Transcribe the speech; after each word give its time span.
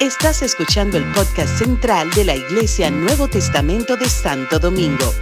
Estás 0.00 0.42
escuchando 0.42 0.98
el 0.98 1.04
podcast 1.12 1.58
central 1.58 2.10
de 2.10 2.24
la 2.24 2.34
Iglesia 2.34 2.90
Nuevo 2.90 3.28
Testamento 3.28 3.96
de 3.96 4.08
Santo 4.08 4.58
Domingo. 4.58 5.14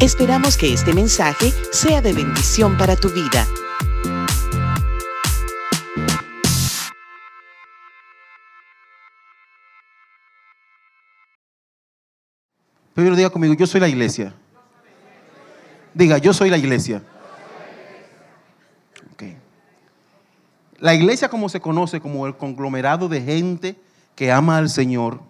Esperamos 0.00 0.56
que 0.56 0.72
este 0.74 0.92
mensaje 0.92 1.52
sea 1.72 2.02
de 2.02 2.12
bendición 2.12 2.76
para 2.76 2.96
tu 2.96 3.08
vida. 3.08 3.46
Primero 12.94 13.16
diga 13.16 13.30
conmigo, 13.30 13.54
yo 13.54 13.66
soy 13.66 13.80
la 13.80 13.88
iglesia. 13.88 14.34
Diga, 15.94 16.18
yo 16.18 16.34
soy 16.34 16.50
la 16.50 16.58
iglesia. 16.58 17.02
Ok. 19.12 19.22
La 20.78 20.94
iglesia 20.94 21.28
como 21.28 21.48
se 21.48 21.60
conoce 21.60 22.00
como 22.00 22.26
el 22.26 22.36
conglomerado 22.36 23.08
de 23.08 23.22
gente 23.22 23.80
que 24.14 24.32
ama 24.32 24.58
al 24.58 24.68
Señor, 24.68 25.20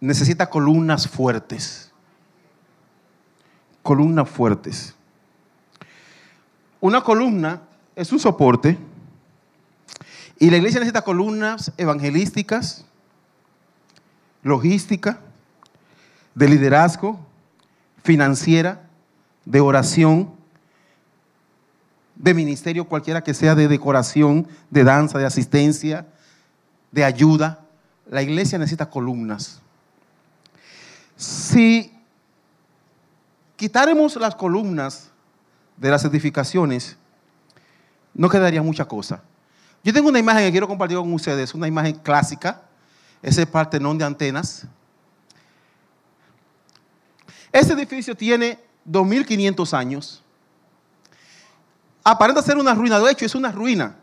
necesita 0.00 0.50
columnas 0.50 1.08
fuertes. 1.08 1.92
Columnas 3.82 4.28
fuertes. 4.28 4.94
Una 6.80 7.02
columna 7.02 7.62
es 7.94 8.10
un 8.12 8.18
soporte 8.18 8.78
y 10.38 10.50
la 10.50 10.56
iglesia 10.56 10.80
necesita 10.80 11.02
columnas 11.02 11.72
evangelísticas, 11.76 12.84
logística, 14.42 15.20
de 16.34 16.48
liderazgo, 16.48 17.20
financiera, 18.02 18.88
de 19.44 19.60
oración, 19.60 20.34
de 22.14 22.34
ministerio 22.34 22.84
cualquiera 22.84 23.22
que 23.22 23.34
sea, 23.34 23.54
de 23.54 23.68
decoración, 23.68 24.46
de 24.70 24.84
danza, 24.84 25.18
de 25.18 25.26
asistencia, 25.26 26.06
de 26.90 27.04
ayuda. 27.04 27.60
La 28.10 28.22
iglesia 28.22 28.58
necesita 28.58 28.90
columnas. 28.90 29.60
Si 31.16 31.92
quitáramos 33.56 34.16
las 34.16 34.34
columnas 34.34 35.10
de 35.76 35.90
las 35.90 36.04
edificaciones, 36.04 36.96
no 38.14 38.28
quedaría 38.28 38.62
mucha 38.62 38.84
cosa. 38.84 39.22
Yo 39.84 39.92
tengo 39.92 40.08
una 40.08 40.18
imagen 40.18 40.44
que 40.44 40.52
quiero 40.52 40.68
compartir 40.68 40.96
con 40.98 41.12
ustedes, 41.12 41.54
una 41.54 41.66
imagen 41.66 41.94
clásica, 41.94 42.62
ese 43.20 43.46
Partenón 43.46 43.98
de 43.98 44.04
antenas. 44.04 44.66
Este 47.50 47.72
edificio 47.74 48.16
tiene 48.16 48.58
2.500 48.88 49.72
años. 49.76 50.21
Aparenta 52.04 52.42
ser 52.42 52.56
una 52.56 52.74
ruina, 52.74 52.98
de 52.98 53.10
hecho 53.10 53.24
es 53.24 53.34
una 53.34 53.52
ruina. 53.52 53.96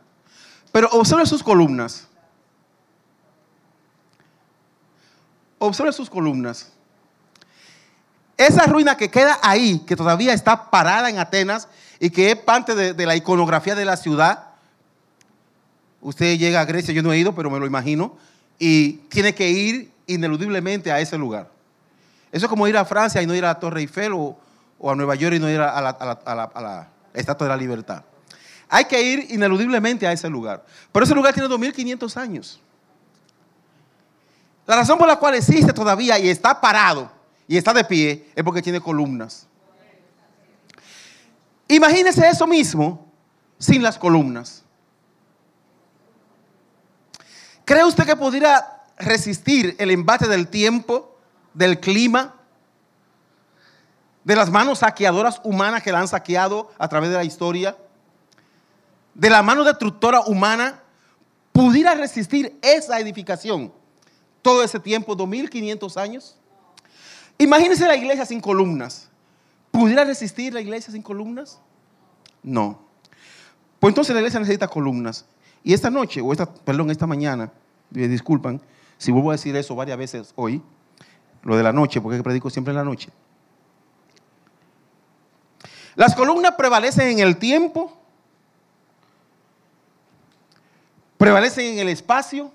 Pero 0.71 0.89
observe 0.91 1.25
sus 1.25 1.43
columnas. 1.43 2.07
Observe 5.57 5.91
sus 5.91 6.09
columnas. 6.09 6.71
Esa 8.37 8.65
ruina 8.65 8.95
que 8.95 9.11
queda 9.11 9.37
ahí, 9.41 9.79
que 9.79 9.97
todavía 9.97 10.33
está 10.33 10.69
parada 10.69 11.09
en 11.09 11.17
Atenas 11.17 11.67
y 11.99 12.09
que 12.09 12.31
es 12.31 12.37
parte 12.37 12.73
de, 12.73 13.05
la 13.05 13.15
iconografía 13.17 13.75
de 13.75 13.83
la 13.83 13.97
ciudad. 13.97 14.45
Usted 15.99 16.37
llega 16.37 16.61
a 16.61 16.65
Grecia, 16.65 16.93
yo 16.93 17.03
no 17.03 17.11
he 17.11 17.17
ido, 17.17 17.35
pero 17.35 17.49
me 17.49 17.59
lo 17.59 17.65
imagino, 17.65 18.15
y 18.57 18.93
tiene 19.09 19.35
que 19.35 19.49
ir 19.49 19.91
ineludiblemente 20.07 20.89
a 20.93 21.01
ese 21.01 21.17
lugar. 21.17 21.51
Eso 22.31 22.45
es 22.45 22.49
como 22.49 22.65
ir 22.69 22.77
a 22.77 22.85
Francia 22.85 23.21
y 23.21 23.27
no 23.27 23.35
ir 23.35 23.43
a 23.43 23.49
la 23.49 23.59
Torre 23.59 23.81
Eiffel 23.81 24.13
o, 24.13 24.37
a 24.89 24.95
Nueva 24.95 25.15
York 25.15 25.35
y 25.35 25.39
no 25.39 25.49
ir 25.49 25.59
a 25.59 25.77
a 25.77 26.35
la 26.35 26.87
Estatua 27.19 27.47
de 27.47 27.49
la 27.49 27.57
Libertad. 27.57 28.03
Hay 28.69 28.85
que 28.85 29.01
ir 29.01 29.27
ineludiblemente 29.29 30.07
a 30.07 30.11
ese 30.11 30.29
lugar. 30.29 30.65
Pero 30.91 31.03
ese 31.03 31.15
lugar 31.15 31.33
tiene 31.33 31.49
2500 31.49 32.17
años. 32.17 32.59
La 34.65 34.75
razón 34.75 34.99
por 34.99 35.07
la 35.07 35.17
cual 35.17 35.33
existe 35.33 35.73
todavía 35.73 36.19
y 36.19 36.29
está 36.29 36.61
parado 36.61 37.11
y 37.47 37.57
está 37.57 37.73
de 37.73 37.83
pie 37.83 38.29
es 38.35 38.43
porque 38.43 38.61
tiene 38.61 38.79
columnas. 38.79 39.47
Imagínese 41.67 42.27
eso 42.27 42.45
mismo 42.45 43.11
sin 43.57 43.81
las 43.81 43.97
columnas. 43.97 44.63
¿Cree 47.65 47.83
usted 47.83 48.05
que 48.05 48.15
pudiera 48.15 48.83
resistir 48.97 49.75
el 49.79 49.91
embate 49.91 50.27
del 50.27 50.47
tiempo, 50.47 51.17
del 51.53 51.79
clima, 51.79 52.35
de 54.29 54.35
las 54.35 54.51
manos 54.51 54.79
saqueadoras 54.79 55.41
humanas 55.43 55.81
que 55.81 55.91
la 55.91 56.01
han 56.01 56.07
saqueado 56.07 56.69
a 56.77 56.87
través 56.87 57.09
de 57.09 57.15
la 57.15 57.23
historia? 57.23 57.75
¿De 59.15 59.27
la 59.27 59.41
mano 59.41 59.63
destructora 59.63 60.21
humana 60.21 60.83
pudiera 61.51 61.95
resistir 61.95 62.55
esa 62.61 62.99
edificación 62.99 63.73
todo 64.43 64.61
ese 64.61 64.79
tiempo, 64.79 65.15
2500 65.15 65.97
años? 65.97 66.37
Imagínese 67.39 67.87
la 67.87 67.95
iglesia 67.95 68.23
sin 68.23 68.39
columnas. 68.39 69.09
¿Pudiera 69.71 70.03
resistir 70.03 70.53
la 70.53 70.61
iglesia 70.61 70.93
sin 70.93 71.01
columnas? 71.01 71.59
No. 72.43 72.79
Pues 73.79 73.89
entonces 73.89 74.13
la 74.13 74.19
iglesia 74.19 74.39
necesita 74.39 74.67
columnas. 74.67 75.25
Y 75.63 75.73
esta 75.73 75.89
noche, 75.89 76.21
o 76.21 76.31
esta, 76.31 76.45
perdón, 76.45 76.91
esta 76.91 77.07
mañana, 77.07 77.51
me 77.89 78.07
disculpan 78.07 78.61
si 78.99 79.11
vuelvo 79.11 79.31
a 79.31 79.33
decir 79.33 79.55
eso 79.55 79.75
varias 79.75 79.97
veces 79.97 80.33
hoy, 80.35 80.61
lo 81.41 81.57
de 81.57 81.63
la 81.63 81.73
noche, 81.73 81.99
porque 81.99 82.21
predico 82.21 82.51
siempre 82.51 82.73
en 82.73 82.77
la 82.77 82.83
noche. 82.83 83.09
Las 85.99 86.15
columnas 86.15 86.53
prevalecen 86.57 87.09
en 87.09 87.19
el 87.19 87.35
tiempo, 87.35 87.91
prevalecen 91.17 91.73
en 91.73 91.79
el 91.79 91.89
espacio, 91.89 92.53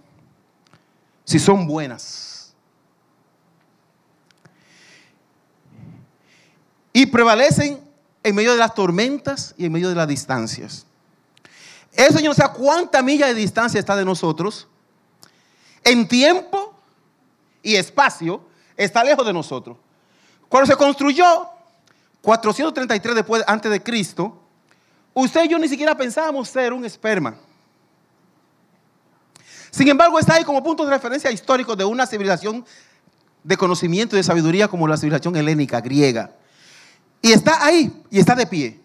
si 1.27 1.39
son 1.39 1.67
buenas. 1.67 2.55
Y 6.95 7.05
prevalecen 7.05 7.87
en 8.23 8.35
medio 8.35 8.53
de 8.53 8.57
las 8.57 8.75
tormentas 8.75 9.55
y 9.59 9.67
en 9.67 9.73
medio 9.73 9.91
de 9.91 9.95
las 9.95 10.09
distancias. 10.09 10.87
Eso 11.93 12.21
yo 12.21 12.31
no 12.31 12.35
sé 12.35 12.45
cuánta 12.57 13.03
milla 13.03 13.27
de 13.27 13.35
distancia 13.35 13.79
está 13.79 13.95
de 13.95 14.07
nosotros. 14.07 14.69
En 15.85 16.09
tiempo 16.09 16.73
y 17.63 17.75
espacio 17.75 18.41
está 18.75 19.05
lejos 19.05 19.27
de 19.27 19.35
nosotros. 19.35 19.77
Cuando 20.49 20.67
se 20.67 20.79
construyó 20.79 21.51
433 22.25 23.15
después 23.15 23.45
antes 23.47 23.71
de 23.71 23.83
Cristo, 23.83 24.41
usted 25.13 25.45
y 25.45 25.49
yo 25.49 25.59
ni 25.59 25.69
siquiera 25.69 25.95
pensábamos 25.95 26.49
ser 26.49 26.73
un 26.73 26.85
esperma. 26.85 27.37
Sin 29.71 29.87
embargo, 29.89 30.19
está 30.19 30.35
ahí 30.35 30.45
como 30.45 30.63
punto 30.63 30.85
de 30.85 30.91
referencia 30.91 31.31
histórico 31.31 31.77
de 31.77 31.85
una 31.85 32.07
civilización 32.07 32.65
de 33.43 33.57
conocimiento 33.59 34.17
y 34.17 34.21
de 34.21 34.23
sabiduría 34.23 34.69
como 34.69 34.89
la 34.89 34.97
civilización 34.97 35.37
helénica, 35.37 35.83
griega. 35.83 36.33
Y 37.21 37.33
está 37.33 37.63
ahí 37.65 38.03
y 38.11 38.19
está 38.19 38.35
de 38.35 38.47
pie. 38.47 38.81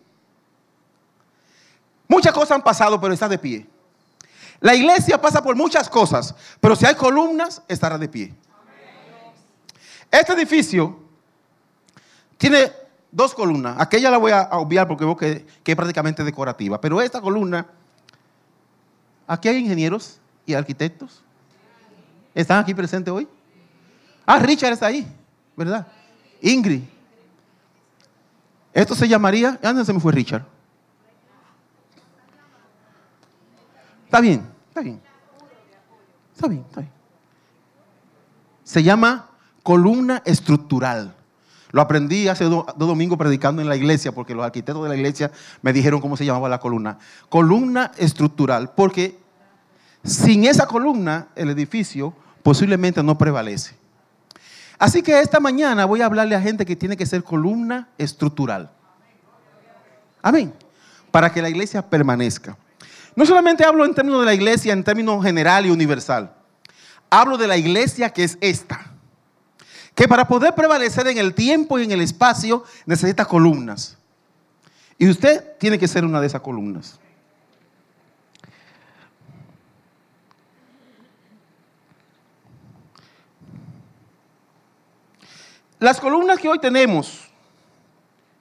Muchas 2.07 2.33
cosas 2.33 2.51
han 2.51 2.61
pasado, 2.61 2.99
pero 2.99 3.13
está 3.13 3.29
de 3.29 3.37
pie. 3.37 3.67
La 4.59 4.75
iglesia 4.75 5.21
pasa 5.21 5.41
por 5.41 5.55
muchas 5.55 5.89
cosas, 5.89 6.35
pero 6.59 6.75
si 6.75 6.85
hay 6.85 6.95
columnas, 6.95 7.61
estará 7.69 7.97
de 7.97 8.09
pie. 8.09 8.33
Este 10.11 10.33
edificio 10.33 10.99
tiene 12.37 12.78
dos 13.11 13.33
columnas. 13.33 13.75
Aquella 13.79 14.11
la 14.11 14.17
voy 14.17 14.31
a 14.31 14.49
obviar 14.51 14.87
porque 14.87 15.05
veo 15.05 15.17
que, 15.17 15.45
es 15.63 15.75
prácticamente 15.75 16.23
decorativa. 16.23 16.79
Pero 16.79 17.01
esta 17.01 17.21
columna, 17.21 17.65
aquí 19.27 19.47
hay 19.47 19.57
ingenieros 19.57 20.19
y 20.45 20.53
arquitectos. 20.53 21.23
¿Están 22.33 22.59
aquí 22.59 22.73
presentes 22.73 23.13
hoy? 23.13 23.27
Ah, 24.25 24.39
Richard 24.39 24.73
está 24.73 24.87
ahí, 24.87 25.07
¿verdad? 25.55 25.87
Ingrid. 26.41 26.83
Esto 28.73 28.95
se 28.95 29.07
llamaría, 29.07 29.59
¿dónde 29.61 29.83
se 29.83 29.91
me 29.91 29.99
fue 29.99 30.11
Richard? 30.11 30.45
Está 34.05 34.21
bien, 34.21 34.47
está 34.67 34.81
bien. 34.81 35.01
Está 36.33 36.47
bien, 36.47 36.65
está 36.67 36.81
bien. 36.81 36.93
Se 38.63 38.83
llama 38.83 39.29
columna 39.63 40.21
estructural. 40.25 41.15
Lo 41.71 41.81
aprendí 41.81 42.27
hace 42.27 42.45
dos 42.45 42.65
domingos 42.77 43.17
predicando 43.17 43.61
en 43.61 43.69
la 43.69 43.75
iglesia 43.75 44.11
porque 44.11 44.33
los 44.33 44.43
arquitectos 44.43 44.83
de 44.83 44.89
la 44.89 44.95
iglesia 44.95 45.31
me 45.61 45.71
dijeron 45.71 46.01
cómo 46.01 46.17
se 46.17 46.25
llamaba 46.25 46.49
la 46.49 46.59
columna. 46.59 46.97
Columna 47.29 47.91
estructural, 47.97 48.71
porque 48.73 49.19
sin 50.03 50.45
esa 50.45 50.65
columna 50.65 51.27
el 51.35 51.49
edificio 51.49 52.13
posiblemente 52.41 53.03
no 53.03 53.17
prevalece. 53.17 53.75
Así 54.79 55.03
que 55.03 55.19
esta 55.19 55.39
mañana 55.39 55.85
voy 55.85 56.01
a 56.01 56.05
hablarle 56.05 56.35
a 56.35 56.41
gente 56.41 56.65
que 56.65 56.75
tiene 56.75 56.97
que 56.97 57.05
ser 57.05 57.23
columna 57.23 57.89
estructural. 57.97 58.71
Amén. 60.23 60.53
Para 61.11 61.31
que 61.31 61.41
la 61.41 61.49
iglesia 61.49 61.87
permanezca. 61.87 62.57
No 63.15 63.25
solamente 63.25 63.63
hablo 63.63 63.85
en 63.85 63.93
términos 63.93 64.21
de 64.21 64.25
la 64.25 64.33
iglesia, 64.33 64.73
en 64.73 64.83
términos 64.83 65.23
general 65.23 65.65
y 65.65 65.69
universal. 65.69 66.33
Hablo 67.11 67.37
de 67.37 67.47
la 67.47 67.57
iglesia 67.57 68.09
que 68.09 68.23
es 68.23 68.37
esta 68.41 68.88
que 69.99 70.07
para 70.07 70.25
poder 70.25 70.55
prevalecer 70.55 71.07
en 71.07 71.17
el 71.17 71.33
tiempo 71.33 71.77
y 71.77 71.83
en 71.83 71.91
el 71.91 71.99
espacio 71.99 72.63
necesita 72.85 73.25
columnas. 73.25 73.97
Y 74.97 75.09
usted 75.09 75.57
tiene 75.57 75.77
que 75.77 75.89
ser 75.89 76.05
una 76.05 76.21
de 76.21 76.27
esas 76.27 76.39
columnas. 76.39 76.97
Las 85.79 85.99
columnas 85.99 86.39
que 86.39 86.47
hoy 86.47 86.59
tenemos 86.59 87.29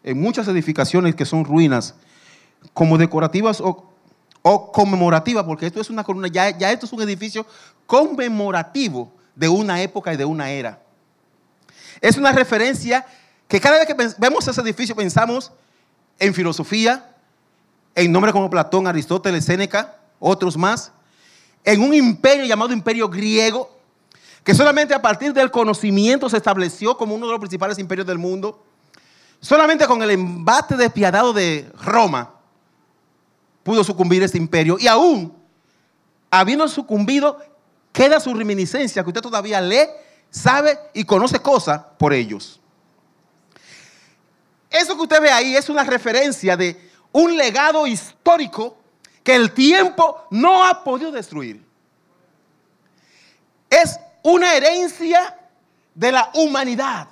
en 0.04 0.20
muchas 0.20 0.46
edificaciones 0.46 1.16
que 1.16 1.24
son 1.24 1.44
ruinas, 1.44 1.96
como 2.72 2.96
decorativas 2.98 3.60
o, 3.60 3.92
o 4.42 4.70
conmemorativas, 4.70 5.42
porque 5.42 5.66
esto 5.66 5.80
es 5.80 5.90
una 5.90 6.04
columna, 6.04 6.28
ya, 6.28 6.56
ya 6.56 6.70
esto 6.70 6.86
es 6.86 6.92
un 6.92 7.02
edificio 7.02 7.44
conmemorativo 7.84 9.12
de 9.34 9.48
una 9.48 9.82
época 9.82 10.14
y 10.14 10.16
de 10.16 10.24
una 10.24 10.52
era. 10.52 10.82
Es 12.00 12.16
una 12.16 12.32
referencia 12.32 13.06
que 13.46 13.60
cada 13.60 13.78
vez 13.78 13.86
que 13.86 13.96
vemos 14.18 14.46
ese 14.46 14.60
edificio 14.60 14.94
pensamos 14.94 15.52
en 16.18 16.34
filosofía, 16.34 17.14
en 17.94 18.12
nombres 18.12 18.32
como 18.32 18.50
Platón, 18.50 18.86
Aristóteles, 18.86 19.44
Séneca, 19.44 19.96
otros 20.20 20.56
más, 20.56 20.92
en 21.64 21.82
un 21.82 21.94
imperio 21.94 22.44
llamado 22.44 22.72
imperio 22.72 23.08
griego, 23.08 23.70
que 24.44 24.54
solamente 24.54 24.94
a 24.94 25.02
partir 25.02 25.32
del 25.32 25.50
conocimiento 25.50 26.28
se 26.28 26.36
estableció 26.36 26.96
como 26.96 27.14
uno 27.14 27.26
de 27.26 27.32
los 27.32 27.40
principales 27.40 27.78
imperios 27.78 28.06
del 28.06 28.18
mundo. 28.18 28.64
Solamente 29.40 29.86
con 29.86 30.02
el 30.02 30.10
embate 30.10 30.76
despiadado 30.76 31.32
de 31.32 31.70
Roma 31.82 32.32
pudo 33.62 33.84
sucumbir 33.84 34.22
este 34.22 34.38
imperio. 34.38 34.78
Y 34.80 34.86
aún, 34.86 35.34
habiendo 36.30 36.66
sucumbido, 36.68 37.38
queda 37.92 38.20
su 38.20 38.32
reminiscencia 38.32 39.02
que 39.02 39.10
usted 39.10 39.20
todavía 39.20 39.60
lee, 39.60 39.86
sabe 40.30 40.78
y 40.94 41.04
conoce 41.04 41.40
cosas 41.40 41.80
por 41.98 42.12
ellos. 42.12 42.60
Eso 44.70 44.96
que 44.96 45.02
usted 45.02 45.22
ve 45.22 45.30
ahí 45.30 45.56
es 45.56 45.68
una 45.68 45.84
referencia 45.84 46.56
de 46.56 46.90
un 47.12 47.36
legado 47.36 47.86
histórico 47.86 48.76
que 49.22 49.34
el 49.34 49.52
tiempo 49.52 50.26
no 50.30 50.64
ha 50.64 50.84
podido 50.84 51.10
destruir. 51.10 51.66
Es 53.70 53.98
una 54.22 54.54
herencia 54.54 55.38
de 55.94 56.12
la 56.12 56.30
humanidad 56.34 57.08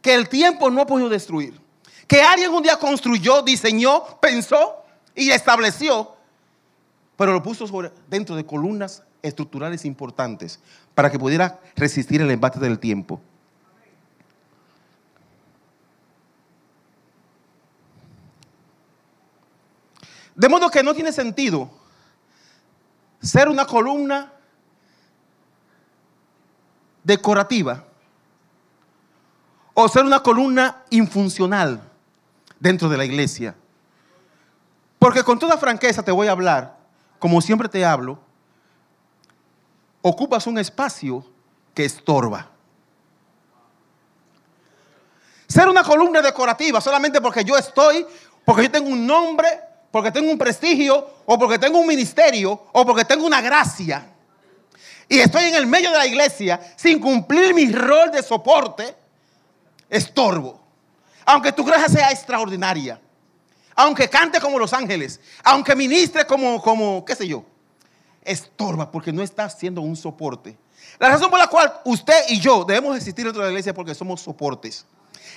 que 0.00 0.14
el 0.14 0.28
tiempo 0.28 0.70
no 0.70 0.82
ha 0.82 0.86
podido 0.86 1.08
destruir. 1.08 1.60
Que 2.06 2.22
alguien 2.22 2.50
un 2.52 2.62
día 2.62 2.76
construyó, 2.76 3.42
diseñó, 3.42 4.04
pensó 4.20 4.84
y 5.14 5.30
estableció, 5.30 6.16
pero 7.16 7.32
lo 7.32 7.42
puso 7.42 7.66
dentro 8.08 8.34
de 8.34 8.46
columnas 8.46 9.02
estructurales 9.22 9.84
importantes 9.84 10.60
para 10.94 11.10
que 11.10 11.18
pudiera 11.18 11.60
resistir 11.76 12.20
el 12.20 12.30
embate 12.30 12.58
del 12.58 12.78
tiempo. 12.78 13.20
De 20.34 20.48
modo 20.48 20.70
que 20.70 20.84
no 20.84 20.94
tiene 20.94 21.10
sentido 21.10 21.68
ser 23.20 23.48
una 23.48 23.66
columna 23.66 24.32
decorativa 27.02 27.84
o 29.74 29.88
ser 29.88 30.04
una 30.04 30.22
columna 30.22 30.84
infuncional 30.90 31.82
dentro 32.60 32.88
de 32.88 32.96
la 32.96 33.04
iglesia. 33.04 33.56
Porque 34.98 35.22
con 35.22 35.38
toda 35.38 35.56
franqueza 35.56 36.02
te 36.02 36.12
voy 36.12 36.28
a 36.28 36.32
hablar, 36.32 36.78
como 37.18 37.40
siempre 37.40 37.68
te 37.68 37.84
hablo, 37.84 38.20
ocupas 40.02 40.46
un 40.46 40.58
espacio 40.58 41.24
que 41.74 41.84
estorba. 41.84 42.50
Ser 45.46 45.68
una 45.68 45.82
columna 45.82 46.20
decorativa 46.20 46.80
solamente 46.80 47.20
porque 47.20 47.44
yo 47.44 47.56
estoy, 47.56 48.06
porque 48.44 48.64
yo 48.64 48.70
tengo 48.70 48.88
un 48.88 49.06
nombre, 49.06 49.48
porque 49.90 50.12
tengo 50.12 50.30
un 50.30 50.38
prestigio, 50.38 51.08
o 51.24 51.38
porque 51.38 51.58
tengo 51.58 51.78
un 51.78 51.86
ministerio, 51.86 52.66
o 52.72 52.84
porque 52.84 53.04
tengo 53.04 53.26
una 53.26 53.40
gracia, 53.40 54.06
y 55.08 55.18
estoy 55.20 55.44
en 55.44 55.54
el 55.54 55.66
medio 55.66 55.90
de 55.90 55.96
la 55.96 56.06
iglesia 56.06 56.60
sin 56.76 57.00
cumplir 57.00 57.54
mi 57.54 57.72
rol 57.72 58.10
de 58.10 58.22
soporte, 58.22 58.94
estorbo. 59.88 60.60
Aunque 61.24 61.52
tu 61.52 61.64
gracia 61.64 61.88
sea 61.88 62.10
extraordinaria, 62.10 63.00
aunque 63.74 64.08
cante 64.08 64.40
como 64.40 64.58
los 64.58 64.72
ángeles, 64.72 65.20
aunque 65.44 65.74
ministre 65.74 66.26
como, 66.26 66.60
como, 66.60 67.04
qué 67.04 67.14
sé 67.14 67.26
yo, 67.26 67.44
estorba 68.30 68.90
porque 68.90 69.12
no 69.12 69.22
está 69.22 69.44
haciendo 69.44 69.80
un 69.80 69.96
soporte. 69.96 70.56
La 70.98 71.08
razón 71.08 71.30
por 71.30 71.38
la 71.38 71.46
cual 71.46 71.72
usted 71.84 72.24
y 72.28 72.40
yo 72.40 72.64
debemos 72.64 72.96
existir 72.96 73.24
dentro 73.24 73.42
de 73.42 73.48
la 73.48 73.52
iglesia 73.52 73.70
es 73.70 73.76
porque 73.76 73.94
somos 73.94 74.20
soportes. 74.20 74.84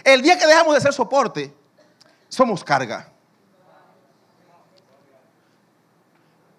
El 0.03 0.21
día 0.21 0.37
que 0.37 0.47
dejamos 0.47 0.75
de 0.75 0.81
ser 0.81 0.93
soporte, 0.93 1.53
somos 2.29 2.63
carga. 2.63 3.09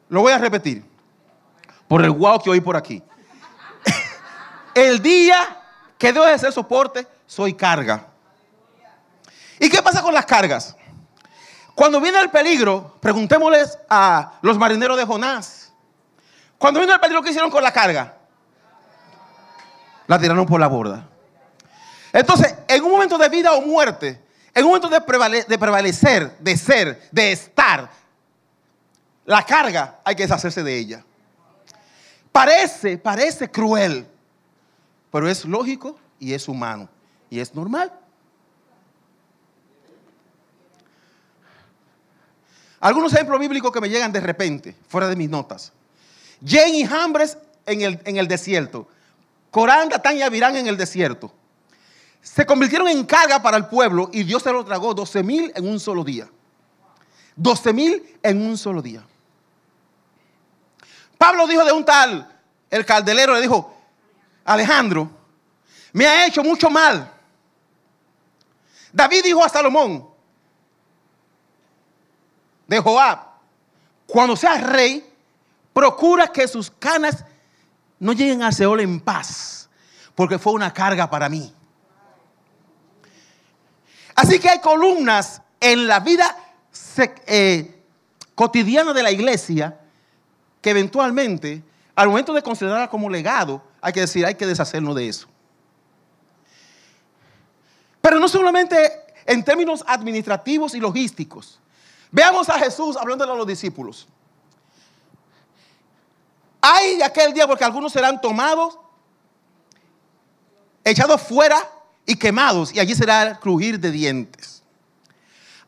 Lo 0.09 0.21
voy 0.21 0.33
a 0.33 0.39
repetir. 0.39 0.85
Por 1.89 2.05
el 2.05 2.11
guau 2.11 2.41
que 2.43 2.51
oí 2.51 2.61
por 2.61 2.77
aquí. 2.77 3.03
el 4.75 5.03
día 5.03 5.61
que 5.99 6.13
debo 6.13 6.27
de 6.27 6.39
ser 6.39 6.53
soporte, 6.53 7.07
soy 7.27 7.55
carga. 7.55 8.07
¿Y 9.59 9.71
qué 9.71 9.83
pasa 9.83 10.03
con 10.03 10.13
las 10.13 10.27
cargas? 10.27 10.77
Cuando 11.75 12.01
viene 12.01 12.21
el 12.21 12.31
peligro, 12.31 12.97
preguntémosles 13.01 13.79
a 13.89 14.35
los 14.43 14.59
marineros 14.59 14.97
de 14.97 15.05
Jonás. 15.05 15.62
Cuando 16.63 16.79
vino 16.79 16.95
el 16.95 17.01
peligro, 17.01 17.21
¿qué 17.25 17.31
hicieron 17.31 17.51
con 17.51 17.61
la 17.61 17.73
carga? 17.73 18.19
La 20.07 20.17
tiraron 20.17 20.47
por 20.47 20.61
la 20.61 20.69
borda. 20.69 21.09
Entonces, 22.13 22.55
en 22.69 22.85
un 22.85 22.93
momento 22.93 23.19
de 23.19 23.29
vida 23.29 23.53
o 23.55 23.63
muerte, 23.63 24.23
en 24.55 24.65
un 24.65 24.71
momento 24.71 24.89
de, 24.89 25.01
prevalecer, 25.01 26.39
de 26.39 26.57
ser, 26.57 27.09
de 27.11 27.33
estar, 27.33 27.91
la 29.25 29.45
carga 29.45 29.99
hay 30.05 30.15
que 30.15 30.23
deshacerse 30.23 30.63
de 30.63 30.79
ella. 30.79 31.05
Parece, 32.31 32.97
parece 32.97 33.51
cruel, 33.51 34.07
pero 35.11 35.29
es 35.29 35.45
lógico 35.45 35.99
y 36.21 36.33
es 36.33 36.47
humano 36.47 36.89
y 37.29 37.41
es 37.41 37.53
normal. 37.57 37.93
Algunos 42.79 43.13
ejemplos 43.13 43.41
bíblicos 43.41 43.73
que 43.73 43.81
me 43.81 43.89
llegan 43.89 44.13
de 44.13 44.21
repente, 44.21 44.77
fuera 44.87 45.09
de 45.09 45.17
mis 45.17 45.29
notas. 45.29 45.73
Jen 46.45 46.75
y 46.75 46.87
Jambres 46.87 47.39
en 47.67 47.83
el, 47.83 48.01
en 48.05 48.17
el 48.17 48.29
desierto. 48.29 48.89
Corán, 49.51 49.89
Datán 49.89 50.17
y 50.17 50.23
Abirán 50.23 50.57
en 50.57 50.67
el 50.67 50.77
desierto. 50.77 51.33
Se 52.21 52.47
convirtieron 52.47 52.89
en 52.89 53.05
carga 53.05 53.43
para 53.43 53.57
el 53.57 53.67
pueblo 53.67 54.09
y 54.13 54.23
Dios 54.23 54.43
se 54.43 54.53
lo 54.53 54.65
tragó 54.65 54.95
12 54.95 55.23
mil 55.23 55.53
en 55.55 55.69
un 55.69 55.79
solo 55.79 56.05
día. 56.05 56.29
12 57.37 57.73
mil 57.73 58.19
en 58.23 58.47
un 58.47 58.57
solo 58.57 58.81
día. 58.81 59.05
Pablo 61.19 61.47
dijo 61.47 61.65
de 61.65 61.73
un 61.73 61.85
tal, 61.85 62.29
el 62.71 62.85
caldelero 62.85 63.35
le 63.35 63.41
dijo, 63.41 63.77
Alejandro, 64.45 65.11
me 65.93 66.07
ha 66.07 66.27
hecho 66.27 66.43
mucho 66.43 66.71
mal. 66.71 67.13
David 68.93 69.25
dijo 69.25 69.45
a 69.45 69.49
Salomón, 69.49 70.09
de 72.67 72.79
Joab, 72.81 73.19
cuando 74.07 74.37
seas 74.37 74.63
rey, 74.63 75.12
procura 75.73 76.29
que 76.29 76.47
sus 76.49 76.71
canas 76.71 77.25
no 77.99 78.13
lleguen 78.13 78.43
al 78.43 78.53
Seol 78.53 78.81
en 78.81 79.01
paz, 79.01 79.69
porque 80.15 80.39
fue 80.39 80.53
una 80.53 80.73
carga 80.73 81.09
para 81.09 81.29
mí. 81.29 81.53
Así 84.15 84.39
que 84.39 84.49
hay 84.49 84.61
columnas 84.61 85.43
en 85.61 85.87
la 85.87 86.01
vida 86.01 86.37
eh, 87.27 87.83
cotidiana 88.35 88.93
de 88.93 89.03
la 89.03 89.11
iglesia 89.11 89.79
que 90.61 90.71
eventualmente, 90.71 91.63
al 91.95 92.09
momento 92.09 92.33
de 92.33 92.43
considerarla 92.43 92.89
como 92.89 93.09
legado, 93.09 93.63
hay 93.81 93.93
que 93.93 94.01
decir, 94.01 94.27
hay 94.27 94.35
que 94.35 94.47
deshacernos 94.47 94.95
de 94.95 95.09
eso. 95.09 95.29
Pero 98.01 98.19
no 98.19 98.29
solamente 98.29 99.03
en 99.27 99.45
términos 99.45 99.85
administrativos 99.87 100.75
y 100.75 100.81
logísticos. 100.81 101.61
Veamos 102.11 102.49
a 102.49 102.59
Jesús 102.59 102.97
hablándole 102.97 103.33
a 103.33 103.37
los 103.37 103.47
discípulos. 103.47 104.09
Hay 106.63 107.03
aquel 107.03 107.35
día 107.35 107.49
porque 107.49 107.65
algunos 107.65 107.93
serán 107.93 108.21
tomados, 108.21 108.79
echados 110.85 111.21
fuera 111.21 111.59
y 112.07 112.15
quemados, 112.15 112.73
y 112.73 112.79
allí 112.79 112.95
será 112.95 113.23
el 113.23 113.39
crujir 113.41 113.81
de 113.81 113.91
dientes. 113.91 114.63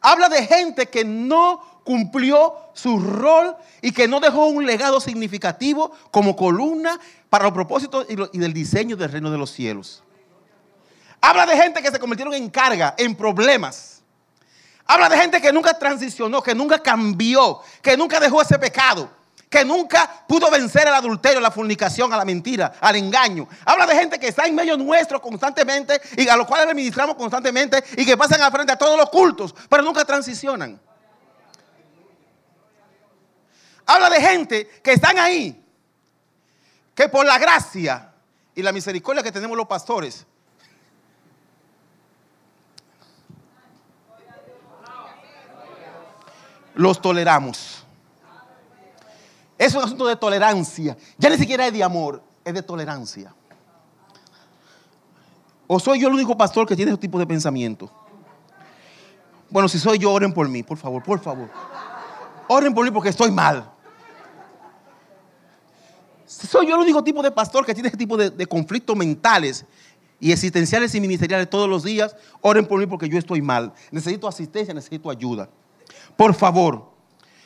Habla 0.01 0.29
de 0.29 0.47
gente 0.47 0.87
que 0.87 1.05
no 1.05 1.83
cumplió 1.83 2.55
su 2.75 3.01
rol 3.01 3.57
y 3.83 3.91
que 3.91 4.07
no 4.07 4.21
dejó 4.21 4.47
un 4.47 4.65
legado 4.65 5.01
significativo 5.01 5.93
como 6.13 6.37
columna 6.37 7.01
para 7.29 7.45
los 7.45 7.53
propósitos 7.53 8.07
y 8.09 8.39
del 8.39 8.53
diseño 8.53 8.97
del 8.97 9.11
reino 9.11 9.33
de 9.33 9.39
los 9.39 9.51
cielos. 9.51 10.03
Habla 11.21 11.47
de 11.47 11.57
gente 11.57 11.83
que 11.83 11.91
se 11.91 11.99
convirtieron 11.99 12.35
en 12.35 12.51
carga, 12.51 12.95
en 12.97 13.17
problemas. 13.17 14.03
Habla 14.87 15.09
de 15.09 15.17
gente 15.17 15.41
que 15.41 15.53
nunca 15.53 15.77
transicionó, 15.77 16.43
que 16.43 16.55
nunca 16.55 16.79
cambió, 16.79 17.61
que 17.83 17.97
nunca 17.97 18.21
dejó 18.21 18.43
ese 18.43 18.59
pecado, 18.59 19.11
que 19.55 19.65
nunca 19.65 20.11
pudo 20.27 20.51
vencer 20.51 20.89
al 20.89 20.95
adulterio, 20.95 21.41
la 21.41 21.53
fornicación, 21.53 22.13
a 22.13 22.17
la 22.17 22.25
mentira, 22.25 22.75
al 22.81 22.97
engaño. 22.97 23.47
Habla 23.65 23.87
de 23.87 23.95
gente 23.95 24.19
que 24.19 24.27
está 24.27 24.47
en 24.47 24.55
medio 24.57 24.77
nuestro 24.77 25.23
constantemente 25.23 26.01
y 26.17 26.27
a 26.27 26.37
los 26.37 26.45
cuales 26.45 26.67
le 26.67 26.75
ministramos 26.75 27.15
constantemente 27.15 27.85
y 27.97 28.05
que 28.05 28.17
pasan 28.17 28.43
al 28.43 28.51
frente 28.51 28.73
a 28.73 28.77
todos 28.77 28.99
los 28.99 29.09
cultos, 29.11 29.55
pero 29.69 29.85
nunca 29.85 30.05
transicionan. 30.05 30.81
Habla 33.87 34.11
de 34.11 34.21
gente 34.21 34.67
que 34.83 34.95
están 34.95 35.19
ahí, 35.19 35.65
que 36.93 37.09
por 37.09 37.25
la 37.25 37.39
gracia 37.39 38.13
y 38.57 38.63
la 38.63 38.73
misericordia 38.73 39.23
que 39.23 39.31
tenemos 39.31 39.57
los 39.57 39.69
pastores, 39.69 40.27
los 46.75 47.01
toleramos. 47.01 47.84
Es 49.65 49.75
un 49.75 49.83
asunto 49.83 50.07
de 50.07 50.15
tolerancia. 50.15 50.95
Ya 51.17 51.31
ni 51.31 51.39
siquiera 51.39 51.67
es 51.67 51.73
de 51.73 51.83
amor, 51.83 52.23
es 52.45 52.53
de 52.53 52.63
tolerancia. 52.63 53.35
¿O 55.67 55.81
soy 55.81 56.01
yo 56.01 56.09
el 56.09 56.13
único 56.13 56.37
pastor 56.37 56.69
que 56.69 56.77
tiene 56.77 56.91
ese 56.91 57.01
tipo 57.01 57.19
de 57.19 57.27
pensamiento? 57.27 57.91
Bueno, 59.49 59.67
si 59.67 59.79
soy 59.79 59.97
yo, 59.97 60.13
oren 60.13 60.35
por 60.35 60.47
mí, 60.51 60.63
por 60.63 60.77
favor, 60.77 61.03
por 61.03 61.19
favor. 61.19 61.49
Oren 62.47 62.75
por 62.75 62.85
mí 62.85 62.91
porque 62.91 63.09
estoy 63.09 63.31
mal. 63.31 63.73
Si 66.27 66.47
soy 66.47 66.67
yo 66.67 66.75
el 66.75 66.83
único 66.83 67.03
tipo 67.03 67.23
de 67.23 67.31
pastor 67.31 67.65
que 67.65 67.73
tiene 67.73 67.89
ese 67.89 67.97
tipo 67.97 68.19
de, 68.19 68.29
de 68.29 68.47
conflictos 68.47 68.95
mentales 68.95 69.65
y 70.21 70.31
existenciales 70.31 70.95
y 70.95 71.01
ministeriales 71.01 71.49
todos 71.49 71.71
los 71.71 71.85
días, 71.85 72.15
oren 72.43 72.67
por 72.67 72.79
mí 72.79 72.85
porque 72.87 73.09
yo 73.09 73.17
estoy 73.17 73.41
mal. 73.41 73.73
Necesito 73.91 74.29
asistencia, 74.29 74.75
necesito 74.75 75.09
ayuda. 75.09 75.49
Por 76.19 76.35
favor, 76.35 76.94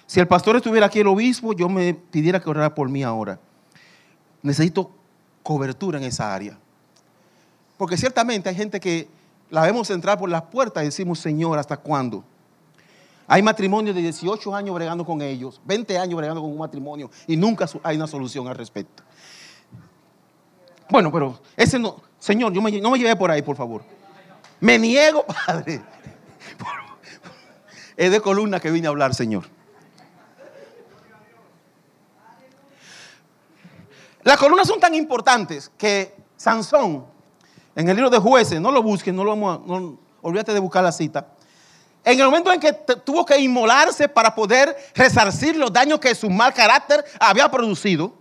si 0.08 0.20
el 0.20 0.26
pastor 0.26 0.56
estuviera 0.56 0.86
aquí, 0.86 1.00
el 1.00 1.06
obispo, 1.06 1.52
yo 1.52 1.68
me 1.68 1.92
pidiera 1.92 2.40
que 2.40 2.48
orara 2.48 2.74
por 2.74 2.88
mí 2.88 3.02
ahora. 3.02 3.38
Necesito 4.40 4.90
cobertura 5.42 5.98
en 5.98 6.04
esa 6.04 6.34
área. 6.34 6.58
Porque 7.76 7.98
ciertamente 7.98 8.48
hay 8.48 8.54
gente 8.54 8.80
que 8.80 9.06
la 9.50 9.60
vemos 9.60 9.90
entrar 9.90 10.18
por 10.18 10.30
las 10.30 10.40
puertas 10.44 10.82
y 10.82 10.86
decimos, 10.86 11.18
Señor, 11.18 11.58
¿hasta 11.58 11.76
cuándo? 11.76 12.24
Hay 13.26 13.42
matrimonios 13.42 13.94
de 13.94 14.00
18 14.00 14.56
años 14.56 14.74
bregando 14.74 15.04
con 15.04 15.20
ellos, 15.20 15.60
20 15.66 15.98
años 15.98 16.16
bregando 16.16 16.40
con 16.40 16.52
un 16.52 16.58
matrimonio 16.58 17.10
y 17.26 17.36
nunca 17.36 17.66
hay 17.82 17.96
una 17.96 18.06
solución 18.06 18.48
al 18.48 18.54
respecto. 18.54 19.02
Bueno, 20.88 21.12
pero 21.12 21.38
ese 21.54 21.78
no, 21.78 22.00
Señor, 22.18 22.54
yo 22.54 22.62
no 22.62 22.90
me 22.90 22.98
lleve 22.98 23.14
por 23.14 23.30
ahí, 23.30 23.42
por 23.42 23.56
favor. 23.56 23.82
Me 24.58 24.78
niego, 24.78 25.26
Padre. 25.46 25.82
Es 27.94 28.10
de 28.10 28.22
columna 28.22 28.58
que 28.58 28.70
vine 28.70 28.86
a 28.86 28.90
hablar, 28.90 29.14
Señor. 29.14 29.57
Las 34.22 34.36
columnas 34.36 34.66
son 34.66 34.80
tan 34.80 34.94
importantes 34.94 35.70
que 35.78 36.14
Sansón, 36.36 37.06
en 37.74 37.88
el 37.88 37.96
libro 37.96 38.10
de 38.10 38.18
jueces, 38.18 38.60
no 38.60 38.70
lo 38.70 38.82
busquen, 38.82 39.14
no 39.14 39.24
lo 39.24 39.30
vamos 39.30 39.58
a, 39.58 40.26
olvídate 40.26 40.52
de 40.52 40.60
buscar 40.60 40.82
la 40.82 40.92
cita. 40.92 41.26
En 42.04 42.18
el 42.18 42.26
momento 42.26 42.52
en 42.52 42.60
que 42.60 42.72
tuvo 42.72 43.24
que 43.24 43.38
inmolarse 43.38 44.08
para 44.08 44.34
poder 44.34 44.76
resarcir 44.94 45.56
los 45.56 45.72
daños 45.72 45.98
que 45.98 46.14
su 46.14 46.30
mal 46.30 46.54
carácter 46.54 47.04
había 47.20 47.50
producido, 47.50 48.14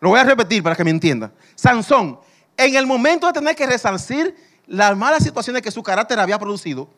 lo 0.00 0.10
voy 0.10 0.20
a 0.20 0.24
repetir 0.24 0.62
para 0.62 0.76
que 0.76 0.84
me 0.84 0.90
entiendan. 0.90 1.32
Sansón, 1.54 2.20
en 2.56 2.76
el 2.76 2.86
momento 2.86 3.26
de 3.26 3.32
tener 3.32 3.56
que 3.56 3.66
resarcir 3.66 4.36
las 4.66 4.96
malas 4.96 5.22
situaciones 5.22 5.62
que 5.62 5.70
su 5.70 5.82
carácter 5.82 6.20
había 6.20 6.38
producido, 6.38 6.88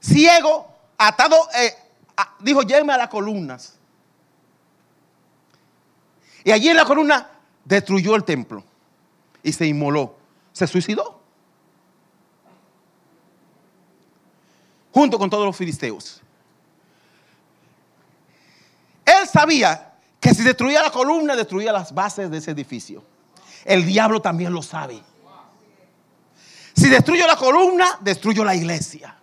ciego, 0.00 0.66
atado, 0.96 1.36
eh, 1.54 1.74
dijo, 2.40 2.62
lléveme 2.62 2.92
a 2.92 2.98
las 2.98 3.08
columnas. 3.08 3.78
Y 6.44 6.50
allí 6.50 6.68
en 6.68 6.76
la 6.76 6.84
columna 6.84 7.30
destruyó 7.64 8.16
el 8.16 8.24
templo 8.24 8.64
y 9.42 9.52
se 9.52 9.66
inmoló, 9.66 10.16
se 10.52 10.66
suicidó. 10.66 11.20
Junto 14.92 15.18
con 15.18 15.30
todos 15.30 15.46
los 15.46 15.56
filisteos. 15.56 16.20
Él 19.04 19.28
sabía 19.28 19.94
que 20.20 20.34
si 20.34 20.42
destruía 20.42 20.82
la 20.82 20.90
columna, 20.90 21.34
destruía 21.34 21.72
las 21.72 21.94
bases 21.94 22.30
de 22.30 22.38
ese 22.38 22.50
edificio. 22.50 23.02
El 23.64 23.84
diablo 23.86 24.20
también 24.20 24.52
lo 24.52 24.62
sabe. 24.62 25.02
Si 26.74 26.88
destruyo 26.88 27.26
la 27.26 27.36
columna, 27.36 27.98
destruyo 28.00 28.44
la 28.44 28.54
iglesia. 28.54 29.16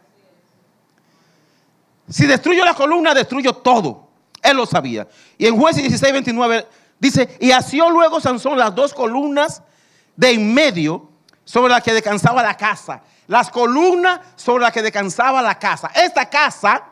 Si 2.09 2.25
destruyo 2.25 2.65
la 2.65 2.73
columna, 2.73 3.13
destruyo 3.13 3.53
todo. 3.53 4.07
Él 4.41 4.57
lo 4.57 4.65
sabía. 4.65 5.07
Y 5.37 5.45
en 5.45 5.57
jueces 5.57 5.83
16, 5.83 6.13
29 6.13 6.67
dice, 6.99 7.37
y 7.39 7.51
asió 7.51 7.89
luego 7.89 8.19
Sansón 8.19 8.57
las 8.57 8.75
dos 8.75 8.93
columnas 8.93 9.63
de 10.15 10.31
en 10.31 10.53
medio 10.53 11.09
sobre 11.43 11.71
las 11.71 11.83
que 11.83 11.93
descansaba 11.93 12.43
la 12.43 12.55
casa. 12.55 13.01
Las 13.27 13.49
columnas 13.49 14.19
sobre 14.35 14.63
las 14.63 14.71
que 14.71 14.81
descansaba 14.81 15.41
la 15.41 15.57
casa. 15.57 15.89
Esta 15.95 16.29
casa, 16.29 16.83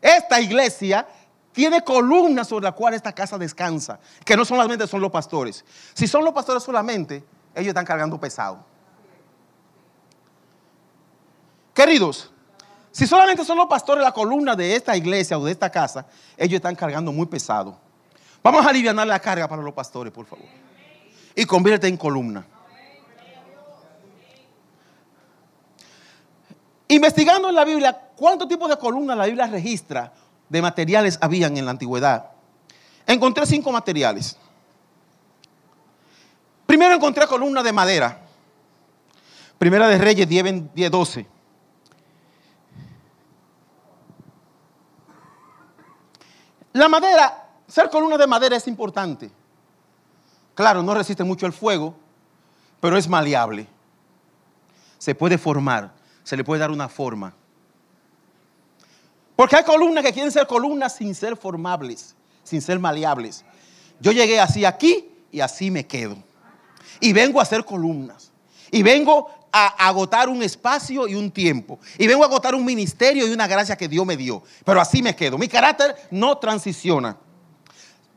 esta 0.00 0.40
iglesia, 0.40 1.06
tiene 1.52 1.82
columnas 1.82 2.48
sobre 2.48 2.64
las 2.64 2.74
cuales 2.74 2.98
esta 2.98 3.12
casa 3.12 3.38
descansa. 3.38 3.98
Que 4.24 4.36
no 4.36 4.44
solamente 4.44 4.86
son 4.86 5.00
los 5.00 5.10
pastores. 5.10 5.64
Si 5.94 6.06
son 6.06 6.24
los 6.24 6.34
pastores 6.34 6.62
solamente, 6.62 7.24
ellos 7.54 7.68
están 7.68 7.84
cargando 7.84 8.18
pesado. 8.18 8.64
Queridos, 11.74 12.30
si 12.92 13.06
solamente 13.06 13.44
son 13.44 13.56
los 13.56 13.66
pastores 13.66 14.02
la 14.02 14.12
columna 14.12 14.54
de 14.54 14.74
esta 14.74 14.96
iglesia 14.96 15.38
o 15.38 15.44
de 15.44 15.52
esta 15.52 15.70
casa, 15.70 16.06
ellos 16.36 16.56
están 16.56 16.74
cargando 16.74 17.12
muy 17.12 17.26
pesado. 17.26 17.78
Vamos 18.42 18.64
a 18.64 18.70
aliviar 18.70 18.94
la 18.94 19.20
carga 19.20 19.46
para 19.48 19.62
los 19.62 19.74
pastores, 19.74 20.12
por 20.12 20.26
favor. 20.26 20.46
Y 21.34 21.44
convierte 21.44 21.86
en 21.88 21.96
columna. 21.96 22.46
Investigando 26.88 27.48
en 27.48 27.54
la 27.54 27.64
Biblia 27.64 27.92
cuántos 28.16 28.48
tipos 28.48 28.68
de 28.68 28.76
columnas 28.76 29.16
la 29.16 29.26
Biblia 29.26 29.46
registra 29.46 30.12
de 30.48 30.60
materiales 30.60 31.18
habían 31.20 31.56
en 31.56 31.64
la 31.64 31.70
antigüedad, 31.70 32.30
encontré 33.06 33.46
cinco 33.46 33.70
materiales. 33.70 34.36
Primero 36.66 36.94
encontré 36.94 37.26
columna 37.26 37.62
de 37.62 37.72
madera. 37.72 38.18
Primera 39.58 39.86
de 39.88 39.98
Reyes 39.98 40.28
10, 40.28 40.90
12. 40.90 41.26
La 46.72 46.88
madera, 46.88 47.49
ser 47.70 47.88
columna 47.88 48.18
de 48.18 48.26
madera 48.26 48.56
es 48.56 48.66
importante. 48.66 49.30
Claro, 50.54 50.82
no 50.82 50.92
resiste 50.94 51.24
mucho 51.24 51.46
el 51.46 51.52
fuego, 51.52 51.94
pero 52.80 52.96
es 52.96 53.08
maleable. 53.08 53.66
Se 54.98 55.14
puede 55.14 55.38
formar, 55.38 55.92
se 56.22 56.36
le 56.36 56.44
puede 56.44 56.60
dar 56.60 56.70
una 56.70 56.88
forma. 56.88 57.34
Porque 59.36 59.56
hay 59.56 59.64
columnas 59.64 60.04
que 60.04 60.12
quieren 60.12 60.30
ser 60.30 60.46
columnas 60.46 60.96
sin 60.96 61.14
ser 61.14 61.36
formables, 61.36 62.14
sin 62.42 62.60
ser 62.60 62.78
maleables. 62.78 63.44
Yo 63.98 64.12
llegué 64.12 64.38
así 64.38 64.64
aquí 64.64 65.08
y 65.32 65.40
así 65.40 65.70
me 65.70 65.86
quedo. 65.86 66.16
Y 67.00 67.12
vengo 67.12 67.40
a 67.40 67.44
hacer 67.44 67.64
columnas. 67.64 68.32
Y 68.70 68.82
vengo 68.82 69.30
a 69.52 69.88
agotar 69.88 70.28
un 70.28 70.42
espacio 70.42 71.08
y 71.08 71.14
un 71.14 71.30
tiempo. 71.30 71.78
Y 71.96 72.06
vengo 72.06 72.22
a 72.22 72.26
agotar 72.26 72.54
un 72.54 72.64
ministerio 72.64 73.26
y 73.26 73.32
una 73.32 73.46
gracia 73.46 73.76
que 73.76 73.88
Dios 73.88 74.04
me 74.04 74.16
dio. 74.16 74.42
Pero 74.64 74.80
así 74.80 75.02
me 75.02 75.16
quedo. 75.16 75.38
Mi 75.38 75.48
carácter 75.48 75.96
no 76.10 76.36
transiciona. 76.36 77.16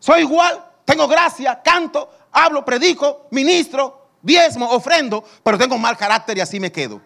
Soy 0.04 0.24
igual, 0.24 0.62
tengo 0.84 1.08
gracia, 1.08 1.62
canto, 1.64 2.10
hablo, 2.30 2.66
predico, 2.66 3.28
ministro, 3.32 4.10
diezmo, 4.22 4.70
ofrendo, 4.70 5.24
pero 5.42 5.58
tengo 5.58 5.78
mal 5.78 5.96
carácter 5.96 6.38
y 6.38 6.42
así 6.42 6.60
me 6.60 6.74
quedo. 6.74 7.00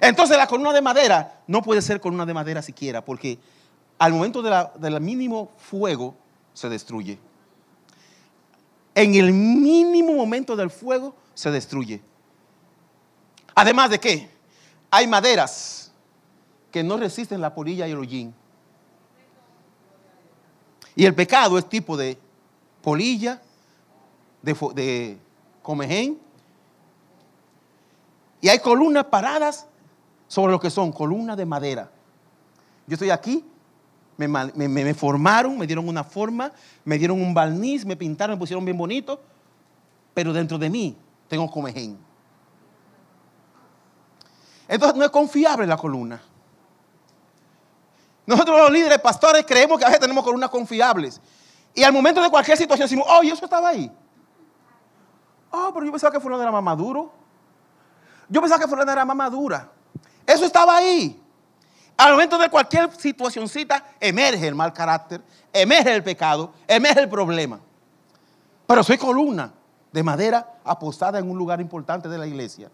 Entonces 0.00 0.34
la 0.34 0.46
columna 0.46 0.72
de 0.72 0.80
madera 0.80 1.42
no 1.46 1.60
puede 1.60 1.82
ser 1.82 2.00
columna 2.00 2.24
de 2.24 2.32
madera 2.32 2.62
siquiera, 2.62 3.04
porque 3.04 3.38
al 3.98 4.14
momento 4.14 4.40
del 4.40 4.98
mínimo 5.02 5.50
fuego 5.58 6.16
se 6.54 6.70
destruye. 6.70 7.18
En 8.94 9.14
el 9.14 9.30
mínimo 9.30 10.14
momento 10.14 10.56
del 10.56 10.70
fuego 10.70 11.14
se 11.34 11.50
destruye. 11.50 12.00
Además 13.54 13.90
de 13.90 14.00
que 14.00 14.30
hay 14.90 15.06
maderas 15.06 15.92
que 16.72 16.82
no 16.82 16.96
resisten 16.96 17.42
la 17.42 17.54
polilla 17.54 17.86
y 17.86 17.90
el 17.90 17.98
hollín. 17.98 18.34
Y 20.96 21.04
el 21.04 21.14
pecado 21.14 21.58
es 21.58 21.68
tipo 21.68 21.94
de 21.94 22.18
polilla, 22.82 23.42
de, 24.42 24.54
de 24.74 25.18
comején. 25.62 26.18
Y 28.40 28.48
hay 28.48 28.58
columnas 28.58 29.04
paradas 29.04 29.66
sobre 30.28 30.52
lo 30.52 30.60
que 30.60 30.70
son 30.70 30.92
columnas 30.92 31.36
de 31.36 31.46
madera. 31.46 31.90
Yo 32.86 32.94
estoy 32.94 33.10
aquí, 33.10 33.44
me, 34.16 34.26
me, 34.26 34.94
formaron, 34.94 35.56
me 35.56 35.66
dieron 35.66 35.88
una 35.88 36.02
forma, 36.02 36.52
me 36.84 36.98
dieron 36.98 37.20
un 37.20 37.32
barniz, 37.32 37.84
me 37.84 37.96
pintaron, 37.96 38.36
me 38.36 38.40
pusieron 38.40 38.64
bien 38.64 38.76
bonito, 38.76 39.20
pero 40.12 40.32
dentro 40.32 40.58
de 40.58 40.68
mí 40.68 40.96
tengo 41.28 41.50
comején. 41.50 41.98
Entonces 44.66 44.98
no 44.98 45.04
es 45.04 45.10
confiable 45.10 45.66
la 45.66 45.76
columna. 45.76 46.20
Nosotros 48.26 48.58
los 48.58 48.70
líderes, 48.70 48.98
pastores, 48.98 49.46
creemos 49.46 49.78
que 49.78 49.84
a 49.84 49.88
veces 49.88 50.00
tenemos 50.00 50.24
columnas 50.24 50.50
confiables. 50.50 51.20
Y 51.78 51.84
al 51.84 51.92
momento 51.92 52.20
de 52.20 52.28
cualquier 52.28 52.58
situación 52.58 52.86
decimos, 52.86 53.06
oh, 53.08 53.22
y 53.22 53.30
eso 53.30 53.44
estaba 53.44 53.68
ahí. 53.68 53.88
Oh, 55.52 55.70
pero 55.72 55.86
yo 55.86 55.92
pensaba 55.92 56.12
que 56.12 56.18
fulano 56.18 56.42
era 56.42 56.50
más 56.50 56.62
maduro. 56.62 57.12
Yo 58.28 58.40
pensaba 58.40 58.60
que 58.60 58.68
fulano 58.68 58.90
era 58.90 59.04
más 59.04 59.16
madura. 59.16 59.70
Eso 60.26 60.44
estaba 60.44 60.76
ahí. 60.76 61.22
Al 61.96 62.12
momento 62.12 62.36
de 62.36 62.48
cualquier 62.48 62.90
situacióncita 62.92 63.92
emerge 64.00 64.48
el 64.48 64.56
mal 64.56 64.72
carácter, 64.72 65.22
emerge 65.52 65.94
el 65.94 66.02
pecado, 66.02 66.52
emerge 66.66 66.98
el 66.98 67.08
problema. 67.08 67.60
Pero 68.66 68.82
soy 68.82 68.98
columna 68.98 69.52
de 69.92 70.02
madera 70.02 70.58
apostada 70.64 71.20
en 71.20 71.30
un 71.30 71.38
lugar 71.38 71.60
importante 71.60 72.08
de 72.08 72.18
la 72.18 72.26
iglesia 72.26 72.70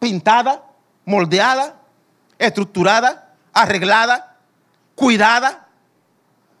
pintada, 0.00 0.62
moldeada, 1.06 1.76
estructurada, 2.36 3.36
arreglada, 3.54 4.36
cuidada, 4.94 5.63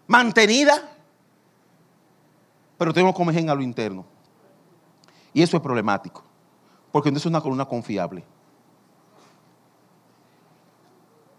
mantenida, 0.06 0.90
pero 2.78 2.92
tenemos 2.92 3.14
como 3.14 3.30
a 3.30 3.54
lo 3.54 3.62
interno. 3.62 4.04
Y 5.32 5.42
eso 5.42 5.56
es 5.56 5.62
problemático, 5.62 6.22
porque 6.92 7.10
no 7.10 7.18
es 7.18 7.26
una 7.26 7.40
columna 7.40 7.64
confiable. 7.64 8.24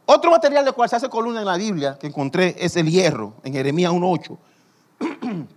Otro 0.05 0.29
material 0.29 0.65
del 0.65 0.73
cual 0.73 0.89
se 0.89 0.97
hace 0.97 1.09
columna 1.09 1.39
en 1.39 1.45
la 1.45 1.57
Biblia 1.57 1.97
que 1.99 2.07
encontré 2.07 2.55
es 2.59 2.75
el 2.75 2.89
hierro, 2.89 3.33
en 3.43 3.53
Jeremías 3.53 3.91
1.8. 3.91 4.37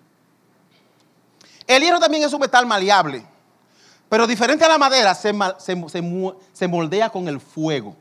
El 1.67 1.83
hierro 1.83 2.01
también 2.01 2.23
es 2.25 2.33
un 2.33 2.41
metal 2.41 2.65
maleable, 2.65 3.23
pero 4.09 4.27
diferente 4.27 4.65
a 4.65 4.69
la 4.69 4.79
madera, 4.79 5.15
se, 5.15 5.35
se 6.55 6.69
moldea 6.69 7.11
con 7.11 7.29
el 7.29 7.39
fuego. 7.41 7.95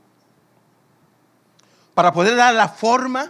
Para 1.93 2.13
poder 2.13 2.37
dar 2.37 2.55
la 2.55 2.69
forma, 2.69 3.29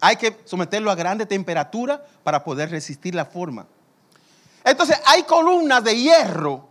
hay 0.00 0.16
que 0.16 0.40
someterlo 0.44 0.90
a 0.90 0.94
grande 0.94 1.26
temperatura 1.26 2.04
para 2.22 2.42
poder 2.44 2.70
resistir 2.70 3.14
la 3.14 3.24
forma. 3.24 3.66
Entonces, 4.64 5.00
hay 5.06 5.22
columnas 5.24 5.84
de 5.84 5.96
hierro 5.96 6.68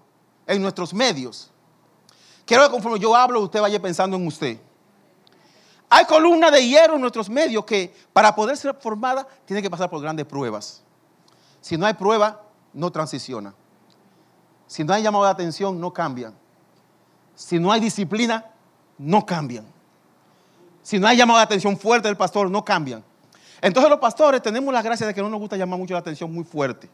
en 0.47 0.61
nuestros 0.61 0.93
medios. 0.93 1.51
Quiero 2.45 2.63
que 2.63 2.71
conforme 2.71 2.99
yo 2.99 3.15
hablo, 3.15 3.41
usted 3.41 3.61
vaya 3.61 3.81
pensando 3.81 4.17
en 4.17 4.27
usted. 4.27 4.59
Hay 5.89 6.05
columnas 6.05 6.51
de 6.51 6.67
hierro 6.67 6.95
en 6.95 7.01
nuestros 7.01 7.29
medios 7.29 7.65
que 7.65 7.93
para 8.11 8.33
poder 8.33 8.57
ser 8.57 8.75
formada 8.75 9.27
tiene 9.45 9.61
que 9.61 9.69
pasar 9.69 9.89
por 9.89 10.01
grandes 10.01 10.25
pruebas. 10.25 10.81
Si 11.61 11.77
no 11.77 11.85
hay 11.85 11.93
prueba, 11.93 12.41
no 12.73 12.91
transiciona. 12.91 13.53
Si 14.65 14.83
no 14.83 14.93
hay 14.93 15.03
llamado 15.03 15.25
de 15.25 15.31
atención, 15.31 15.79
no 15.79 15.93
cambian. 15.93 16.33
Si 17.35 17.59
no 17.59 17.71
hay 17.71 17.79
disciplina, 17.79 18.45
no 18.97 19.25
cambian. 19.25 19.65
Si 20.81 20.99
no 20.99 21.07
hay 21.07 21.15
llamado 21.15 21.37
de 21.37 21.45
atención 21.45 21.77
fuerte 21.77 22.07
del 22.07 22.17
pastor, 22.17 22.49
no 22.49 22.65
cambian. 22.65 23.03
Entonces 23.63 23.89
los 23.89 23.99
pastores 23.99 24.41
tenemos 24.41 24.73
la 24.73 24.81
gracia 24.81 25.07
de 25.07 25.13
que 25.13 25.21
no 25.21 25.29
nos 25.29 25.39
gusta 25.39 25.55
llamar 25.55 25.79
mucho 25.79 25.93
la 25.93 26.01
atención 26.01 26.29
muy 26.33 26.43
fuerte. 26.43 26.89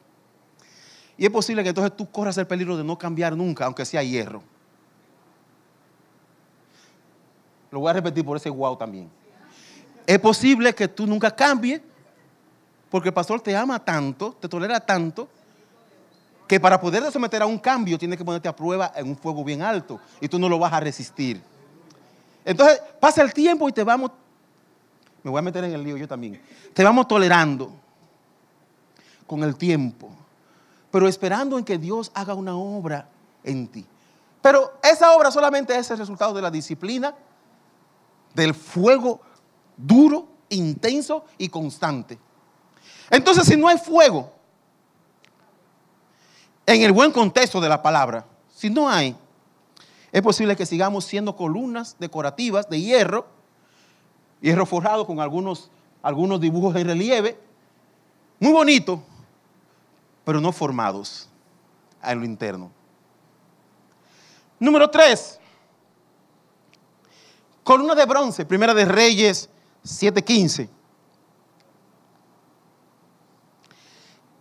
Y 1.17 1.25
es 1.25 1.31
posible 1.31 1.63
que 1.63 1.69
entonces 1.69 1.97
tú 1.97 2.09
corras 2.11 2.37
el 2.37 2.45
peligro 2.45 2.77
de 2.77 2.83
no 2.83 2.95
cambiar 2.95 3.35
nunca, 3.35 3.65
aunque 3.65 3.83
sea 3.85 4.03
hierro. 4.03 4.43
Lo 7.71 7.79
voy 7.79 7.89
a 7.89 7.93
repetir 7.93 8.23
por 8.23 8.37
ese 8.37 8.51
guau 8.51 8.77
también. 8.77 9.09
Es 10.05 10.19
posible 10.19 10.75
que 10.75 10.87
tú 10.87 11.07
nunca 11.07 11.35
cambies 11.35 11.81
porque 12.91 13.09
el 13.09 13.15
pastor 13.15 13.41
te 13.41 13.57
ama 13.57 13.83
tanto, 13.83 14.37
te 14.39 14.47
tolera 14.47 14.79
tanto, 14.79 15.27
que 16.47 16.59
para 16.59 16.79
poder 16.79 17.11
someter 17.11 17.41
a 17.41 17.47
un 17.47 17.57
cambio 17.57 17.97
tienes 17.97 18.15
que 18.15 18.23
ponerte 18.23 18.47
a 18.47 18.55
prueba 18.55 18.91
en 18.95 19.09
un 19.09 19.17
fuego 19.17 19.43
bien 19.43 19.63
alto 19.63 19.99
y 20.21 20.27
tú 20.27 20.37
no 20.37 20.47
lo 20.47 20.59
vas 20.59 20.71
a 20.71 20.79
resistir. 20.79 21.41
Entonces 22.45 22.79
pasa 22.99 23.23
el 23.23 23.33
tiempo 23.33 23.67
y 23.67 23.71
te 23.71 23.83
vamos, 23.83 24.11
me 25.23 25.31
voy 25.31 25.39
a 25.39 25.41
meter 25.41 25.63
en 25.63 25.73
el 25.73 25.83
lío 25.83 25.97
yo 25.97 26.07
también, 26.07 26.41
te 26.73 26.83
vamos 26.83 27.07
tolerando 27.07 27.71
con 29.27 29.43
el 29.43 29.55
tiempo, 29.55 30.09
pero 30.91 31.07
esperando 31.07 31.57
en 31.57 31.65
que 31.65 31.77
Dios 31.77 32.11
haga 32.13 32.33
una 32.33 32.55
obra 32.55 33.07
en 33.43 33.67
ti. 33.67 33.85
Pero 34.41 34.79
esa 34.81 35.13
obra 35.13 35.31
solamente 35.31 35.77
es 35.77 35.89
el 35.91 35.97
resultado 35.97 36.33
de 36.33 36.41
la 36.41 36.49
disciplina, 36.49 37.13
del 38.33 38.53
fuego 38.53 39.21
duro, 39.75 40.27
intenso 40.49 41.25
y 41.37 41.49
constante. 41.49 42.17
Entonces, 43.09 43.45
si 43.45 43.57
no 43.57 43.67
hay 43.67 43.77
fuego, 43.77 44.31
en 46.65 46.81
el 46.81 46.91
buen 46.91 47.11
contexto 47.11 47.59
de 47.59 47.69
la 47.69 47.81
palabra, 47.81 48.25
si 48.53 48.69
no 48.69 48.89
hay, 48.89 49.15
es 50.11 50.21
posible 50.21 50.55
que 50.55 50.65
sigamos 50.65 51.05
siendo 51.05 51.35
columnas 51.35 51.95
decorativas 51.99 52.69
de 52.69 52.81
hierro, 52.81 53.27
hierro 54.41 54.65
forjado 54.65 55.05
con 55.05 55.19
algunos, 55.19 55.69
algunos 56.01 56.39
dibujos 56.39 56.75
en 56.75 56.87
relieve, 56.87 57.39
muy 58.39 58.51
bonito, 58.51 59.03
pero 60.23 60.39
no 60.39 60.51
formados 60.51 61.29
en 62.03 62.19
lo 62.19 62.25
interno. 62.25 62.71
Número 64.59 64.89
tres, 64.89 65.39
Columna 67.69 67.93
de 67.93 68.05
bronce, 68.07 68.45
primera 68.45 68.73
de 68.73 68.83
Reyes 68.83 69.47
7:15. 69.83 70.67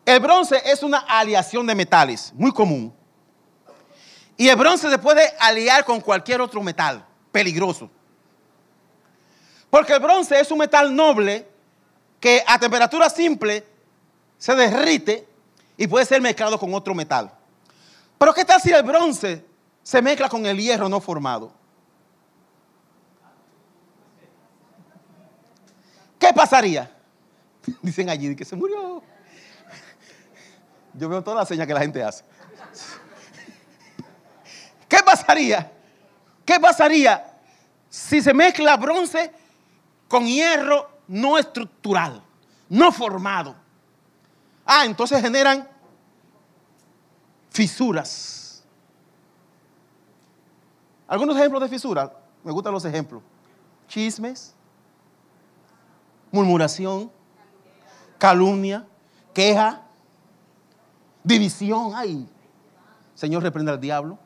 El 0.06 0.20
bronce 0.20 0.62
es 0.64 0.82
una 0.82 1.00
aleación 1.00 1.66
de 1.66 1.74
metales, 1.74 2.32
muy 2.34 2.50
común. 2.52 2.90
Y 4.38 4.48
el 4.48 4.56
bronce 4.56 4.88
se 4.88 4.96
puede 4.96 5.34
aliar 5.38 5.84
con 5.84 6.00
cualquier 6.00 6.40
otro 6.40 6.62
metal, 6.62 7.04
peligroso. 7.30 7.90
Porque 9.70 9.92
el 9.92 10.00
bronce 10.00 10.40
es 10.40 10.50
un 10.50 10.58
metal 10.58 10.94
noble 10.94 11.46
que 12.20 12.42
a 12.46 12.58
temperatura 12.58 13.10
simple 13.10 13.64
se 14.36 14.54
derrite 14.54 15.26
y 15.76 15.86
puede 15.86 16.06
ser 16.06 16.20
mezclado 16.20 16.58
con 16.58 16.72
otro 16.74 16.94
metal. 16.94 17.30
Pero 18.18 18.34
¿qué 18.34 18.44
tal 18.44 18.60
si 18.60 18.70
el 18.70 18.82
bronce 18.82 19.44
se 19.82 20.02
mezcla 20.02 20.28
con 20.28 20.44
el 20.46 20.58
hierro 20.58 20.88
no 20.88 21.00
formado? 21.00 21.52
¿Qué 26.18 26.32
pasaría? 26.32 26.90
Dicen 27.82 28.10
allí 28.10 28.34
que 28.34 28.44
se 28.44 28.56
murió. 28.56 29.02
Yo 30.94 31.08
veo 31.08 31.22
todas 31.22 31.40
las 31.40 31.48
señas 31.48 31.66
que 31.66 31.74
la 31.74 31.80
gente 31.80 32.02
hace. 32.02 32.24
¿Qué 34.88 34.98
pasaría? 35.04 35.70
¿Qué 36.44 36.58
pasaría 36.58 37.36
si 37.88 38.20
se 38.20 38.34
mezcla 38.34 38.76
bronce 38.76 39.30
con 40.08 40.26
hierro 40.26 40.90
no 41.06 41.38
estructural, 41.38 42.22
no 42.68 42.90
formado? 42.90 43.54
Ah, 44.64 44.84
entonces 44.84 45.20
generan 45.20 45.68
fisuras. 47.50 48.64
Algunos 51.06 51.36
ejemplos 51.36 51.62
de 51.62 51.68
fisuras, 51.68 52.10
me 52.44 52.52
gustan 52.52 52.72
los 52.72 52.84
ejemplos. 52.84 53.22
Chismes, 53.86 54.54
murmuración, 56.30 57.10
calumnia, 58.18 58.86
queja, 59.32 59.82
división. 61.24 61.92
Ay, 61.94 62.28
Señor, 63.14 63.42
reprende 63.42 63.72
al 63.72 63.80
diablo. 63.80 64.18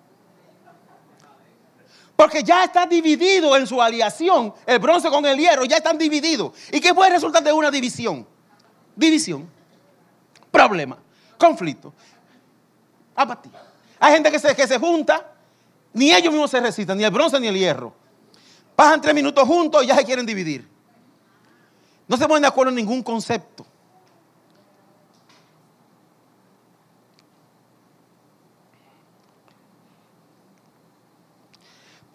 Porque 2.22 2.44
ya 2.44 2.62
está 2.62 2.86
dividido 2.86 3.56
en 3.56 3.66
su 3.66 3.82
aliación, 3.82 4.54
el 4.64 4.78
bronce 4.78 5.10
con 5.10 5.26
el 5.26 5.36
hierro, 5.36 5.64
ya 5.64 5.78
están 5.78 5.98
divididos. 5.98 6.52
¿Y 6.70 6.80
qué 6.80 6.94
puede 6.94 7.10
resultar 7.10 7.42
de 7.42 7.52
una 7.52 7.68
división? 7.68 8.24
División, 8.94 9.50
problema, 10.48 10.98
conflicto, 11.36 11.92
apatía. 13.16 13.60
Hay 13.98 14.12
gente 14.12 14.30
que 14.30 14.38
se, 14.38 14.54
que 14.54 14.68
se 14.68 14.78
junta, 14.78 15.32
ni 15.94 16.12
ellos 16.12 16.32
mismos 16.32 16.52
se 16.52 16.60
resisten, 16.60 16.96
ni 16.96 17.02
el 17.02 17.10
bronce 17.10 17.40
ni 17.40 17.48
el 17.48 17.58
hierro. 17.58 17.92
Pasan 18.76 19.00
tres 19.00 19.16
minutos 19.16 19.42
juntos 19.44 19.82
y 19.82 19.88
ya 19.88 19.96
se 19.96 20.04
quieren 20.04 20.24
dividir. 20.24 20.68
No 22.06 22.16
se 22.16 22.28
ponen 22.28 22.42
de 22.42 22.48
acuerdo 22.48 22.70
en 22.70 22.76
ningún 22.76 23.02
concepto. 23.02 23.66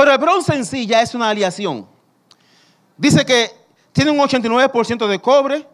Pero 0.08 0.16
el 0.16 0.22
bronce 0.22 0.56
en 0.56 0.66
sí 0.66 0.88
ya 0.88 1.02
es 1.02 1.14
una 1.16 1.28
aleación. 1.28 1.86
Dice 2.96 3.26
que 3.26 3.52
tiene 3.92 4.10
un 4.10 4.20
89% 4.20 5.06
de 5.06 5.20
cobre 5.20 5.68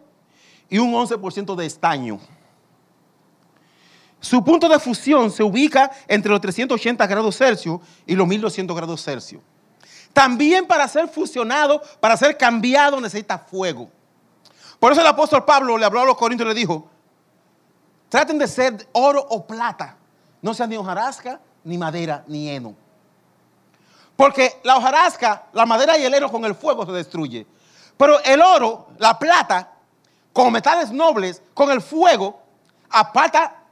y 0.68 0.78
un 0.78 0.92
11% 0.92 1.54
de 1.54 1.64
estaño. 1.64 2.18
Su 4.18 4.42
punto 4.42 4.68
de 4.68 4.80
fusión 4.80 5.30
se 5.30 5.44
ubica 5.44 5.88
entre 6.08 6.32
los 6.32 6.40
380 6.40 7.06
grados 7.06 7.36
Celsius 7.36 7.80
y 8.04 8.16
los 8.16 8.26
1200 8.26 8.76
grados 8.76 9.04
Celsius. 9.04 9.40
También 10.12 10.66
para 10.66 10.88
ser 10.88 11.06
fusionado, 11.06 11.80
para 12.00 12.16
ser 12.16 12.36
cambiado, 12.36 13.00
necesita 13.00 13.38
fuego. 13.38 13.88
Por 14.80 14.90
eso 14.90 15.00
el 15.00 15.06
apóstol 15.06 15.44
Pablo 15.44 15.78
le 15.78 15.84
habló 15.84 16.00
a 16.00 16.06
los 16.06 16.16
corintios 16.16 16.48
y 16.48 16.48
le 16.48 16.58
dijo, 16.58 16.88
traten 18.08 18.36
de 18.36 18.48
ser 18.48 18.88
oro 18.90 19.24
o 19.30 19.46
plata, 19.46 19.96
no 20.42 20.52
sean 20.54 20.70
ni 20.70 20.76
hojarasca, 20.76 21.40
ni 21.62 21.78
madera, 21.78 22.24
ni 22.26 22.50
heno. 22.50 22.82
Porque 24.16 24.60
la 24.62 24.76
hojarasca, 24.76 25.46
la 25.52 25.66
madera 25.66 25.98
y 25.98 26.04
el 26.04 26.14
heno 26.14 26.30
con 26.30 26.44
el 26.44 26.54
fuego 26.54 26.86
se 26.86 26.92
destruye. 26.92 27.46
Pero 27.96 28.20
el 28.22 28.40
oro, 28.40 28.88
la 28.98 29.18
plata, 29.18 29.72
con 30.32 30.52
metales 30.52 30.90
nobles, 30.90 31.42
con 31.52 31.70
el 31.70 31.80
fuego, 31.80 32.40
aparta 32.90 33.62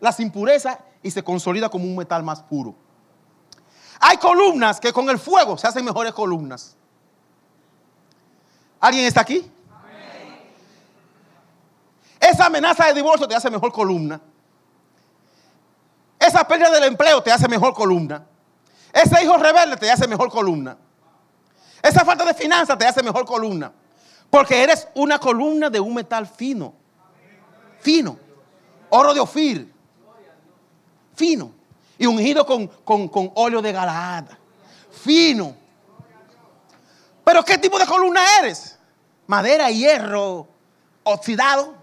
las 0.00 0.20
impurezas 0.20 0.78
y 1.02 1.10
se 1.10 1.22
consolida 1.22 1.68
como 1.68 1.84
un 1.84 1.96
metal 1.96 2.22
más 2.22 2.42
puro. 2.42 2.74
Hay 4.00 4.16
columnas 4.16 4.80
que 4.80 4.92
con 4.92 5.08
el 5.08 5.18
fuego 5.18 5.56
se 5.56 5.66
hacen 5.66 5.84
mejores 5.84 6.12
columnas. 6.12 6.76
¿Alguien 8.80 9.06
está 9.06 9.22
aquí? 9.22 9.50
Esa 12.20 12.46
amenaza 12.46 12.86
de 12.86 12.94
divorcio 12.94 13.28
te 13.28 13.34
hace 13.34 13.50
mejor 13.50 13.72
columna. 13.72 14.20
Esa 16.18 16.46
pérdida 16.46 16.70
del 16.70 16.84
empleo 16.84 17.22
te 17.22 17.30
hace 17.30 17.48
mejor 17.48 17.74
columna. 17.74 18.26
Ese 18.94 19.24
hijo 19.24 19.36
rebelde 19.36 19.76
te 19.76 19.90
hace 19.90 20.06
mejor 20.06 20.30
columna. 20.30 20.76
Esa 21.82 22.04
falta 22.04 22.24
de 22.24 22.32
finanzas 22.32 22.78
te 22.78 22.86
hace 22.86 23.02
mejor 23.02 23.26
columna. 23.26 23.72
Porque 24.30 24.62
eres 24.62 24.86
una 24.94 25.18
columna 25.18 25.68
de 25.68 25.80
un 25.80 25.94
metal 25.94 26.26
fino. 26.28 26.72
Fino. 27.80 28.16
Oro 28.90 29.12
de 29.12 29.18
Ofir. 29.18 29.74
Fino. 31.14 31.52
Y 31.98 32.06
ungido 32.06 32.46
con, 32.46 32.68
con, 32.68 33.08
con 33.08 33.32
óleo 33.34 33.60
de 33.60 33.72
Galaad. 33.72 34.26
Fino. 34.92 35.56
Pero 37.24 37.44
¿qué 37.44 37.58
tipo 37.58 37.78
de 37.78 37.86
columna 37.86 38.20
eres? 38.40 38.78
Madera, 39.26 39.70
hierro, 39.70 40.46
oxidado. 41.02 41.74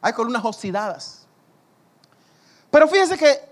Hay 0.00 0.12
columnas 0.14 0.44
oxidadas. 0.44 1.26
Pero 2.70 2.88
fíjense 2.88 3.16
que, 3.16 3.49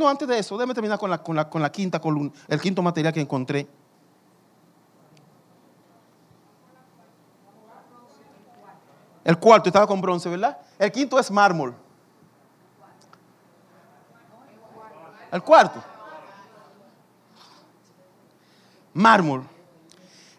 no, 0.00 0.08
antes 0.08 0.26
de 0.26 0.38
eso, 0.38 0.56
déjame 0.56 0.74
terminar 0.74 0.98
con 0.98 1.10
la, 1.10 1.22
con 1.22 1.36
la, 1.36 1.48
con 1.48 1.62
la 1.62 1.70
quinta 1.70 2.00
columna, 2.00 2.32
el 2.48 2.60
quinto 2.60 2.82
material 2.82 3.12
que 3.12 3.20
encontré. 3.20 3.68
El 9.22 9.38
cuarto 9.38 9.68
estaba 9.68 9.86
con 9.86 10.00
bronce, 10.00 10.28
¿verdad? 10.28 10.58
El 10.78 10.90
quinto 10.90 11.18
es 11.18 11.30
mármol. 11.30 11.74
El 15.30 15.42
cuarto. 15.42 15.82
Mármol. 18.94 19.44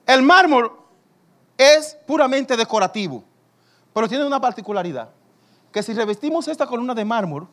El 0.06 0.24
mármol 0.24 0.72
es 1.56 1.96
puramente 2.08 2.58
decorativo, 2.58 3.24
pero 3.94 4.10
tiene 4.10 4.26
una 4.26 4.42
particularidad, 4.42 5.10
que 5.72 5.84
si 5.84 5.94
revestimos 5.94 6.48
esta 6.48 6.66
columna 6.66 6.96
de 6.96 7.06
mármol, 7.06 7.48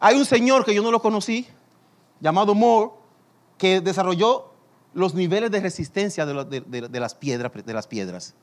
hay 0.00 0.16
un 0.16 0.24
señor 0.24 0.64
que 0.64 0.74
yo 0.74 0.82
no 0.82 0.90
lo 0.90 1.02
conocí, 1.02 1.46
llamado 2.20 2.54
Moore, 2.54 2.92
que 3.58 3.82
desarrolló 3.82 4.50
los 4.94 5.14
niveles 5.14 5.50
de 5.50 5.60
resistencia 5.60 6.24
de, 6.24 6.34
las, 6.34 7.86
piedras. 7.86 8.34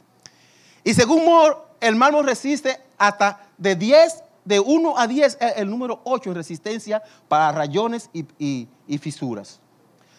Y 0.83 0.93
según 0.93 1.25
Moore, 1.25 1.55
el 1.81 1.95
mármol 1.95 2.25
resiste 2.25 2.79
hasta 2.99 3.47
de 3.57 3.75
10, 3.75 4.23
de 4.45 4.59
1 4.59 4.97
a 4.97 5.07
10, 5.07 5.37
eh, 5.41 5.53
el 5.57 5.69
número 5.69 5.99
8 6.03 6.29
en 6.29 6.35
resistencia 6.35 7.03
para 7.27 7.51
rayones 7.51 8.11
y, 8.13 8.67
fisuras. 8.99 9.59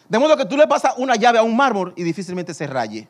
De 0.09 0.19
modo 0.19 0.37
que 0.37 0.45
tú 0.45 0.57
le 0.57 0.67
pasas 0.67 0.95
una 0.99 1.15
llave 1.15 1.39
a 1.39 1.43
un 1.43 1.57
mármol 1.57 1.93
y 1.97 2.03
difícilmente 2.03 2.53
se 2.53 2.67
raye. 2.67 3.09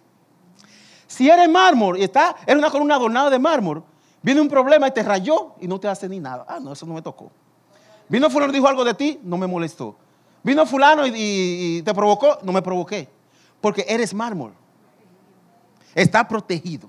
Si 1.07 1.31
eres 1.31 1.49
mármol 1.49 1.97
y 1.97 2.05
está, 2.05 2.37
eres 2.47 2.59
una 2.59 2.71
columna 2.71 2.97
adornada 2.97 3.31
de 3.31 3.39
mármol, 3.39 3.83
viene 4.21 4.43
un 4.43 4.49
problema 4.49 4.87
y 4.87 4.91
te 4.91 5.03
rayó 5.03 5.55
y 5.61 5.67
no 5.67 5.81
te 5.81 5.89
hace 5.89 6.09
ni 6.09 6.21
nada. 6.21 6.45
Ah, 6.47 6.59
no, 6.61 6.75
eso 6.75 6.85
no 6.85 6.93
me 6.93 7.01
tocó. 7.01 7.33
Vino 8.09 8.31
fulano 8.31 8.53
y 8.53 8.57
dijo 8.57 8.69
algo 8.69 8.85
de 8.85 8.95
ti, 8.95 9.21
no 9.23 9.37
me 9.37 9.47
molestó. 9.47 9.97
Vino 10.43 10.65
fulano 10.67 11.07
y, 11.07 11.83
te 11.85 11.93
provocó, 11.93 12.39
no 12.43 12.53
me 12.53 12.63
provoqué. 12.63 13.09
Porque 13.61 13.85
eres 13.89 14.15
mármol. 14.15 14.53
Está 15.95 16.27
protegido. 16.27 16.89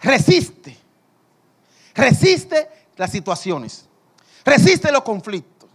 Resiste. 0.00 0.76
Resiste 1.94 2.68
las 2.96 3.10
situaciones. 3.10 3.88
Resiste 4.44 4.92
los 4.92 5.02
conflictos. 5.02 5.68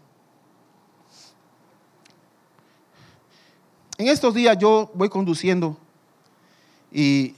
En 3.97 4.07
estos 4.07 4.33
días 4.33 4.57
yo 4.57 4.89
voy 4.93 5.09
conduciendo 5.09 5.77
y 6.91 7.35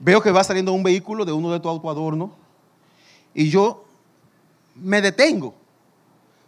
veo 0.00 0.20
que 0.20 0.30
va 0.30 0.44
saliendo 0.44 0.72
un 0.72 0.82
vehículo 0.82 1.24
de 1.24 1.32
uno 1.32 1.50
de 1.52 1.60
tus 1.60 1.70
autoadornos 1.70 2.30
y 3.38 3.50
yo 3.50 3.84
me 4.74 5.00
detengo. 5.00 5.54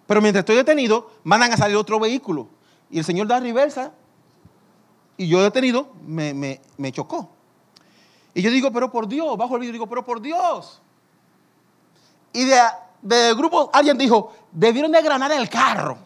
Pero 0.09 0.21
mientras 0.21 0.43
estoy 0.43 0.57
detenido, 0.57 1.09
mandan 1.23 1.53
a 1.53 1.57
salir 1.57 1.77
otro 1.77 2.01
vehículo. 2.01 2.49
Y 2.91 2.99
el 2.99 3.05
señor 3.05 3.29
da 3.29 3.39
reversa 3.39 3.93
y 5.17 5.29
yo 5.29 5.41
detenido 5.41 5.93
me, 6.05 6.35
me- 6.35 6.93
chocó. 6.93 7.31
Y 8.35 8.43
yo 8.43 8.51
digo, 8.51 8.73
pero 8.73 8.91
por 8.91 9.07
Dios, 9.07 9.37
bajo 9.39 9.55
el 9.55 9.61
vidrio, 9.61 9.75
digo, 9.75 9.87
pero 9.87 10.05
por 10.05 10.21
Dios. 10.21 10.83
Y 12.33 12.45
de- 12.45 12.61
del 13.03 13.37
grupo 13.37 13.71
alguien 13.73 13.97
dijo, 13.97 14.33
debieron 14.51 14.91
de 14.91 15.01
granar 15.01 15.31
el 15.31 15.49
carro. 15.49 15.97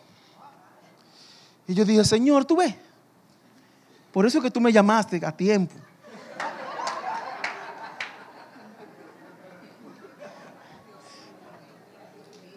Y 1.67 1.73
yo 1.73 1.87
dije, 1.87 2.05
Señor, 2.05 2.45
tú 2.45 2.57
ves, 2.57 2.75
por 4.13 4.27
eso 4.27 4.37
es 4.37 4.45
que 4.45 4.51
tú 4.51 4.61
me 4.61 4.71
llamaste 4.71 5.25
a 5.25 5.33
tiempo. 5.33 5.73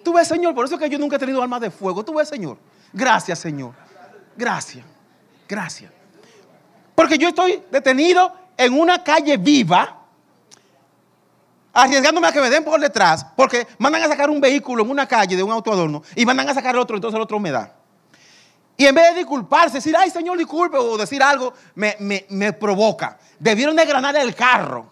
Tú 0.08 0.14
ves, 0.14 0.26
Señor, 0.26 0.56
por 0.56 0.64
eso 0.64 0.76
es 0.76 0.80
que 0.80 0.90
yo 0.90 0.98
nunca 0.98 1.18
he 1.18 1.20
tenido 1.20 1.44
armas 1.44 1.60
de 1.60 1.70
fuego. 1.70 2.02
Tú 2.06 2.14
ves, 2.14 2.30
Señor. 2.30 2.58
Gracias, 2.94 3.40
Señor. 3.40 3.74
Gracias. 4.38 4.86
Gracias. 5.50 5.92
Porque 6.96 7.18
yo 7.18 7.28
estoy 7.28 7.62
detenido 7.70 8.32
en 8.56 8.80
una 8.80 9.04
calle 9.04 9.36
viva, 9.36 10.00
arriesgándome 11.74 12.26
a 12.26 12.32
que 12.32 12.40
me 12.40 12.50
den 12.50 12.64
por 12.64 12.80
detrás, 12.80 13.26
porque 13.36 13.68
mandan 13.80 14.02
a 14.04 14.08
sacar 14.08 14.30
un 14.30 14.40
vehículo 14.40 14.82
en 14.82 14.90
una 14.92 15.06
calle 15.06 15.36
de 15.36 15.44
un 15.44 15.52
autoadorno 15.52 16.02
y 16.16 16.26
mandan 16.26 16.48
a 16.48 16.54
sacar 16.54 16.78
otro, 16.78 16.96
entonces 16.96 17.18
el 17.18 17.22
otro 17.24 17.38
me 17.38 17.52
da. 17.52 17.74
Y 18.78 18.86
en 18.86 18.96
vez 18.96 19.10
de 19.10 19.16
disculparse, 19.20 19.80
decir, 19.80 19.94
ay 19.98 20.10
Señor, 20.10 20.38
disculpe, 20.38 20.78
o 20.78 20.98
decir 20.98 21.22
algo, 21.22 21.54
me, 21.76 21.98
me- 22.00 22.26
me 22.30 22.54
provoca. 22.54 23.20
Debieron 23.38 23.76
de 23.76 23.86
granar 23.86 24.16
el 24.16 24.34
carro. 24.34 24.90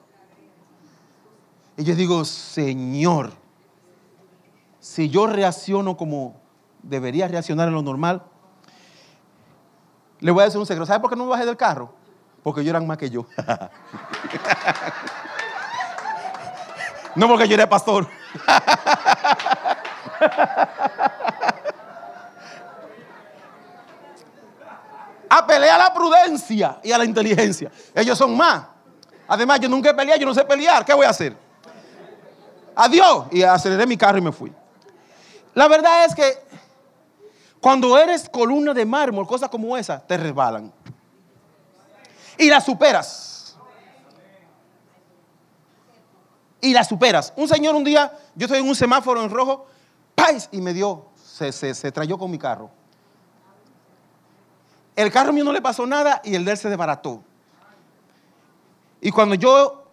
Y 1.78 1.86
yo 1.86 1.96
digo, 1.96 2.26
Señor, 2.26 3.45
si 4.86 5.10
yo 5.10 5.26
reacciono 5.26 5.98
como 5.98 6.40
debería 6.84 7.28
reaccionar 7.28 7.68
en 7.68 7.74
lo 7.74 7.82
normal, 7.82 8.22
le 10.20 10.30
voy 10.30 10.44
a 10.44 10.46
decir 10.46 10.60
un 10.60 10.68
secreto. 10.68 10.86
¿Sabe 10.86 11.00
por 11.00 11.10
qué 11.10 11.16
no 11.16 11.24
me 11.24 11.32
bajé 11.32 11.44
del 11.44 11.58
carro? 11.58 11.92
Porque 12.44 12.62
ellos 12.62 12.70
eran 12.70 12.86
más 12.86 13.00
que 13.00 13.10
yo. 13.10 13.26
no 17.16 17.28
porque 17.28 17.48
yo 17.48 17.56
era 17.56 17.68
pastor. 17.68 18.08
Apelé 25.28 25.72
a 25.72 25.80
la 25.80 25.92
prudencia 25.96 26.80
y 26.84 26.92
a 26.92 27.00
la 27.00 27.06
inteligencia. 27.06 27.72
Ellos 27.96 28.16
son 28.16 28.38
más. 28.38 28.66
Además, 29.28 29.60
yo 29.60 29.68
nunca 29.68 29.90
he 29.90 29.96
peleado, 29.96 30.20
yo 30.20 30.28
no 30.28 30.36
sé 30.36 30.46
pelear. 30.46 30.86
¿Qué 30.86 30.94
voy 30.94 31.08
a 31.08 31.10
hacer? 31.10 31.36
Adiós. 32.76 33.26
Y 33.32 33.42
aceleré 33.42 33.88
mi 33.88 33.98
carro 33.98 34.20
y 34.20 34.22
me 34.22 34.32
fui. 34.32 34.54
La 35.56 35.68
verdad 35.68 36.06
es 36.06 36.14
que 36.14 36.38
cuando 37.60 37.98
eres 37.98 38.30
columna 38.30 38.74
de 38.74 38.86
mármol, 38.86 39.26
cosas 39.26 39.50
como 39.50 39.76
esa 39.76 40.00
te 40.00 40.18
resbalan. 40.18 40.72
Y 42.38 42.50
las 42.50 42.64
superas. 42.64 43.58
Y 46.62 46.74
las 46.74 46.88
superas. 46.88 47.34
Un 47.36 47.48
señor 47.48 47.74
un 47.74 47.84
día, 47.84 48.12
yo 48.36 48.46
estoy 48.46 48.60
en 48.60 48.68
un 48.68 48.76
semáforo 48.76 49.24
en 49.24 49.30
rojo, 49.30 49.66
¡pais! 50.14 50.50
y 50.52 50.62
me 50.62 50.74
dio, 50.74 51.08
se, 51.16 51.52
se, 51.52 51.74
se 51.74 51.92
trayó 51.92 52.18
con 52.18 52.30
mi 52.30 52.38
carro. 52.38 52.70
El 54.96 55.12
carro 55.12 55.32
mío 55.34 55.44
no 55.44 55.54
le 55.54 55.62
pasó 55.62 55.86
nada 55.86 56.22
y 56.24 56.36
el 56.36 56.44
de 56.44 56.52
él 56.52 56.58
se 56.58 56.70
desbarató. 56.70 57.24
Y 59.00 59.12
cuando 59.12 59.36
yo 59.36 59.86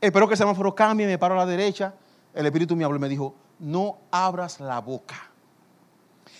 espero 0.00 0.28
que 0.28 0.34
el 0.34 0.38
semáforo 0.38 0.74
cambie, 0.74 1.06
me 1.06 1.18
paro 1.18 1.34
a 1.34 1.38
la 1.38 1.46
derecha, 1.46 1.94
el 2.32 2.46
Espíritu 2.46 2.76
me 2.76 2.84
habló 2.84 2.96
y 2.96 3.00
me 3.00 3.08
dijo, 3.08 3.34
no 3.60 3.98
abras 4.10 4.58
la 4.58 4.80
boca. 4.80 5.30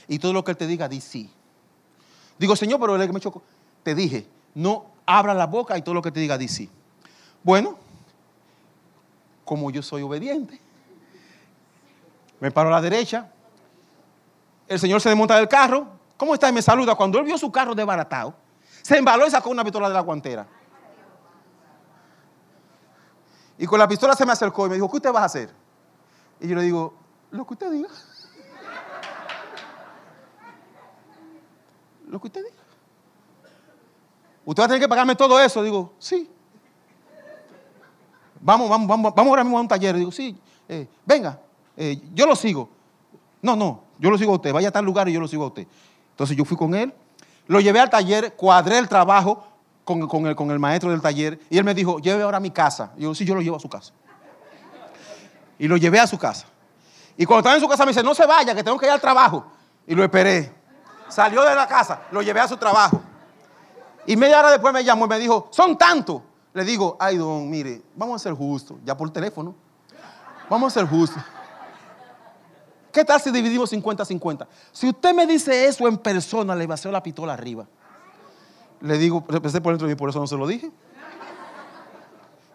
Y 0.09 0.19
todo 0.19 0.33
lo 0.33 0.43
que 0.43 0.53
él 0.53 0.57
te 0.57 0.67
diga, 0.67 0.89
di 0.89 1.01
sí. 1.01 1.31
Digo, 2.39 2.57
Señor, 2.57 2.81
pero 2.81 2.97
me 2.97 3.21
chocó. 3.21 3.43
Te 3.83 3.95
dije, 3.95 4.27
no 4.55 4.87
abras 5.07 5.37
la 5.37 5.47
boca 5.47 5.79
y 5.79 5.83
todo 5.83 5.95
lo 5.95 6.03
que 6.03 6.11
te 6.11 6.21
diga, 6.21 6.37
di 6.37 6.49
sí. 6.49 6.69
Bueno, 7.43 7.77
como 9.45 9.71
yo 9.71 9.83
soy 9.83 10.03
obediente, 10.03 10.61
me 12.41 12.51
paro 12.51 12.69
a 12.69 12.73
la 12.73 12.81
derecha, 12.81 13.31
el 14.67 14.79
Señor 14.79 15.01
se 15.01 15.09
desmonta 15.09 15.37
del 15.37 15.49
carro, 15.49 15.87
¿cómo 16.17 16.35
está? 16.35 16.49
Y 16.49 16.53
me 16.53 16.63
saluda. 16.63 16.95
Cuando 16.95 17.19
él 17.19 17.25
vio 17.25 17.37
su 17.37 17.51
carro 17.53 17.75
desbaratado, 17.75 18.35
se 18.83 18.97
embaló 18.97 19.27
y 19.27 19.31
sacó 19.31 19.51
una 19.51 19.65
pistola 19.65 19.89
de 19.89 19.95
la 19.95 20.01
guantera. 20.01 20.47
Y 23.59 23.67
con 23.67 23.79
la 23.79 23.87
pistola 23.87 24.15
se 24.15 24.25
me 24.25 24.33
acercó 24.33 24.67
y 24.67 24.71
me 24.71 24.75
dijo, 24.77 24.91
¿qué 24.91 24.97
usted 24.97 25.13
va 25.13 25.21
a 25.21 25.25
hacer? 25.27 25.51
Y 26.41 26.49
yo 26.49 26.57
le 26.57 26.63
digo, 26.63 26.95
lo 27.31 27.47
que 27.47 27.55
usted 27.55 27.71
diga. 27.71 27.89
Lo 32.09 32.21
que 32.21 32.27
usted 32.27 32.45
diga. 32.45 32.63
¿Usted 34.45 34.63
va 34.63 34.65
a 34.65 34.69
tener 34.69 34.81
que 34.81 34.89
pagarme 34.89 35.15
todo 35.15 35.41
eso? 35.41 35.63
Digo, 35.63 35.93
sí. 35.99 36.29
Vamos, 38.41 38.69
vamos, 38.69 38.89
vamos, 38.89 39.15
vamos 39.15 39.31
ahora 39.31 39.45
mismo 39.45 39.59
a 39.59 39.61
un 39.61 39.69
taller. 39.69 39.97
Digo, 39.97 40.11
sí, 40.11 40.37
eh, 40.69 40.89
venga, 41.05 41.39
eh, 41.77 42.01
yo 42.15 42.27
lo 42.27 42.35
sigo. 42.35 42.69
No, 43.43 43.55
no, 43.55 43.85
yo 43.99 44.11
lo 44.11 44.19
sigo 44.19 44.33
a 44.33 44.37
usted. 44.37 44.53
Vaya 44.53 44.69
a 44.69 44.73
tal 44.73 44.85
lugar 44.85 45.09
y 45.09 45.13
yo 45.13 45.21
lo 45.21 45.29
sigo 45.29 45.45
a 45.45 45.49
usted. 45.49 45.67
Entonces 46.11 46.37
yo 46.37 46.45
fui 46.45 46.57
con 46.57 46.75
él, 46.75 46.93
lo 47.47 47.61
llevé 47.61 47.81
al 47.81 47.91
taller, 47.91 48.35
cuadré 48.35 48.79
el 48.79 48.89
trabajo 48.89 49.47
con, 49.85 50.27
el, 50.27 50.37
con 50.37 50.51
el 50.51 50.59
maestro 50.59 50.91
del 50.91 51.01
taller 51.01 51.41
y 51.51 51.59
él 51.59 51.65
me 51.65 51.75
dijo, 51.75 51.99
lleve 51.99 52.23
ahora 52.23 52.39
a 52.39 52.41
mi 52.41 52.51
casa. 52.51 52.93
Y 52.97 53.03
yo, 53.03 53.15
sí, 53.15 53.25
yo 53.25 53.35
lo 53.35 53.41
llevo 53.41 53.57
a 53.57 53.61
su 53.61 53.69
casa. 53.69 53.93
Y 55.59 55.69
lo 55.69 55.77
llevé 55.77 56.01
a 56.01 56.07
su 56.07 56.19
casa. 56.19 56.47
Y 57.17 57.27
cuando 57.27 57.41
estaba 57.41 57.57
en 57.57 57.61
su 57.61 57.69
casa 57.69 57.85
me 57.85 57.91
dice, 57.91 58.03
no 58.03 58.15
se 58.15 58.27
vaya, 58.27 58.55
que 58.55 58.63
tengo 58.63 58.79
que 58.79 58.87
ir 58.87 58.93
al 58.93 59.01
trabajo. 59.01 59.47
Y 59.87 59.95
lo 59.95 60.03
esperé. 60.05 60.53
Salió 61.09 61.43
de 61.43 61.55
la 61.55 61.67
casa, 61.67 62.03
lo 62.13 62.23
llevé 62.23 62.41
a 62.41 62.49
su 62.49 62.57
trabajo. 62.57 63.01
Y 64.07 64.17
media 64.17 64.39
hora 64.39 64.51
después 64.51 64.73
me 64.73 64.85
llamó 64.85 65.07
y 65.07 65.09
me 65.09 65.19
dijo, 65.19 65.49
son 65.51 65.77
tantos. 65.77 66.23
Le 66.53 66.65
digo, 66.65 66.97
ay, 66.99 67.17
don, 67.17 67.49
mire, 67.49 67.83
vamos 67.95 68.21
a 68.21 68.25
ser 68.25 68.35
justos, 68.35 68.79
ya 68.85 68.97
por 68.97 69.11
teléfono. 69.11 69.55
Vamos 70.49 70.75
a 70.77 70.81
ser 70.81 70.89
justos. 70.89 71.23
¿Qué 72.93 73.05
tal 73.05 73.21
si 73.21 73.31
dividimos 73.31 73.73
50-50? 73.73 74.47
Si 74.73 74.89
usted 74.89 75.15
me 75.15 75.27
dice 75.27 75.67
eso 75.67 75.87
en 75.87 75.97
persona, 75.99 76.57
le 76.57 76.67
va 76.67 76.75
a 76.75 76.77
hacer 76.77 76.91
la 76.91 77.03
pistola 77.03 77.35
arriba. 77.35 77.67
Le 78.81 78.99
digo, 78.99 79.25
empecé 79.29 79.61
por 79.61 79.73
dentro 79.73 79.89
y 79.89 79.95
por 79.95 80.11
eso 80.11 80.19
no 80.19 80.27
se 80.27 80.37
lo 80.37 80.47
dije. 80.47 80.73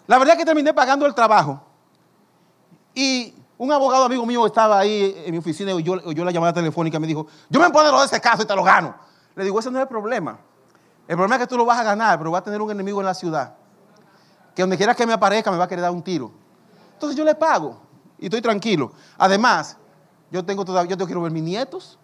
La 0.08 0.18
verdad 0.18 0.34
es 0.36 0.40
que 0.40 0.46
terminé 0.46 0.74
pagando 0.74 1.06
el 1.06 1.16
trabajo. 1.16 1.62
Y 2.94 3.34
un 3.58 3.72
abogado 3.72 4.06
amigo 4.06 4.26
mío 4.26 4.46
estaba 4.46 4.80
ahí 4.80 5.24
en 5.26 5.32
mi 5.32 5.38
oficina 5.38 5.72
y 5.72 5.84
yo, 5.84 5.96
la 5.96 6.32
llamada 6.32 6.54
telefónica 6.54 6.98
y 6.98 7.00
me 7.00 7.08
dijo, 7.08 7.28
yo 7.50 7.60
me 7.60 7.66
empodero 7.66 8.00
de 8.00 8.06
ese 8.06 8.20
caso 8.20 8.44
y 8.44 8.46
te 8.46 8.56
lo 8.56 8.64
gano. 8.64 8.96
Le 9.36 9.44
digo, 9.44 9.60
ese 9.60 9.72
no 9.72 9.78
es 9.78 9.84
el 9.84 9.88
problema. 9.88 10.38
El 11.08 11.16
problema 11.16 11.36
es 11.36 11.42
que 11.42 11.48
tú 11.48 11.58
lo 11.58 11.66
vas 11.66 11.80
a 11.80 11.84
ganar, 11.84 12.18
pero 12.18 12.32
va 12.32 12.40
a 12.40 12.44
tener 12.44 12.62
un 12.62 12.72
enemigo 12.72 13.00
en 13.00 13.06
la 13.06 13.14
ciudad. 13.14 13.56
Que 14.56 14.62
donde 14.62 14.78
quiera 14.78 14.94
que 14.96 15.06
me 15.06 15.14
aparezca 15.14 15.52
me 15.52 15.58
va 15.58 15.66
a 15.66 15.68
querer 15.68 15.84
dar 15.84 15.92
un 15.92 16.02
tiro. 16.02 16.32
Entonces 16.94 17.18
yo 17.18 17.24
le 17.24 17.36
pago 17.36 17.80
y 18.18 18.26
estoy 18.26 18.42
tranquilo. 18.42 18.92
Además, 19.18 19.78
yo 20.32 20.44
tengo 20.44 20.66
todavía, 20.66 20.96
yo 20.96 21.06
quiero 21.06 21.22
ver 21.22 21.32
mis 21.32 21.44
nietos. 21.44 21.98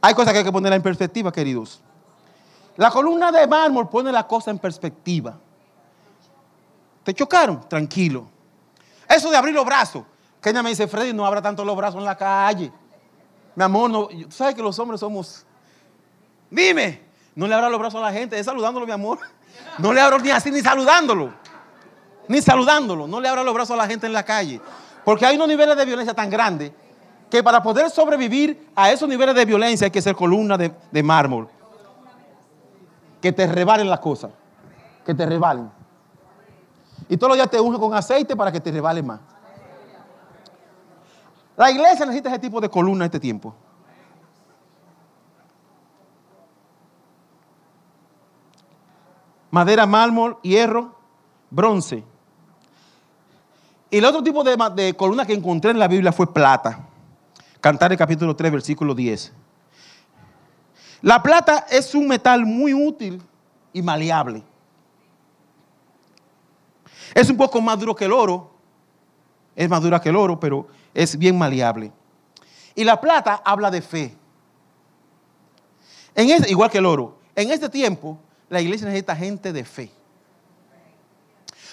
Hay 0.00 0.14
cosas 0.14 0.32
que 0.32 0.38
hay 0.38 0.44
que 0.44 0.52
poner 0.52 0.72
en 0.72 0.82
perspectiva, 0.82 1.32
queridos. 1.32 1.82
La 2.76 2.90
columna 2.90 3.30
de 3.30 3.46
mármol 3.46 3.88
pone 3.88 4.10
la 4.10 4.26
cosa 4.26 4.50
en 4.50 4.58
perspectiva. 4.58 5.38
¿Te 7.02 7.14
chocaron? 7.14 7.68
Tranquilo. 7.68 8.33
Eso 9.08 9.30
de 9.30 9.36
abrir 9.36 9.54
los 9.54 9.64
brazos. 9.64 10.04
Kenia 10.40 10.62
me 10.62 10.70
dice, 10.70 10.86
Freddy, 10.86 11.12
no 11.12 11.24
abra 11.24 11.40
tanto 11.40 11.64
los 11.64 11.76
brazos 11.76 11.98
en 11.98 12.04
la 12.04 12.16
calle. 12.16 12.70
Mi 13.54 13.64
amor, 13.64 13.90
no, 13.90 14.08
tú 14.08 14.30
sabes 14.30 14.54
que 14.54 14.62
los 14.62 14.78
hombres 14.78 15.00
somos. 15.00 15.46
Dime, 16.50 17.02
no 17.34 17.46
le 17.46 17.54
abra 17.54 17.68
los 17.68 17.78
brazos 17.78 18.00
a 18.00 18.04
la 18.04 18.12
gente, 18.12 18.42
saludándolo, 18.44 18.86
mi 18.86 18.92
amor. 18.92 19.18
No 19.78 19.92
le 19.92 20.00
abro 20.00 20.18
ni 20.18 20.30
así, 20.30 20.50
ni 20.50 20.60
saludándolo. 20.60 21.32
Ni 22.28 22.42
saludándolo. 22.42 23.06
No 23.06 23.20
le 23.20 23.28
abra 23.28 23.42
los 23.42 23.54
brazos 23.54 23.74
a 23.74 23.76
la 23.76 23.86
gente 23.86 24.06
en 24.06 24.12
la 24.12 24.24
calle. 24.24 24.60
Porque 25.04 25.26
hay 25.26 25.36
unos 25.36 25.48
niveles 25.48 25.76
de 25.76 25.84
violencia 25.84 26.14
tan 26.14 26.30
grandes 26.30 26.72
que 27.30 27.42
para 27.42 27.62
poder 27.62 27.90
sobrevivir 27.90 28.68
a 28.74 28.90
esos 28.90 29.08
niveles 29.08 29.34
de 29.34 29.44
violencia 29.44 29.86
hay 29.86 29.90
que 29.90 30.02
ser 30.02 30.14
columna 30.14 30.56
de, 30.56 30.72
de 30.90 31.02
mármol. 31.02 31.48
Que 33.20 33.32
te 33.32 33.46
rebalen 33.46 33.88
las 33.88 34.00
cosas. 34.00 34.30
Que 35.04 35.14
te 35.14 35.26
rebalen. 35.26 35.70
Y 37.08 37.16
todos 37.16 37.30
los 37.30 37.36
días 37.36 37.50
te 37.50 37.60
unge 37.60 37.78
con 37.78 37.94
aceite 37.94 38.34
para 38.36 38.50
que 38.50 38.60
te 38.60 38.70
rebale 38.70 39.02
más. 39.02 39.20
La 41.56 41.70
iglesia 41.70 42.04
necesita 42.04 42.30
ese 42.30 42.38
tipo 42.38 42.60
de 42.60 42.68
columna 42.68 43.04
en 43.04 43.08
este 43.08 43.20
tiempo. 43.20 43.54
Madera, 49.50 49.86
mármol, 49.86 50.38
hierro, 50.42 50.96
bronce. 51.48 52.02
Y 53.88 53.98
el 53.98 54.04
otro 54.04 54.20
tipo 54.22 54.42
de, 54.42 54.56
de, 54.74 54.96
columna 54.96 55.24
que 55.24 55.32
encontré 55.32 55.70
en 55.70 55.78
la 55.78 55.86
Biblia 55.86 56.10
fue 56.10 56.32
plata. 56.32 56.88
Cantar 57.60 57.92
el 57.92 57.98
capítulo 57.98 58.34
3, 58.34 58.50
versículo 58.50 58.94
10. 58.94 59.32
La 61.02 61.22
plata 61.22 61.66
es 61.70 61.94
un 61.94 62.08
metal 62.08 62.44
muy 62.44 62.74
útil 62.74 63.22
y 63.72 63.80
maleable. 63.82 64.42
Es 67.14 67.30
un 67.30 67.36
poco 67.36 67.60
más 67.60 67.78
duro 67.78 67.94
que 67.94 68.06
el 68.06 68.12
oro. 68.12 68.50
Es 69.54 69.68
más 69.68 69.80
dura 69.80 70.00
que 70.00 70.08
el 70.08 70.16
oro, 70.16 70.38
pero 70.38 70.66
es 70.92 71.16
bien 71.16 71.38
maleable. 71.38 71.92
Y 72.74 72.82
la 72.82 73.00
plata 73.00 73.40
habla 73.44 73.70
de 73.70 73.80
fe. 73.80 74.16
En 76.16 76.28
este, 76.28 76.50
igual 76.50 76.70
que 76.70 76.78
el 76.78 76.86
oro. 76.86 77.18
En 77.36 77.52
este 77.52 77.68
tiempo, 77.68 78.18
la 78.48 78.60
iglesia 78.60 78.86
necesita 78.86 79.14
gente 79.14 79.52
de 79.52 79.64
fe. 79.64 79.90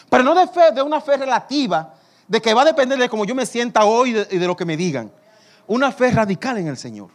Pero 0.10 0.24
no 0.24 0.36
de 0.36 0.48
fe, 0.48 0.72
de 0.74 0.82
una 0.82 1.02
fe 1.02 1.18
relativa, 1.18 1.96
de 2.28 2.42
que 2.42 2.54
va 2.54 2.62
a 2.62 2.66
depender 2.66 3.00
de 3.00 3.10
cómo 3.10 3.26
yo 3.26 3.34
me 3.34 3.46
sienta 3.46 3.84
hoy 3.84 4.12
y 4.30 4.38
de, 4.38 4.48
lo 4.48 4.56
que 4.56 4.66
me 4.66 4.78
digan. 4.78 5.12
Una 5.68 5.92
fe 5.92 6.12
radical 6.12 6.58
en 6.58 6.68
el 6.68 6.78
Señor. 6.78 7.10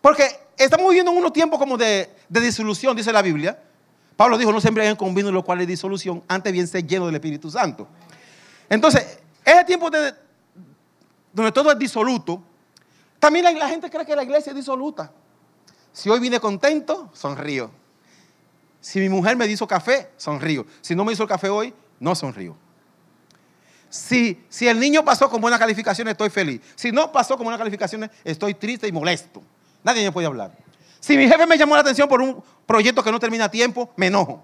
Porque 0.00 0.28
estamos 0.56 0.88
viviendo 0.88 1.10
en 1.10 1.18
unos 1.18 1.32
tiempos 1.32 1.58
como 1.58 1.76
de, 1.76 2.14
de 2.28 2.40
disolución, 2.40 2.96
dice 2.96 3.12
la 3.12 3.22
Biblia. 3.22 3.58
Pablo 4.16 4.38
dijo, 4.38 4.50
no 4.50 4.60
siempre 4.60 4.86
hay 4.86 4.96
con 4.96 5.14
vino 5.14 5.30
lo 5.30 5.44
cual 5.44 5.60
es 5.60 5.66
disolución, 5.66 6.22
antes 6.26 6.52
bien 6.52 6.66
ser 6.66 6.86
lleno 6.86 7.06
del 7.06 7.16
Espíritu 7.16 7.50
Santo. 7.50 7.86
Entonces, 8.68 9.18
ese 9.44 9.64
tiempo 9.64 9.90
de, 9.90 10.14
donde 11.32 11.52
todo 11.52 11.70
es 11.70 11.78
disoluto, 11.78 12.42
también 13.18 13.44
la, 13.58 13.68
gente 13.68 13.90
cree 13.90 14.06
que 14.06 14.16
la 14.16 14.22
iglesia 14.22 14.50
es 14.50 14.56
disoluta. 14.56 15.12
Si 15.92 16.08
hoy 16.08 16.18
vine 16.18 16.40
contento, 16.40 17.10
sonrío. 17.12 17.70
Si 18.80 19.00
mi 19.00 19.08
mujer 19.08 19.36
me 19.36 19.46
hizo 19.46 19.66
café, 19.66 20.10
sonrío. 20.16 20.66
Si 20.80 20.94
no 20.94 21.04
me 21.04 21.12
hizo 21.12 21.22
el 21.22 21.28
café 21.28 21.48
hoy, 21.48 21.74
no 22.00 22.14
sonrío. 22.14 22.56
Si, 23.88 24.42
si 24.48 24.66
el 24.68 24.78
niño 24.80 25.04
pasó 25.04 25.28
con 25.28 25.40
buenas 25.40 25.58
calificaciones, 25.58 26.12
estoy 26.12 26.30
feliz. 26.30 26.60
Si 26.74 26.90
no 26.90 27.12
pasó 27.12 27.36
con 27.36 27.44
buenas 27.44 27.58
calificaciones, 27.58 28.10
estoy 28.24 28.54
triste 28.54 28.88
y 28.88 28.92
molesto. 28.92 29.42
Nadie 29.82 30.04
me 30.04 30.12
puede 30.12 30.26
hablar. 30.26 30.65
Si 31.06 31.16
mi 31.16 31.28
jefe 31.28 31.46
me 31.46 31.56
llamó 31.56 31.76
la 31.76 31.82
atención 31.82 32.08
por 32.08 32.20
un 32.20 32.42
proyecto 32.66 33.00
que 33.00 33.12
no 33.12 33.20
termina 33.20 33.44
a 33.44 33.48
tiempo, 33.48 33.90
me 33.94 34.08
enojo. 34.08 34.42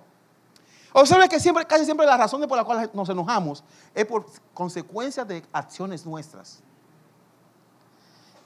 Observe 0.92 1.28
que 1.28 1.40
siempre, 1.40 1.66
casi 1.66 1.84
siempre 1.84 2.06
la 2.06 2.16
razón 2.16 2.40
por 2.46 2.56
la 2.56 2.62
cual 2.62 2.88
nos 2.94 3.08
enojamos 3.08 3.64
es 3.92 4.06
por 4.06 4.26
consecuencias 4.54 5.26
de 5.26 5.42
acciones 5.52 6.06
nuestras. 6.06 6.60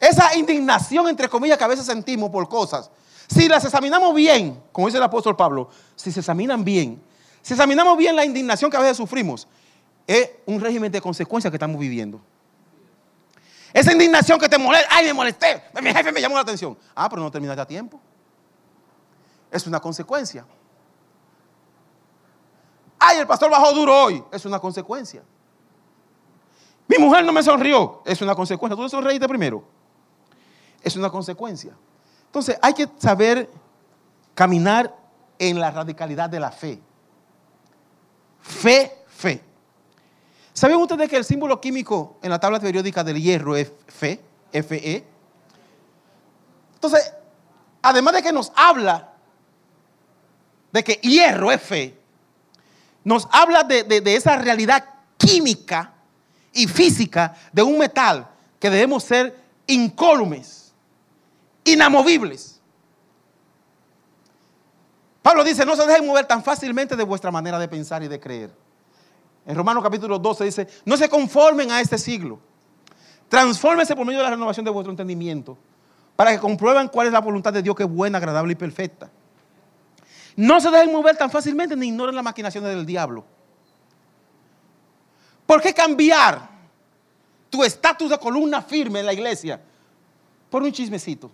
Esa 0.00 0.34
indignación, 0.34 1.06
entre 1.08 1.28
comillas, 1.28 1.58
que 1.58 1.64
a 1.64 1.66
veces 1.66 1.84
sentimos 1.84 2.30
por 2.30 2.48
cosas, 2.48 2.90
si 3.28 3.48
las 3.48 3.62
examinamos 3.66 4.14
bien, 4.14 4.62
como 4.72 4.86
dice 4.86 4.96
el 4.96 5.04
apóstol 5.04 5.36
Pablo, 5.36 5.68
si 5.94 6.10
se 6.10 6.20
examinan 6.20 6.64
bien, 6.64 7.02
si 7.42 7.52
examinamos 7.52 7.98
bien 7.98 8.16
la 8.16 8.24
indignación 8.24 8.70
que 8.70 8.78
a 8.78 8.80
veces 8.80 8.96
sufrimos, 8.96 9.46
es 10.06 10.30
un 10.46 10.58
régimen 10.58 10.90
de 10.90 11.02
consecuencias 11.02 11.50
que 11.50 11.56
estamos 11.56 11.78
viviendo. 11.78 12.22
Esa 13.74 13.92
indignación 13.92 14.40
que 14.40 14.48
te 14.48 14.56
molesta, 14.56 14.88
ay, 14.90 15.04
me 15.04 15.12
molesté, 15.12 15.64
mi 15.82 15.92
jefe 15.92 16.12
me 16.12 16.22
llamó 16.22 16.36
la 16.36 16.40
atención. 16.40 16.78
Ah, 16.94 17.10
pero 17.10 17.20
no 17.20 17.30
terminaste 17.30 17.60
a 17.60 17.66
tiempo. 17.66 18.00
Es 19.56 19.66
una 19.66 19.80
consecuencia. 19.80 20.44
Ay, 22.98 23.18
el 23.20 23.26
pastor 23.26 23.50
bajó 23.50 23.72
duro 23.72 24.04
hoy. 24.04 24.22
Es 24.30 24.44
una 24.44 24.58
consecuencia. 24.58 25.22
Mi 26.86 26.98
mujer 26.98 27.24
no 27.24 27.32
me 27.32 27.42
sonrió. 27.42 28.02
Es 28.04 28.20
una 28.20 28.34
consecuencia. 28.34 28.76
Tú 28.76 28.86
sonreíste 28.86 29.26
primero. 29.26 29.64
Es 30.82 30.94
una 30.94 31.08
consecuencia. 31.08 31.74
Entonces 32.26 32.58
hay 32.60 32.74
que 32.74 32.86
saber 32.98 33.48
caminar 34.34 34.94
en 35.38 35.58
la 35.58 35.70
radicalidad 35.70 36.28
de 36.28 36.38
la 36.38 36.50
fe. 36.50 36.78
Fe, 38.42 39.04
fe. 39.06 39.42
¿Saben 40.52 40.76
ustedes 40.76 41.08
que 41.08 41.16
el 41.16 41.24
símbolo 41.24 41.58
químico 41.62 42.18
en 42.20 42.28
la 42.28 42.38
tabla 42.38 42.60
periódica 42.60 43.02
del 43.02 43.22
hierro 43.22 43.56
es 43.56 43.72
Fe? 43.86 44.20
Fe. 44.52 45.06
Entonces, 46.74 47.12
además 47.80 48.12
de 48.14 48.22
que 48.22 48.32
nos 48.32 48.52
habla 48.54 49.15
de 50.76 50.84
que 50.84 50.96
hierro 50.96 51.50
es 51.50 51.62
fe, 51.62 51.98
nos 53.02 53.26
habla 53.32 53.64
de, 53.64 54.02
esa 54.14 54.36
realidad 54.36 54.84
química 55.16 55.94
y 56.52 56.66
física 56.66 57.34
de 57.50 57.62
un 57.62 57.78
metal 57.78 58.28
que 58.60 58.68
debemos 58.68 59.02
ser 59.02 59.34
incólumes, 59.66 60.74
inamovibles. 61.64 62.60
Pablo 65.22 65.44
dice, 65.44 65.64
no 65.64 65.76
se 65.76 65.86
dejen 65.86 66.06
mover 66.06 66.26
tan 66.26 66.44
fácilmente 66.44 66.94
de 66.94 67.04
vuestra 67.04 67.30
manera 67.30 67.58
de 67.58 67.68
pensar 67.68 68.02
y 68.02 68.08
de 68.08 68.20
creer. 68.20 68.50
En 69.46 69.56
Romanos 69.56 69.82
capítulo 69.82 70.18
12 70.18 70.44
dice, 70.44 70.68
no 70.84 70.98
se 70.98 71.08
conformen 71.08 71.70
a 71.70 71.80
este 71.80 71.96
siglo. 71.96 72.38
Transfórmense 73.30 73.96
por 73.96 74.04
medio 74.04 74.18
de 74.18 74.24
la 74.24 74.30
renovación 74.30 74.66
de 74.66 74.70
vuestro 74.70 74.90
entendimiento 74.90 75.56
para 76.16 76.32
que 76.32 76.38
comprueben 76.38 76.88
cuál 76.88 77.06
es 77.06 77.14
la 77.14 77.20
voluntad 77.22 77.54
de 77.54 77.62
Dios 77.62 77.74
que 77.74 77.84
es 77.84 77.88
buena, 77.88 78.18
agradable 78.18 78.52
y 78.52 78.56
perfecta. 78.56 79.10
No 80.36 80.60
se 80.60 80.70
dejen 80.70 80.92
mover 80.92 81.16
tan 81.16 81.30
fácilmente 81.30 81.74
ni 81.74 81.88
ignoren 81.88 82.14
las 82.14 82.24
maquinaciones 82.24 82.70
del 82.70 82.84
diablo. 82.84 83.24
¿Por 85.46 85.62
qué 85.62 85.72
cambiar 85.72 86.48
tu 87.48 87.64
estatus 87.64 88.10
de 88.10 88.18
columna 88.18 88.60
firme 88.60 89.00
en 89.00 89.06
la 89.06 89.14
iglesia 89.14 89.60
por 90.50 90.62
un 90.62 90.72
chismecito? 90.72 91.30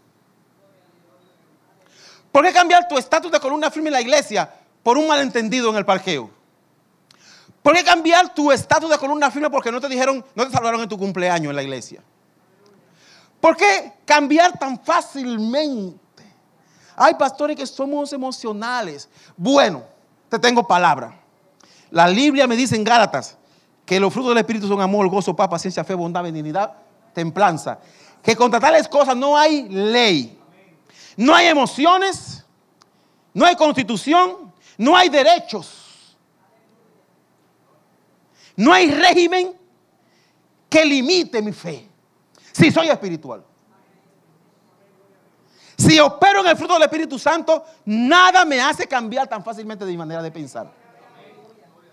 ¿Por 2.31 2.45
qué 2.45 2.53
cambiar 2.53 2.87
tu 2.87 2.97
estatus 2.97 3.33
de 3.33 3.41
columna 3.41 3.71
firme 3.71 3.89
en 3.89 3.95
la 3.95 4.01
iglesia 4.01 4.49
por 4.83 4.97
un 4.97 5.09
malentendido 5.09 5.71
en 5.71 5.77
el 5.77 5.85
parqueo? 5.85 6.31
¿Por 7.63 7.75
qué 7.75 7.85
cambiar 7.85 8.35
tu 8.35 8.53
estatus 8.53 8.89
de 8.89 8.99
columna 8.99 9.31
firme 9.31 9.51
porque 9.51 9.73
no 9.73 9.81
te 9.81 9.89
dijeron, 9.89 10.25
no 10.35 10.47
te 10.47 10.53
salvaron 10.53 10.81
en 10.81 10.89
tu 10.89 10.99
cumpleaños 10.99 11.51
en 11.51 11.57
la 11.57 11.63
iglesia? 11.63 12.03
¿Por 13.41 13.57
qué 13.57 13.95
cambiar 14.05 14.59
tan 14.59 14.79
fácilmente? 14.83 16.02
Hay 16.97 17.15
pastores 17.15 17.57
que 17.57 17.67
somos 17.67 18.13
emocionales. 18.13 19.09
Bueno, 19.37 19.83
te 20.29 20.39
tengo 20.39 20.67
palabra. 20.67 21.21
La 21.91 22.09
Biblia 22.09 22.47
me 22.47 22.57
dice 22.57 22.77
en 22.77 22.85
Gálatas 22.85 23.37
que 23.85 24.01
los 24.01 24.13
frutos 24.13 24.31
del 24.31 24.39
Espíritu 24.39 24.69
son 24.69 24.81
amor, 24.81 25.09
gozo, 25.09 25.35
paz, 25.35 25.49
paciencia, 25.49 25.85
fe, 25.85 25.95
bondad, 25.95 26.23
benignidad, 26.23 26.73
templanza. 27.13 27.79
Que 28.23 28.37
contra 28.37 28.61
tales 28.61 28.89
cosas 28.89 29.17
no 29.17 29.37
hay 29.37 29.69
ley. 29.69 30.39
No 31.17 31.35
hay 31.35 31.49
emociones, 31.49 32.45
no 33.35 33.45
hay 33.45 33.57
constitución, 33.57 34.53
no 34.79 34.97
hay 34.97 35.09
derechos, 35.09 36.17
no 38.57 38.73
hay 38.73 38.91
régimen 38.91 39.53
que 40.69 40.85
limite 40.85 41.43
mi 41.43 41.53
fe. 41.53 41.89
Si 42.53 42.71
soy 42.71 42.89
espiritual. 42.89 43.45
Si 45.83 45.99
opero 45.99 46.41
en 46.41 46.47
el 46.47 46.57
fruto 46.57 46.75
del 46.75 46.85
Espíritu 46.85 47.19
Santo, 47.19 47.65
nada 47.85 48.45
me 48.45 48.61
hace 48.61 48.87
cambiar 48.87 49.27
tan 49.27 49.43
fácilmente 49.43 49.85
de 49.85 49.91
mi 49.91 49.99
manera 49.99 50.23
de 50.23 50.31
pensar. 50.31 50.71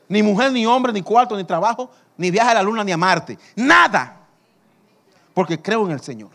Ni 0.08 0.22
mujer, 0.22 0.52
ni 0.52 0.64
hombre, 0.66 0.94
ni 0.94 1.02
cuarto, 1.02 1.36
ni 1.36 1.44
trabajo, 1.44 1.90
ni 2.16 2.30
viaje 2.30 2.52
a 2.52 2.54
la 2.56 2.62
luna, 2.62 2.84
ni 2.84 2.92
a 2.92 2.98
Marte. 2.98 3.40
Nada. 3.56 4.28
Porque 5.34 5.60
creo 5.60 5.86
en 5.88 5.92
el 5.92 6.02
Señor. 6.02 6.30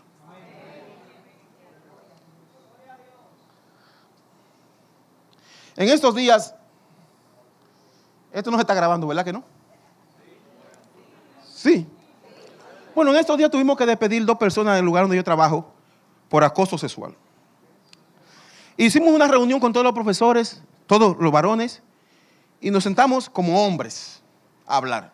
En 5.77 5.89
estos 5.89 6.13
días, 6.13 6.53
esto 8.33 8.51
no 8.51 8.57
se 8.57 8.61
está 8.61 8.73
grabando, 8.73 9.07
¿verdad 9.07 9.23
que 9.23 9.33
no? 9.33 9.43
Sí. 11.53 11.87
Bueno, 12.93 13.11
en 13.11 13.17
estos 13.17 13.37
días 13.37 13.49
tuvimos 13.49 13.77
que 13.77 13.85
despedir 13.85 14.25
dos 14.25 14.37
personas 14.37 14.75
del 14.75 14.83
lugar 14.83 15.03
donde 15.03 15.15
yo 15.15 15.23
trabajo 15.23 15.71
por 16.27 16.43
acoso 16.43 16.77
sexual. 16.77 17.15
Hicimos 18.77 19.09
una 19.09 19.27
reunión 19.27 19.59
con 19.59 19.71
todos 19.71 19.83
los 19.83 19.93
profesores, 19.93 20.61
todos 20.85 21.15
los 21.19 21.31
varones, 21.31 21.81
y 22.59 22.71
nos 22.71 22.83
sentamos 22.83 23.29
como 23.29 23.65
hombres 23.65 24.21
a 24.65 24.77
hablar. 24.77 25.13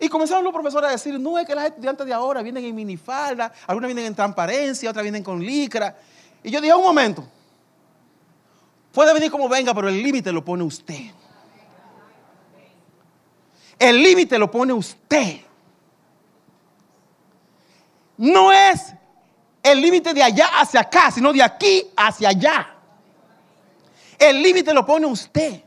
Y 0.00 0.08
comenzaron 0.08 0.42
los 0.42 0.52
profesores 0.52 0.88
a 0.88 0.92
decir, 0.92 1.18
no 1.20 1.38
es 1.38 1.46
que 1.46 1.54
las 1.54 1.66
estudiantes 1.66 2.04
de 2.04 2.12
ahora 2.12 2.42
vienen 2.42 2.64
en 2.64 2.74
minifalda, 2.74 3.52
algunas 3.68 3.86
vienen 3.86 4.06
en 4.06 4.14
transparencia, 4.16 4.90
otras 4.90 5.04
vienen 5.04 5.22
con 5.22 5.40
licra. 5.40 5.96
Y 6.42 6.50
yo 6.50 6.60
dije, 6.60 6.74
un 6.74 6.82
momento, 6.82 7.24
puede 8.90 9.14
venir 9.14 9.30
como 9.30 9.48
venga, 9.48 9.72
pero 9.72 9.88
el 9.88 10.02
límite 10.02 10.32
lo 10.32 10.44
pone 10.44 10.64
usted. 10.64 11.12
El 13.78 14.02
límite 14.02 14.38
lo 14.38 14.50
pone 14.50 14.72
usted. 14.72 15.40
No 18.16 18.52
es 18.52 18.92
el 19.62 19.80
límite 19.80 20.12
de 20.12 20.22
allá 20.22 20.48
hacia 20.60 20.80
acá, 20.80 21.10
sino 21.12 21.32
de 21.32 21.42
aquí 21.42 21.84
hacia 21.96 22.30
allá. 22.30 22.71
El 24.22 24.40
límite 24.40 24.72
lo 24.72 24.86
pone 24.86 25.04
usted. 25.04 25.60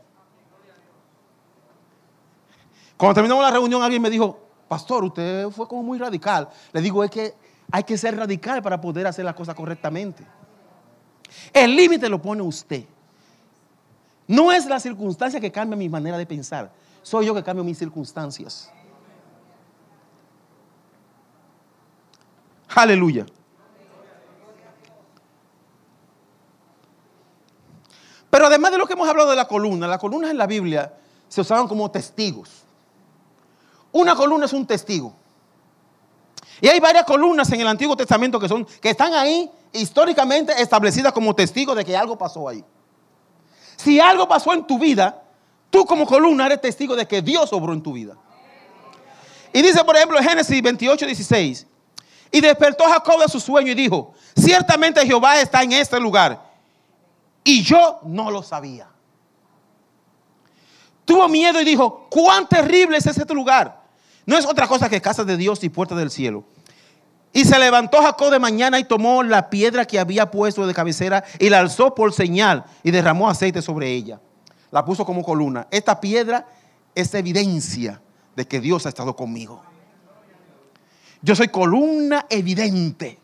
Cuando 2.96 3.12
terminamos 3.12 3.44
la 3.44 3.50
reunión, 3.50 3.82
alguien 3.82 4.00
me 4.00 4.08
dijo, 4.08 4.48
pastor, 4.66 5.04
usted 5.04 5.50
fue 5.50 5.68
como 5.68 5.82
muy 5.82 5.98
radical. 5.98 6.48
Le 6.72 6.80
digo, 6.80 7.04
es 7.04 7.10
que 7.10 7.34
hay 7.70 7.84
que 7.84 7.98
ser 7.98 8.16
radical 8.16 8.62
para 8.62 8.80
poder 8.80 9.06
hacer 9.06 9.26
las 9.26 9.34
cosas 9.34 9.54
correctamente. 9.54 10.24
El 11.52 11.76
límite 11.76 12.08
lo 12.08 12.22
pone 12.22 12.40
usted. 12.40 12.86
No 14.26 14.50
es 14.50 14.64
la 14.64 14.80
circunstancia 14.80 15.38
que 15.38 15.52
cambia 15.52 15.76
mi 15.76 15.90
manera 15.90 16.16
de 16.16 16.24
pensar. 16.24 16.72
Soy 17.02 17.26
yo 17.26 17.34
que 17.34 17.42
cambio 17.42 17.62
mis 17.62 17.76
circunstancias. 17.76 18.72
Aleluya. 22.74 23.26
Pero 28.30 28.46
además 28.46 28.72
de 28.72 28.78
lo 28.78 28.86
que 28.86 28.94
hemos 28.94 29.08
hablado 29.08 29.30
de 29.30 29.36
la 29.36 29.46
columna, 29.46 29.86
las 29.86 29.98
columnas 29.98 30.30
en 30.30 30.38
la 30.38 30.46
Biblia 30.46 30.92
se 31.28 31.40
usaban 31.40 31.68
como 31.68 31.90
testigos. 31.90 32.64
Una 33.92 34.14
columna 34.14 34.46
es 34.46 34.52
un 34.52 34.66
testigo. 34.66 35.14
Y 36.60 36.68
hay 36.68 36.80
varias 36.80 37.04
columnas 37.04 37.50
en 37.52 37.60
el 37.60 37.66
Antiguo 37.66 37.96
Testamento 37.96 38.40
que, 38.40 38.48
son, 38.48 38.64
que 38.64 38.90
están 38.90 39.12
ahí 39.14 39.50
históricamente 39.72 40.52
establecidas 40.60 41.12
como 41.12 41.34
testigos 41.34 41.76
de 41.76 41.84
que 41.84 41.96
algo 41.96 42.16
pasó 42.16 42.48
ahí. 42.48 42.64
Si 43.76 44.00
algo 44.00 44.26
pasó 44.26 44.52
en 44.54 44.66
tu 44.66 44.78
vida, 44.78 45.22
tú 45.70 45.84
como 45.84 46.06
columna 46.06 46.46
eres 46.46 46.60
testigo 46.60 46.96
de 46.96 47.06
que 47.06 47.20
Dios 47.20 47.52
obró 47.52 47.72
en 47.72 47.82
tu 47.82 47.92
vida. 47.92 48.16
Y 49.52 49.62
dice, 49.62 49.84
por 49.84 49.96
ejemplo, 49.96 50.18
Génesis 50.18 50.62
28, 50.62 51.06
16, 51.06 51.66
y 52.30 52.40
despertó 52.40 52.84
Jacob 52.84 53.20
de 53.20 53.28
su 53.28 53.40
sueño 53.40 53.72
y 53.72 53.74
dijo, 53.74 54.12
ciertamente 54.36 55.04
Jehová 55.06 55.40
está 55.40 55.62
en 55.62 55.72
este 55.72 55.98
lugar. 56.00 56.45
Y 57.46 57.62
yo 57.62 58.00
no 58.02 58.32
lo 58.32 58.42
sabía. 58.42 58.88
Tuvo 61.04 61.28
miedo 61.28 61.60
y 61.60 61.64
dijo, 61.64 62.08
cuán 62.10 62.48
terrible 62.48 62.96
es 62.96 63.06
este 63.06 63.32
lugar. 63.32 63.84
No 64.26 64.36
es 64.36 64.44
otra 64.44 64.66
cosa 64.66 64.88
que 64.88 65.00
casa 65.00 65.22
de 65.22 65.36
Dios 65.36 65.62
y 65.62 65.68
puerta 65.68 65.94
del 65.94 66.10
cielo. 66.10 66.42
Y 67.32 67.44
se 67.44 67.56
levantó 67.60 68.02
Jacob 68.02 68.32
de 68.32 68.40
mañana 68.40 68.80
y 68.80 68.84
tomó 68.84 69.22
la 69.22 69.48
piedra 69.48 69.84
que 69.84 70.00
había 70.00 70.28
puesto 70.28 70.66
de 70.66 70.74
cabecera 70.74 71.22
y 71.38 71.48
la 71.48 71.60
alzó 71.60 71.94
por 71.94 72.12
señal 72.12 72.64
y 72.82 72.90
derramó 72.90 73.30
aceite 73.30 73.62
sobre 73.62 73.92
ella. 73.92 74.20
La 74.72 74.84
puso 74.84 75.06
como 75.06 75.22
columna. 75.22 75.68
Esta 75.70 76.00
piedra 76.00 76.48
es 76.96 77.14
evidencia 77.14 78.02
de 78.34 78.48
que 78.48 78.58
Dios 78.58 78.86
ha 78.86 78.88
estado 78.88 79.14
conmigo. 79.14 79.62
Yo 81.22 81.36
soy 81.36 81.46
columna 81.46 82.26
evidente 82.28 83.20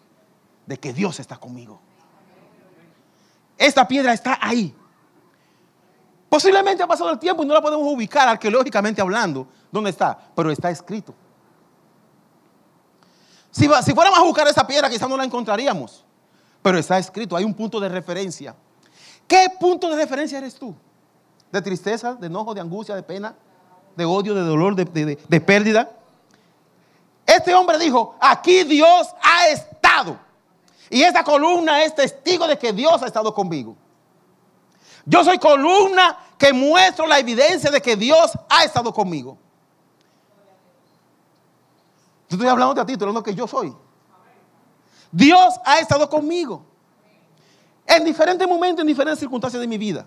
de 0.65 0.79
que 0.79 0.93
Dios 0.93 1.19
está 1.19 1.39
conmigo. 1.39 1.81
Esta 3.63 3.87
piedra 3.87 4.13
está 4.13 4.41
ahí. 4.41 4.75
Posiblemente 6.29 6.83
ha 6.83 6.87
pasado 6.89 7.11
el 7.11 7.19
tiempo 7.21 7.45
y 7.45 7.47
no 7.47 7.55
la 7.55 7.63
podemos 7.63 7.87
ubicar 7.87 8.29
arqueológicamente 8.29 9.01
hablando. 9.01 9.47
¿Dónde 9.71 9.91
está? 9.91 10.19
Pero 10.35 10.51
está 10.51 10.69
escrito. 10.69 11.15
Si, 13.53 13.69
fuéramos 13.69 14.19
a 14.19 14.23
buscar 14.23 14.49
esa 14.49 14.67
piedra, 14.67 14.91
quizás 14.91 15.09
no 15.09 15.17
la 15.17 15.23
encontraríamos. 15.23 16.05
Pero 16.61 16.77
está 16.77 16.99
escrito, 16.99 17.37
hay 17.37 17.45
un 17.45 17.55
punto 17.55 17.79
de 17.79 17.89
referencia. 17.89 18.57
¿Qué 19.29 19.47
punto 19.61 19.89
de 19.91 19.95
referencia 19.95 20.39
eres 20.39 20.57
tú? 20.57 20.75
¿De 21.53 21.63
tristeza, 21.63 22.15
de 22.15 22.27
enojo, 22.27 22.55
de 22.55 22.61
angustia, 22.61 22.97
de 22.97 23.05
pena, 23.05 23.37
de 23.95 24.05
odio, 24.05 24.35
de 24.35 24.41
dolor, 24.41 24.75
de 24.75 25.41
pérdida? 25.41 25.89
Este 27.25 27.55
hombre 27.55 27.79
dijo, 27.79 28.17
aquí 28.21 28.65
Dios 28.65 29.15
ha 29.23 29.47
estado. 29.47 30.19
Y 30.91 31.03
esta 31.03 31.25
columna 31.25 31.83
es 31.83 31.95
testigo 31.95 32.47
de 32.47 32.59
que 32.59 32.73
Dios 32.73 33.03
ha 33.03 33.07
estado 33.07 33.33
conmigo. 33.33 33.77
Yo 35.05 35.25
soy 35.25 35.39
columna 35.39 36.19
que 36.39 36.53
muestro 36.53 37.07
la 37.07 37.19
evidencia 37.19 37.71
de 37.71 37.81
que 37.81 37.97
Dios 37.97 38.33
ha 38.49 38.65
estado 38.65 38.93
conmigo. 38.93 39.39
Yo 42.29 42.37
estoy 42.37 42.49
hablando 42.49 42.75
de 42.75 42.85
ti, 42.85 42.93
estoy 42.93 43.07
hablando 43.07 43.23
que 43.23 43.35
yo 43.35 43.47
soy. 43.47 43.75
Dios 45.11 45.55
ha 45.65 45.79
estado 45.79 46.09
conmigo. 46.09 46.65
En 47.87 48.05
diferentes 48.05 48.49
momentos, 48.49 48.81
en 48.81 48.87
diferentes 48.87 49.19
circunstancias 49.19 49.61
de 49.61 49.67
mi 49.67 49.77
vida. 49.77 50.07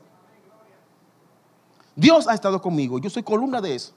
Dios 1.96 2.28
ha 2.28 2.34
estado 2.34 2.62
conmigo. 2.62 3.00
Yo 3.00 3.10
soy 3.10 3.24
columna 3.24 3.62
de 3.62 3.76
eso. 3.76 3.94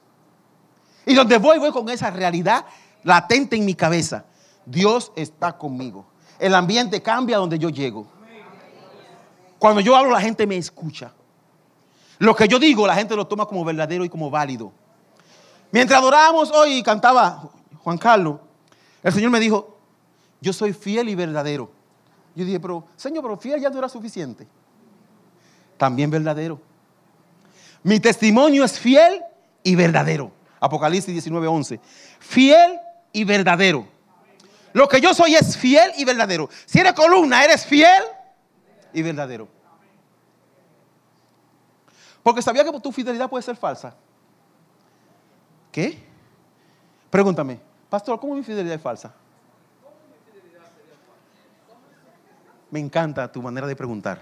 Y 1.05 1.15
donde 1.15 1.37
voy, 1.37 1.59
voy 1.59 1.71
con 1.71 1.89
esa 1.89 2.11
realidad 2.11 2.65
latente 3.03 3.55
en 3.55 3.65
mi 3.65 3.73
cabeza. 3.73 4.25
Dios 4.65 5.11
está 5.15 5.57
conmigo. 5.57 6.05
El 6.39 6.55
ambiente 6.55 7.01
cambia 7.01 7.37
donde 7.37 7.59
yo 7.59 7.69
llego. 7.69 8.07
Cuando 9.59 9.81
yo 9.81 9.95
hablo, 9.95 10.11
la 10.11 10.21
gente 10.21 10.47
me 10.47 10.57
escucha. 10.57 11.11
Lo 12.17 12.35
que 12.35 12.47
yo 12.47 12.59
digo, 12.59 12.87
la 12.87 12.95
gente 12.95 13.15
lo 13.15 13.27
toma 13.27 13.45
como 13.45 13.63
verdadero 13.65 14.05
y 14.05 14.09
como 14.09 14.29
válido. 14.29 14.71
Mientras 15.71 15.99
adorábamos 15.99 16.49
hoy 16.51 16.75
y 16.75 16.83
cantaba 16.83 17.49
Juan 17.83 17.97
Carlos, 17.97 18.39
el 19.03 19.13
Señor 19.13 19.31
me 19.31 19.39
dijo, 19.39 19.77
yo 20.41 20.53
soy 20.53 20.73
fiel 20.73 21.09
y 21.09 21.15
verdadero. 21.15 21.69
Yo 22.35 22.45
dije, 22.45 22.59
pero 22.59 22.85
Señor, 22.95 23.23
pero 23.23 23.37
fiel 23.37 23.61
ya 23.61 23.69
no 23.69 23.77
era 23.77 23.89
suficiente. 23.89 24.47
También 25.77 26.09
verdadero. 26.09 26.59
Mi 27.83 27.99
testimonio 27.99 28.63
es 28.63 28.79
fiel 28.79 29.21
y 29.63 29.75
verdadero. 29.75 30.31
Apocalipsis 30.59 31.25
19:11. 31.25 31.79
Fiel 32.19 32.79
y 33.13 33.23
verdadero. 33.23 33.87
Lo 34.73 34.87
que 34.87 35.01
yo 35.01 35.13
soy 35.13 35.35
es 35.35 35.57
fiel 35.57 35.91
y 35.97 36.05
verdadero. 36.05 36.49
Si 36.65 36.79
eres 36.79 36.93
columna, 36.93 37.43
eres 37.43 37.65
fiel 37.65 38.03
y 38.93 39.01
verdadero. 39.01 39.47
Porque 42.21 42.41
sabía 42.41 42.63
que 42.63 42.79
tu 42.79 42.91
fidelidad 42.91 43.29
puede 43.29 43.43
ser 43.43 43.55
falsa. 43.55 43.95
¿Qué? 45.71 46.03
Pregúntame, 47.09 47.59
pastor, 47.89 48.19
¿cómo 48.19 48.35
mi 48.35 48.43
fidelidad 48.43 48.75
es 48.75 48.81
falsa? 48.81 49.13
Me 52.69 52.79
encanta 52.79 53.31
tu 53.31 53.41
manera 53.41 53.65
de 53.65 53.75
preguntar. 53.75 54.21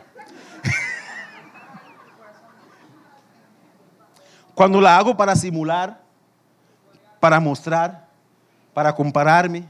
Cuando 4.56 4.80
la 4.80 4.98
hago 4.98 5.18
para 5.18 5.36
simular, 5.36 6.00
para 7.20 7.42
mostrar, 7.42 8.08
para 8.74 8.96
compararme, 8.96 9.68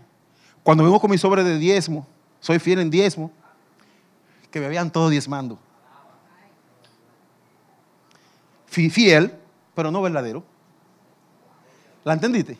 cuando 0.67 0.83
vengo 0.83 0.99
con 0.99 1.09
mi 1.09 1.17
sobre 1.17 1.45
de 1.45 1.57
diezmo, 1.57 2.05
soy 2.41 2.59
fiel 2.59 2.79
en 2.79 2.89
diezmo, 2.89 3.31
que 4.51 4.59
me 4.59 4.67
vean 4.67 4.91
todo 4.91 5.07
diezmando. 5.07 5.57
Fiel, 8.65 9.33
pero 9.73 9.91
no 9.91 10.01
verdadero. 10.01 10.43
¿La 12.03 12.11
entendiste? 12.11 12.57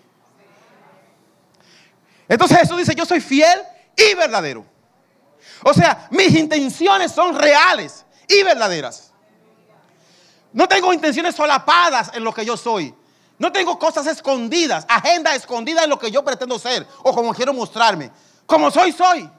Entonces 2.30 2.60
Jesús 2.60 2.78
dice, 2.78 2.96
yo 2.96 3.06
soy 3.06 3.20
fiel 3.20 3.60
y 3.98 4.16
verdadero. 4.16 4.66
O 5.66 5.74
sea, 5.74 6.08
mis 6.10 6.34
intenciones 6.34 7.12
son 7.12 7.38
reales 7.38 8.06
y 8.26 8.42
verdaderas. 8.42 9.12
No 10.54 10.66
tengo 10.66 10.94
intenciones 10.94 11.36
solapadas 11.36 12.12
en 12.14 12.24
lo 12.24 12.34
que 12.34 12.46
yo 12.46 12.56
soy. 12.56 12.96
No 13.40 13.52
tengo 13.52 13.78
cosas 13.78 14.08
escondidas, 14.08 14.86
agenda 14.90 15.36
escondida 15.36 15.84
en 15.84 15.90
lo 15.90 16.00
que 16.00 16.10
yo 16.10 16.24
pretendo 16.24 16.58
ser 16.58 16.88
o 17.04 17.14
como 17.14 17.34
quiero 17.34 17.54
mostrarme. 17.54 18.12
Como 18.46 18.72
soy, 18.72 18.92
soy. 18.92 19.30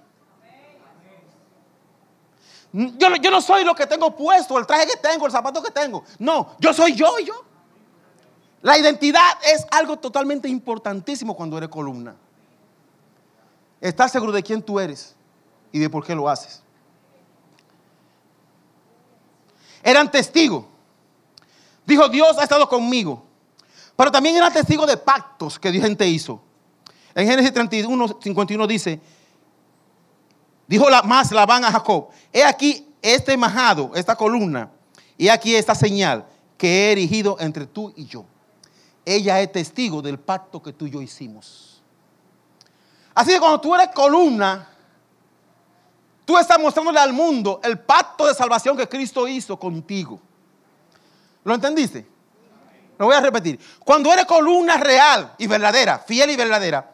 Yo, 2.73 3.17
yo, 3.17 3.31
no 3.31 3.41
soy 3.41 3.65
lo 3.65 3.75
que 3.75 3.87
tengo 3.87 4.15
puesto, 4.15 4.59
el 4.59 4.67
traje 4.67 4.87
que 4.87 4.97
tengo, 4.97 5.27
el 5.27 5.33
zapato 5.33 5.63
que 5.63 5.71
tengo. 5.71 6.05
No, 6.19 6.55
yo 6.59 6.73
soy 6.73 6.95
yo 6.95 7.19
y 7.19 7.25
yo. 7.25 7.45
La 8.63 8.79
identidad 8.79 9.39
es 9.43 9.67
algo 9.71 9.99
totalmente 9.99 10.49
importantísimo 10.49 11.35
cuando 11.35 11.57
eres 11.57 11.71
columna. 11.71 12.15
Estás 13.81 14.13
seguro 14.13 14.33
de 14.33 14.43
quién 14.43 14.63
tú 14.63 14.79
eres 14.79 15.15
y 15.73 15.79
de 15.79 15.89
por 15.89 16.05
qué 16.05 16.15
lo 16.15 16.29
haces. 16.29 16.63
Eran 19.83 20.11
testigos. 20.11 20.65
Dijo, 21.87 22.09
Dios 22.09 22.37
ha 22.39 22.43
estado 22.43 22.69
conmigo. 22.69 23.28
Pero 23.99 24.13
también 24.13 24.37
eran 24.37 24.53
testigos 24.53 24.87
de 24.87 24.97
pactos 24.97 25.59
que 25.59 25.73
Dios 25.73 25.85
gente 25.85 26.07
hizo. 26.07 26.41
En 27.17 27.27
Génesis 27.27 27.53
31, 27.53 28.21
51 28.23 28.67
dice, 28.69 29.01
dijo 30.69 30.89
la, 30.89 31.03
más 31.03 31.33
Labán 31.33 31.65
a 31.65 31.73
Jacob, 31.73 32.07
he 32.33 32.45
aquí 32.45 32.87
este 33.03 33.37
majado, 33.37 33.91
esta 33.97 34.15
columna, 34.15 34.71
y 35.17 35.27
aquí 35.27 35.57
esta 35.57 35.75
señal 35.75 36.25
que 36.57 36.69
he 36.69 36.93
erigido 36.93 37.39
entre 37.41 37.67
tú 37.67 37.93
y 37.97 38.07
yo. 38.07 38.25
Ella 39.05 39.41
es 39.41 39.51
testigo 39.51 40.01
del 40.01 40.21
pacto 40.21 40.63
que 40.63 40.73
tú 40.73 40.87
y 40.87 40.91
yo 40.91 41.03
hicimos. 41.03 41.83
Así 43.17 43.33
que 43.33 43.41
cuando 43.41 43.61
tú 43.61 43.75
eres 43.75 43.89
columna, 43.93 44.69
tú 46.25 46.39
estás 46.39 46.61
mostrándole 46.61 47.01
al 47.01 47.13
mundo 47.13 47.61
el 47.65 47.81
pacto 47.81 48.29
de 48.29 48.35
salvación 48.35 48.77
que 48.77 48.89
Cristo 48.89 49.27
hizo 49.27 49.59
contigo. 49.59 50.21
¿Lo 51.43 51.53
entendiste? 51.53 52.18
Lo 52.99 53.07
voy 53.07 53.15
a 53.15 53.21
repetir. 53.21 53.59
Cuando 53.85 54.13
eres 54.13 54.27
columna 54.27 54.77
real 54.77 55.35
y 55.39 55.47
verdadera, 55.47 56.01
fiel 56.01 56.31
y 56.31 56.37
verdadera, 56.37 56.91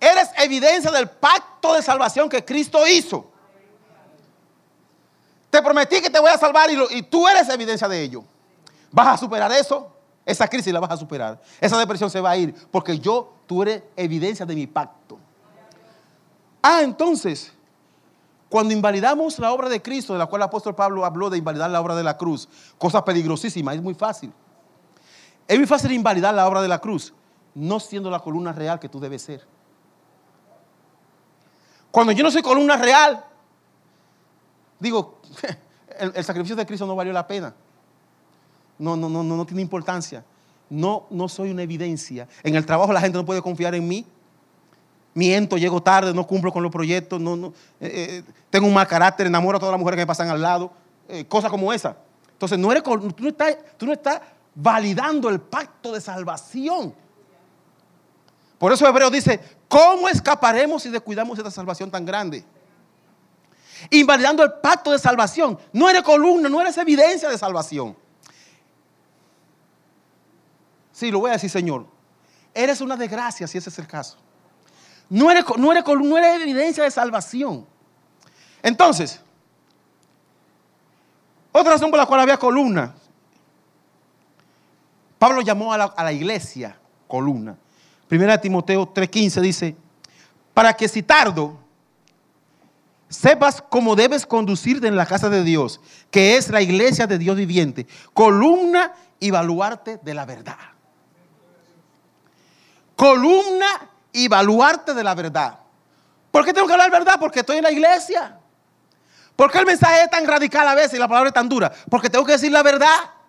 eres 0.00 0.30
evidencia 0.38 0.90
del 0.90 1.08
pacto 1.08 1.74
de 1.74 1.82
salvación 1.82 2.28
que 2.28 2.44
Cristo 2.44 2.86
hizo. 2.86 3.30
Te 5.50 5.60
prometí 5.60 6.00
que 6.00 6.08
te 6.08 6.18
voy 6.18 6.30
a 6.30 6.38
salvar 6.38 6.70
y, 6.70 7.02
tú 7.02 7.28
eres 7.28 7.48
evidencia 7.48 7.88
de 7.88 8.02
ello. 8.02 8.24
¿Vas 8.90 9.08
a 9.08 9.16
superar 9.18 9.50
eso? 9.52 9.94
Esa 10.24 10.46
crisis 10.48 10.72
la 10.72 10.80
vas 10.80 10.92
a 10.92 10.96
superar. 10.96 11.40
Esa 11.60 11.76
depresión 11.76 12.08
se 12.08 12.20
va 12.20 12.30
a 12.30 12.36
ir 12.36 12.54
porque 12.70 12.98
yo, 12.98 13.34
tú 13.46 13.62
eres 13.62 13.82
evidencia 13.96 14.46
de 14.46 14.54
mi 14.54 14.66
pacto. 14.66 15.18
Ah, 16.62 16.80
entonces, 16.82 17.52
cuando 18.48 18.72
invalidamos 18.72 19.38
la 19.40 19.52
obra 19.52 19.68
de 19.68 19.82
Cristo, 19.82 20.12
de 20.12 20.20
la 20.20 20.26
cual 20.26 20.40
el 20.40 20.44
apóstol 20.44 20.74
Pablo 20.74 21.04
habló 21.04 21.28
de 21.28 21.38
invalidar 21.38 21.68
la 21.68 21.80
obra 21.80 21.96
de 21.96 22.04
la 22.04 22.16
cruz, 22.16 22.48
cosa 22.78 23.04
peligrosísima, 23.04 23.74
es 23.74 23.82
muy 23.82 23.94
fácil. 23.94 24.32
Es 25.52 25.58
muy 25.58 25.66
fácil 25.66 25.92
invalidar 25.92 26.32
la 26.32 26.48
obra 26.48 26.62
de 26.62 26.68
la 26.68 26.78
cruz, 26.78 27.12
no 27.54 27.78
siendo 27.78 28.10
la 28.10 28.20
columna 28.20 28.52
real 28.52 28.80
que 28.80 28.88
tú 28.88 28.98
debes 28.98 29.20
ser. 29.20 29.46
Cuando 31.90 32.10
yo 32.12 32.24
no 32.24 32.30
soy 32.30 32.40
columna 32.40 32.78
real, 32.78 33.22
digo, 34.80 35.20
el, 35.98 36.24
sacrificio 36.24 36.56
de 36.56 36.64
Cristo 36.64 36.86
no 36.86 36.96
valió 36.96 37.12
la 37.12 37.26
pena 37.26 37.54
no, 38.78 38.96
no, 38.96 39.10
no, 39.10 39.22
no, 39.22 39.44
tiene 39.44 39.60
importancia. 39.60 40.24
No, 40.70 41.04
no 41.10 41.28
soy 41.28 41.50
una 41.50 41.64
evidencia. 41.64 42.26
En 42.42 42.56
el 42.56 42.64
trabajo 42.64 42.90
la 42.90 43.02
gente 43.02 43.18
no 43.18 43.26
puede 43.26 43.42
confiar 43.42 43.74
en 43.74 43.86
mí. 43.86 44.06
Miento, 45.12 45.58
llego 45.58 45.82
tarde, 45.82 46.14
no 46.14 46.26
cumplo 46.26 46.50
con 46.50 46.62
los 46.62 46.72
proyectos, 46.72 47.20
no, 47.20 47.36
no, 47.36 47.48
eh, 47.78 48.24
eh, 48.24 48.32
tengo 48.48 48.66
un 48.66 48.72
mal 48.72 48.88
carácter, 48.88 49.26
enamoro 49.26 49.58
a 49.58 49.60
todas 49.60 49.72
las 49.72 49.78
mujeres 49.78 49.98
que 49.98 50.02
me 50.02 50.06
pasan 50.06 50.30
al 50.30 50.40
lado, 50.40 50.72
eh, 51.10 51.26
cosas 51.26 51.50
como 51.50 51.70
esa. 51.74 51.98
Entonces, 52.32 52.58
no 52.58 52.72
eres, 52.72 52.82
tú, 52.82 53.12
no 53.18 53.28
estás, 53.28 53.58
tú 53.76 53.84
no 53.84 53.92
estás 53.92 54.22
validando 54.54 55.28
el 55.28 55.40
pacto 55.40 55.92
de 55.92 56.00
salvación. 56.00 56.94
Por 58.58 58.72
eso 58.72 58.86
Hebreo 58.86 59.10
dice, 59.10 59.40
¿cómo 59.68 60.08
escaparemos 60.08 60.82
si 60.82 60.88
descuidamos 60.88 61.36
esta 61.38 61.50
salvación 61.50 61.90
tan 61.90 62.04
grande? 62.04 62.44
Invalidando 63.90 64.44
el 64.44 64.52
pacto 64.52 64.92
de 64.92 64.98
salvación. 64.98 65.58
No 65.72 65.90
eres 65.90 66.02
columna, 66.02 66.48
no 66.48 66.60
eres 66.60 66.78
evidencia 66.78 67.28
de 67.28 67.36
salvación. 67.36 67.96
Sí, 70.92 71.10
lo 71.10 71.18
voy 71.18 71.30
a 71.30 71.32
decir, 71.32 71.50
Señor. 71.50 71.86
Eres 72.54 72.80
una 72.80 72.96
desgracia 72.96 73.46
si 73.46 73.58
ese 73.58 73.70
es 73.70 73.78
el 73.78 73.86
caso. 73.86 74.18
No 75.08 75.30
eres, 75.30 75.44
no 75.56 75.72
eres, 75.72 75.84
no 75.84 76.16
eres 76.16 76.42
evidencia 76.42 76.84
de 76.84 76.90
salvación. 76.90 77.66
Entonces, 78.62 79.20
otra 81.50 81.72
razón 81.72 81.90
por 81.90 81.98
la 81.98 82.06
cual 82.06 82.20
había 82.20 82.36
columna. 82.36 82.94
Pablo 85.22 85.40
llamó 85.40 85.72
a 85.72 85.78
la, 85.78 86.12
iglesia 86.12 86.76
columna. 87.06 87.56
Primera 88.08 88.40
Timoteo 88.40 88.92
3:15 88.92 89.40
dice, 89.40 89.76
para 90.52 90.74
que 90.74 90.88
si 90.88 91.00
tardo, 91.00 91.60
sepas 93.08 93.62
cómo 93.62 93.94
debes 93.94 94.26
conducirte 94.26 94.88
en 94.88 94.96
la 94.96 95.06
casa 95.06 95.28
de 95.28 95.44
Dios, 95.44 95.80
que 96.10 96.36
es 96.36 96.50
la 96.50 96.60
iglesia 96.60 97.06
de 97.06 97.18
Dios 97.18 97.36
viviente, 97.36 97.86
columna 98.12 98.94
y 99.20 99.30
baluarte 99.30 100.00
de 100.02 100.12
la 100.12 100.26
verdad 100.26 100.58
columna 102.96 103.88
y 104.12 104.26
baluarte 104.26 104.92
de 104.92 105.04
la 105.04 105.14
verdad. 105.14 105.56
¿Por 106.32 106.44
qué 106.44 106.52
tengo 106.52 106.66
que 106.66 106.72
hablar 106.72 106.90
verdad? 106.90 107.14
Porque 107.20 107.40
estoy 107.40 107.58
en 107.58 107.62
la 107.62 107.70
iglesia. 107.70 108.38
¿Por 109.36 109.52
qué 109.52 109.58
el 109.58 109.66
mensaje 109.66 110.02
es 110.02 110.10
tan 110.10 110.26
radical 110.26 110.66
a 110.66 110.74
veces 110.74 110.94
y 110.94 110.98
la 110.98 111.06
palabra 111.06 111.28
es 111.28 111.34
tan 111.34 111.48
dura? 111.48 111.72
Porque 111.88 112.10
tengo 112.10 112.24
que 112.24 112.32
decir 112.32 112.50
la 112.50 112.64
verdad. 112.64 113.21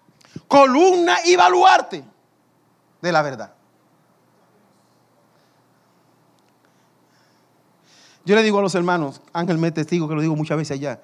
Columna 0.48 1.18
y 1.26 1.36
baluarte 1.36 2.04
de 3.02 3.12
la 3.12 3.22
verdad. 3.22 3.54
Yo 8.26 8.36
le 8.36 8.44
digo 8.44 8.60
a 8.60 8.62
los 8.62 8.74
hermanos, 8.76 9.22
Ángel 9.34 9.58
me 9.58 9.72
testigo 9.72 10.08
que 10.08 10.16
lo 10.16 10.22
digo 10.22 10.36
muchas 10.36 10.58
veces 10.58 10.78
allá. 10.78 11.02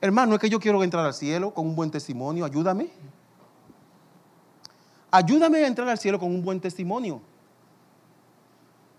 Hermano, 0.00 0.34
es 0.34 0.40
que 0.40 0.50
yo 0.50 0.60
quiero 0.60 0.82
entrar 0.82 1.06
al 1.06 1.14
cielo 1.14 1.52
con 1.52 1.66
un 1.66 1.74
buen 1.74 1.90
testimonio, 1.90 2.44
ayúdame. 2.44 2.90
Ayúdame 5.10 5.64
a 5.64 5.66
entrar 5.66 5.88
al 5.88 5.98
cielo 5.98 6.18
con 6.18 6.28
un 6.28 6.42
buen 6.42 6.60
testimonio. 6.60 7.20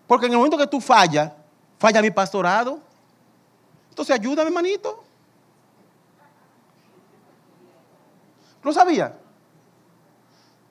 Porque 0.07 0.25
en 0.25 0.33
el 0.33 0.37
momento 0.37 0.57
que 0.57 0.67
tú 0.67 0.81
fallas, 0.81 1.31
falla 1.77 2.01
mi 2.01 2.11
pastorado. 2.11 2.79
Entonces 3.89 4.19
ayúdame, 4.19 4.49
hermanito. 4.49 5.03
¿Lo 8.63 8.73
sabía? 8.73 9.20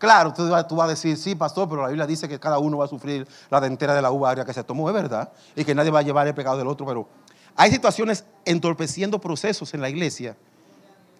Claro, 0.01 0.33
tú, 0.33 0.49
vas 0.49 0.87
a 0.87 0.89
decir, 0.89 1.15
sí, 1.19 1.35
pastor, 1.35 1.69
pero 1.69 1.83
la 1.83 1.89
Biblia 1.89 2.07
dice 2.07 2.27
que 2.27 2.41
cada 2.41 2.59
uno 2.59 2.79
va 2.79 2.87
a 2.87 2.89
sufrir 2.89 3.29
la 3.51 3.61
dentera 3.61 3.95
de 3.95 4.01
la 4.01 4.11
uva 4.11 4.31
agria 4.31 4.47
que 4.47 4.55
se 4.55 4.65
tomó, 4.65 4.89
es 4.89 4.95
verdad, 4.95 5.31
y 5.55 5.63
que 5.63 5.75
nadie 5.75 5.91
va 5.91 5.99
a 5.99 6.03
llevar 6.03 6.27
el 6.27 6.35
pecado 6.35 6.57
del 6.57 6.69
otro, 6.69 6.87
pero 6.87 7.07
hay 7.55 7.71
situaciones 7.71 8.25
entorpeciendo 8.47 9.21
procesos 9.21 9.75
en 9.75 9.83
la 9.83 9.91
iglesia 9.91 10.39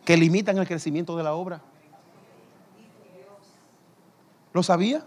que 0.07 0.17
limitan 0.17 0.57
el 0.57 0.67
crecimiento 0.67 1.15
de 1.15 1.23
la 1.23 1.35
obra. 1.35 1.61
¿Lo 4.55 4.63
sabía? 4.63 5.05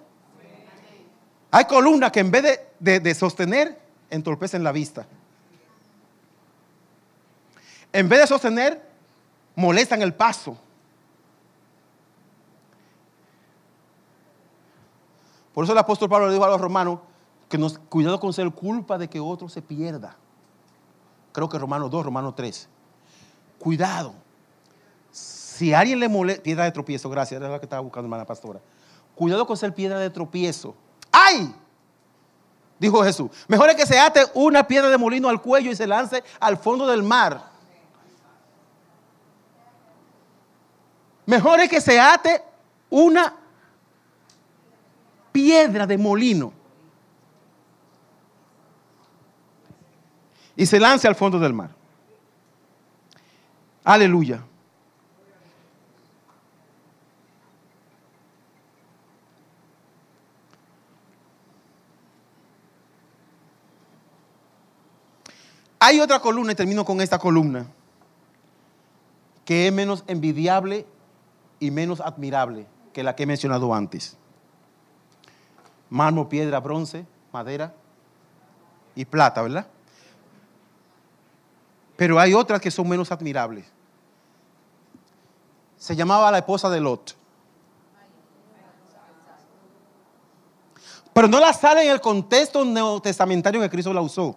Hay 1.49 1.65
columnas 1.65 2.11
que 2.11 2.19
en 2.19 2.30
vez 2.30 2.59
de, 2.80 3.15
sostener, 3.15 3.80
entorpecen 4.11 4.63
la 4.63 4.71
vista. 4.71 5.07
En 7.91 8.07
vez 8.07 8.19
de 8.19 8.28
sostener, 8.28 8.88
molestan 9.55 10.03
el 10.03 10.13
paso. 10.13 10.59
Por 15.54 15.64
eso 15.64 15.74
el 15.74 15.80
apóstol 15.80 16.10
Pablo 16.10 16.28
le 16.28 16.34
dijo 16.34 16.45
a 16.45 16.49
los 16.49 16.60
romanos 16.60 16.99
que 17.47 17.58
nos 17.58 17.78
cuidado 17.78 18.20
con 18.20 18.34
ser 18.34 18.49
culpa 18.51 18.97
de 18.97 19.08
que 19.08 19.20
otro 19.20 19.47
se 19.47 19.62
pierda. 19.62 20.16
Creo 21.32 21.49
que 21.49 21.58
Romanos 21.58 21.91
2, 21.91 22.06
Romanos 22.06 22.34
3. 22.36 22.68
Cuidado. 23.60 24.14
Si 25.12 25.74
alguien 25.74 25.99
le 25.99 26.10
molesta, 26.10 26.41
piedra 26.41 26.64
de 26.64 26.72
tropiezo, 26.72 27.10
gracias, 27.10 27.39
era 27.39 27.49
la 27.49 27.60
que 27.60 27.66
estaba 27.66 27.82
buscando, 27.82 28.08
hermana 28.08 28.26
pastora. 28.26 28.60
Cuidado 29.16 29.45
con 29.45 29.56
ser 29.56 29.74
piedra 29.74 29.99
de 29.99 30.10
tropiezo. 30.10 30.76
¡Ay! 31.12 31.54
Dijo 32.80 33.04
Jesús. 33.04 33.30
Mejor 33.47 33.70
es 33.70 33.76
que 33.76 33.86
se 33.86 33.99
ate 33.99 34.26
una 34.34 34.68
piedra 34.68 34.89
de 34.89 34.97
molino 34.97 35.30
al 35.30 35.41
cuello 35.41 35.72
y 35.72 35.76
se 35.76 35.86
lance 35.86 36.24
al 36.39 36.58
fondo 36.58 36.88
del 36.88 37.04
mar. 37.04 37.51
Mejor 41.26 41.60
es 41.60 41.70
que 41.70 41.80
se 41.80 41.99
ate 41.99 42.43
una 42.89 43.43
piedra 45.34 45.86
de 45.86 45.98
molino 45.98 46.54
y 50.56 50.66
se 50.66 50.80
lance 50.80 51.08
al 51.08 51.16
fondo 51.16 51.40
del 51.40 51.52
mar. 51.52 51.72
Aleluya. 53.84 54.46
Hay 65.80 66.00
otra 66.00 66.22
columna, 66.22 66.54
y 66.54 66.56
termino 66.56 66.86
con 66.86 67.02
esta 67.02 67.20
columna, 67.20 67.66
que 69.44 69.68
es 69.68 69.74
menos 69.74 70.06
envidiable 70.08 70.86
y 71.60 71.72
menos 71.72 72.00
admirable 72.00 72.68
que 72.94 73.04
la 73.04 73.18
que 73.18 73.24
he 73.24 73.26
mencionado 73.26 73.74
antes. 73.74 74.18
Mármol, 75.94 76.28
piedra, 76.28 76.60
bronce, 76.60 77.06
madera 77.32 77.72
y 78.96 79.06
plata, 79.06 79.44
¿verdad? 79.44 79.68
Pero 81.96 82.20
hay 82.20 82.34
otras 82.34 82.60
que 82.60 82.72
son 82.72 82.89
menos 82.89 83.12
admirables. 83.12 83.68
Se 85.78 85.96
llamaba 85.96 86.32
la 86.32 86.39
esposa 86.39 86.68
de 86.72 86.80
Lot. 86.80 87.16
Pero 91.14 91.28
no 91.28 91.39
la 91.39 91.54
sale 91.54 91.84
en 91.86 91.91
el 91.91 92.02
contexto 92.02 92.66
neotestamentario 92.66 93.62
que 93.62 93.70
Cristo 93.70 93.94
la 93.94 94.02
usó, 94.02 94.36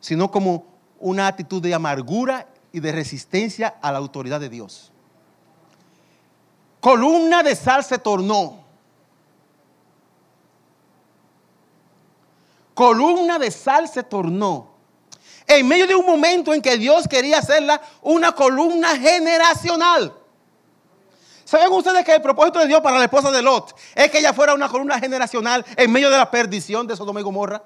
sino 0.00 0.30
como 0.30 0.66
una 1.00 1.28
actitud 1.28 1.62
de 1.62 1.72
amargura 1.72 2.46
y 2.72 2.80
de 2.80 2.92
resistencia 2.92 3.78
a 3.80 3.90
la 3.90 3.96
autoridad 3.96 4.38
de 4.38 4.50
Dios. 4.50 4.92
Columna 6.80 7.42
de 7.42 7.56
sal 7.56 7.82
se 7.82 7.96
tornó. 7.96 8.65
Columna 12.76 13.38
de 13.38 13.50
sal 13.50 13.88
se 13.88 14.02
tornó. 14.02 14.68
En 15.46 15.66
medio 15.66 15.86
de 15.86 15.94
un 15.94 16.04
momento 16.04 16.52
en 16.52 16.60
que 16.60 16.76
Dios 16.76 17.08
quería 17.08 17.38
hacerla 17.38 17.80
una 18.02 18.32
columna 18.32 18.98
generacional. 18.98 20.12
¿Saben 21.46 21.72
ustedes 21.72 22.04
que 22.04 22.16
el 22.16 22.20
propósito 22.20 22.58
de 22.58 22.66
Dios 22.66 22.82
para 22.82 22.98
la 22.98 23.04
esposa 23.04 23.30
de 23.30 23.40
Lot 23.40 23.74
es 23.94 24.10
que 24.10 24.18
ella 24.18 24.34
fuera 24.34 24.52
una 24.52 24.68
columna 24.68 25.00
generacional 25.00 25.64
en 25.74 25.90
medio 25.90 26.10
de 26.10 26.18
la 26.18 26.30
perdición 26.30 26.86
de 26.86 26.94
Sodoma 26.94 27.20
y 27.20 27.22
Gomorra? 27.22 27.64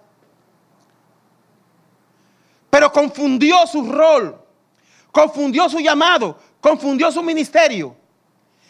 Pero 2.70 2.92
confundió 2.92 3.66
su 3.66 3.90
rol, 3.90 4.40
confundió 5.10 5.68
su 5.68 5.80
llamado, 5.80 6.38
confundió 6.60 7.10
su 7.10 7.20
ministerio 7.20 7.96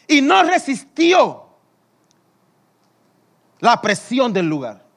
y 0.08 0.22
no 0.22 0.42
resistió 0.42 1.44
la 3.58 3.78
presión 3.82 4.32
del 4.32 4.46
lugar. 4.46 4.89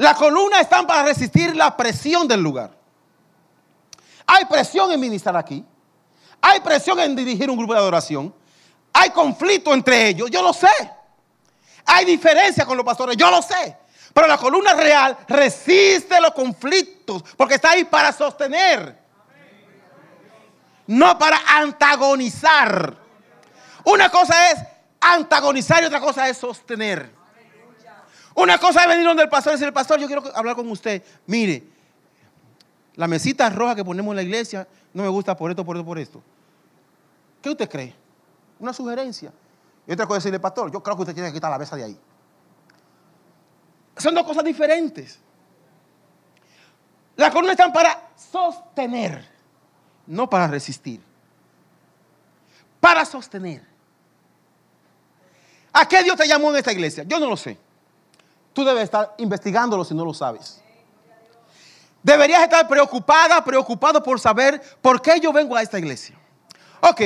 La 0.00 0.14
columna 0.14 0.62
están 0.62 0.86
para 0.86 1.02
resistir 1.02 1.54
la 1.54 1.76
presión 1.76 2.26
del 2.26 2.40
lugar. 2.40 2.70
Hay 4.26 4.46
presión 4.46 4.90
en 4.90 4.98
ministrar 4.98 5.36
aquí. 5.36 5.62
Hay 6.40 6.60
presión 6.60 6.98
en 7.00 7.14
dirigir 7.14 7.50
un 7.50 7.58
grupo 7.58 7.74
de 7.74 7.80
adoración. 7.80 8.34
Hay 8.94 9.10
conflicto 9.10 9.74
entre 9.74 10.08
ellos, 10.08 10.30
yo 10.30 10.40
lo 10.40 10.54
sé. 10.54 10.70
Hay 11.84 12.06
diferencia 12.06 12.64
con 12.64 12.78
los 12.78 12.86
pastores, 12.86 13.14
yo 13.14 13.30
lo 13.30 13.42
sé. 13.42 13.76
Pero 14.14 14.26
la 14.26 14.38
columna 14.38 14.72
real 14.72 15.18
resiste 15.28 16.18
los 16.18 16.30
conflictos 16.30 17.22
porque 17.36 17.56
está 17.56 17.72
ahí 17.72 17.84
para 17.84 18.10
sostener. 18.10 18.98
No 20.86 21.18
para 21.18 21.42
antagonizar. 21.46 22.96
Una 23.84 24.08
cosa 24.08 24.50
es 24.50 24.60
antagonizar 24.98 25.82
y 25.82 25.86
otra 25.86 26.00
cosa 26.00 26.26
es 26.26 26.38
sostener. 26.38 27.19
Una 28.34 28.58
cosa 28.58 28.82
es 28.82 28.88
venir 28.88 29.04
donde 29.04 29.22
el 29.22 29.28
pastor 29.28 29.52
y 29.52 29.56
decir, 29.58 29.72
pastor, 29.72 29.98
yo 29.98 30.06
quiero 30.06 30.22
hablar 30.34 30.54
con 30.54 30.68
usted. 30.70 31.02
Mire, 31.26 31.64
la 32.94 33.08
mesita 33.08 33.50
roja 33.50 33.74
que 33.74 33.84
ponemos 33.84 34.12
en 34.12 34.16
la 34.16 34.22
iglesia 34.22 34.66
no 34.92 35.02
me 35.02 35.08
gusta 35.08 35.36
por 35.36 35.50
esto, 35.50 35.64
por 35.64 35.76
esto, 35.76 35.84
por 35.84 35.98
esto. 35.98 36.22
¿Qué 37.42 37.50
usted 37.50 37.68
cree? 37.68 37.94
Una 38.58 38.72
sugerencia. 38.72 39.32
Y 39.86 39.92
otra 39.92 40.06
cosa 40.06 40.18
es 40.18 40.24
decirle, 40.24 40.40
pastor, 40.40 40.70
yo 40.70 40.82
creo 40.82 40.96
que 40.96 41.02
usted 41.02 41.14
tiene 41.14 41.30
que 41.30 41.34
quitar 41.34 41.50
la 41.50 41.58
mesa 41.58 41.76
de 41.76 41.84
ahí. 41.84 41.98
Son 43.96 44.14
dos 44.14 44.24
cosas 44.24 44.44
diferentes. 44.44 45.18
Las 47.16 47.30
columnas 47.30 47.52
están 47.52 47.72
para 47.72 48.10
sostener, 48.16 49.28
no 50.06 50.30
para 50.30 50.46
resistir. 50.46 51.02
Para 52.80 53.04
sostener. 53.04 53.62
¿A 55.72 55.86
qué 55.86 56.02
Dios 56.02 56.16
te 56.16 56.26
llamó 56.26 56.50
en 56.50 56.56
esta 56.56 56.72
iglesia? 56.72 57.04
Yo 57.04 57.20
no 57.20 57.28
lo 57.28 57.36
sé. 57.36 57.58
Tú 58.52 58.64
debes 58.64 58.84
estar 58.84 59.14
investigándolo 59.18 59.84
si 59.84 59.94
no 59.94 60.04
lo 60.04 60.12
sabes. 60.12 60.60
Deberías 62.02 62.42
estar 62.42 62.66
preocupada, 62.66 63.42
preocupado 63.44 64.02
por 64.02 64.18
saber 64.18 64.60
por 64.80 65.02
qué 65.02 65.20
yo 65.20 65.32
vengo 65.32 65.54
a 65.54 65.62
esta 65.62 65.78
iglesia. 65.78 66.16
Ok. 66.80 67.00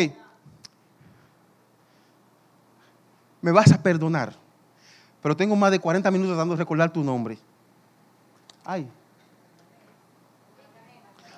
Me 3.40 3.50
vas 3.50 3.72
a 3.72 3.82
perdonar, 3.82 4.32
pero 5.20 5.36
tengo 5.36 5.54
más 5.56 5.70
de 5.70 5.78
40 5.78 6.10
minutos 6.10 6.36
dando 6.36 6.54
a 6.54 6.56
recordar 6.56 6.92
tu 6.92 7.02
nombre. 7.02 7.38
Ay. 8.64 8.88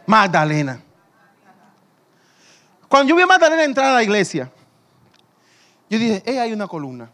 Magdalena. 0.07 0.81
Cuando 2.89 3.09
yo 3.09 3.17
vi 3.17 3.23
a 3.23 3.27
Magdalena 3.27 3.65
entrar 3.65 3.87
a 3.87 3.95
la 3.95 4.03
iglesia, 4.03 4.51
yo 5.91 5.99
dije, 5.99 6.23
eh, 6.25 6.39
hay 6.39 6.53
una 6.53 6.69
columna. 6.69 7.11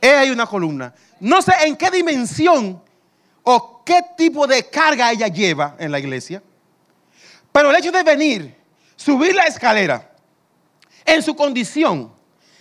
Eh, 0.00 0.14
hay 0.14 0.30
una 0.30 0.46
columna. 0.46 0.94
No 1.20 1.42
sé 1.42 1.52
en 1.64 1.76
qué 1.76 1.90
dimensión 1.90 2.82
o 3.42 3.82
qué 3.84 4.02
tipo 4.16 4.46
de 4.46 4.68
carga 4.68 5.12
ella 5.12 5.28
lleva 5.28 5.76
en 5.78 5.92
la 5.92 5.98
iglesia. 5.98 6.42
Pero 7.52 7.70
el 7.70 7.76
hecho 7.76 7.92
de 7.92 8.02
venir, 8.02 8.56
subir 8.96 9.34
la 9.34 9.44
escalera, 9.44 10.10
en 11.04 11.22
su 11.22 11.34
condición, 11.34 12.12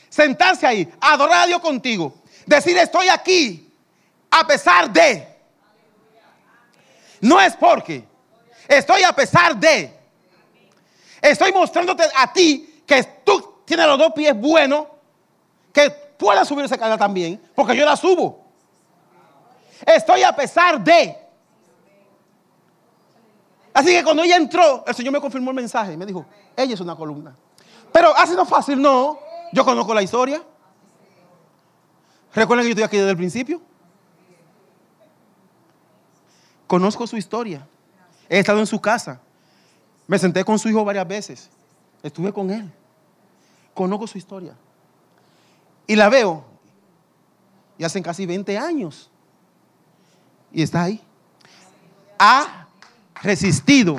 sentarse 0.09 0.65
ahí, 0.65 0.91
adorar 0.99 1.43
a 1.43 1.47
Dios 1.47 1.61
contigo, 1.61 2.15
decir 2.45 2.77
estoy 2.77 3.07
aquí 3.07 3.71
a 4.31 4.45
pesar 4.45 4.91
de, 4.91 5.27
no 7.21 7.39
es 7.39 7.55
porque, 7.55 8.03
estoy 8.67 9.03
a 9.03 9.13
pesar 9.13 9.55
de, 9.55 9.93
estoy 11.21 11.51
mostrándote 11.51 12.03
a 12.15 12.31
ti 12.31 12.81
que 12.85 13.03
tú 13.23 13.61
tienes 13.65 13.85
los 13.85 13.99
dos 13.99 14.13
pies 14.13 14.35
buenos, 14.35 14.87
que 15.71 16.08
puedas 16.19 16.47
subir 16.47 16.65
esa 16.65 16.75
escalera 16.75 16.97
también, 16.97 17.41
porque 17.55 17.75
yo 17.75 17.85
la 17.85 17.95
subo. 17.95 18.45
Estoy 19.85 20.21
a 20.21 20.35
pesar 20.35 20.83
de. 20.83 21.17
Así 23.73 23.87
que 23.87 24.03
cuando 24.03 24.21
ella 24.23 24.35
entró, 24.35 24.83
el 24.85 24.93
Señor 24.93 25.13
me 25.13 25.21
confirmó 25.21 25.51
el 25.51 25.55
mensaje. 25.55 25.95
Me 25.95 26.05
dijo, 26.05 26.25
ella 26.57 26.73
es 26.73 26.79
una 26.81 26.95
columna. 26.95 27.33
Pero 27.93 28.15
ha 28.15 28.27
sido 28.27 28.45
fácil, 28.45 28.81
no. 28.81 29.17
Yo 29.53 29.63
conozco 29.63 29.93
la 29.93 30.03
historia. 30.03 30.43
Recuerden 32.35 32.65
que 32.65 32.69
yo 32.69 32.71
estoy 32.73 32.83
aquí 32.83 32.97
desde 32.97 33.11
el 33.11 33.17
principio. 33.17 33.61
Conozco 36.67 37.07
su 37.07 37.15
historia. 37.15 37.65
He 38.27 38.39
estado 38.39 38.59
en 38.59 38.67
su 38.67 38.79
casa. 38.81 39.21
Me 40.05 40.19
senté 40.19 40.43
con 40.43 40.59
su 40.59 40.67
hijo 40.67 40.83
varias 40.83 41.07
veces. 41.07 41.49
Estuve 42.03 42.33
con 42.33 42.51
él. 42.51 42.69
Conozco 43.73 44.05
su 44.05 44.17
historia. 44.17 44.53
Y 45.89 45.95
la 45.95 46.07
veo. 46.07 46.45
Y 47.79 47.83
hacen 47.83 48.03
casi 48.03 48.27
20 48.27 48.55
años. 48.59 49.09
Y 50.51 50.61
está 50.61 50.83
ahí. 50.83 51.01
Ha 52.19 52.67
resistido. 53.23 53.97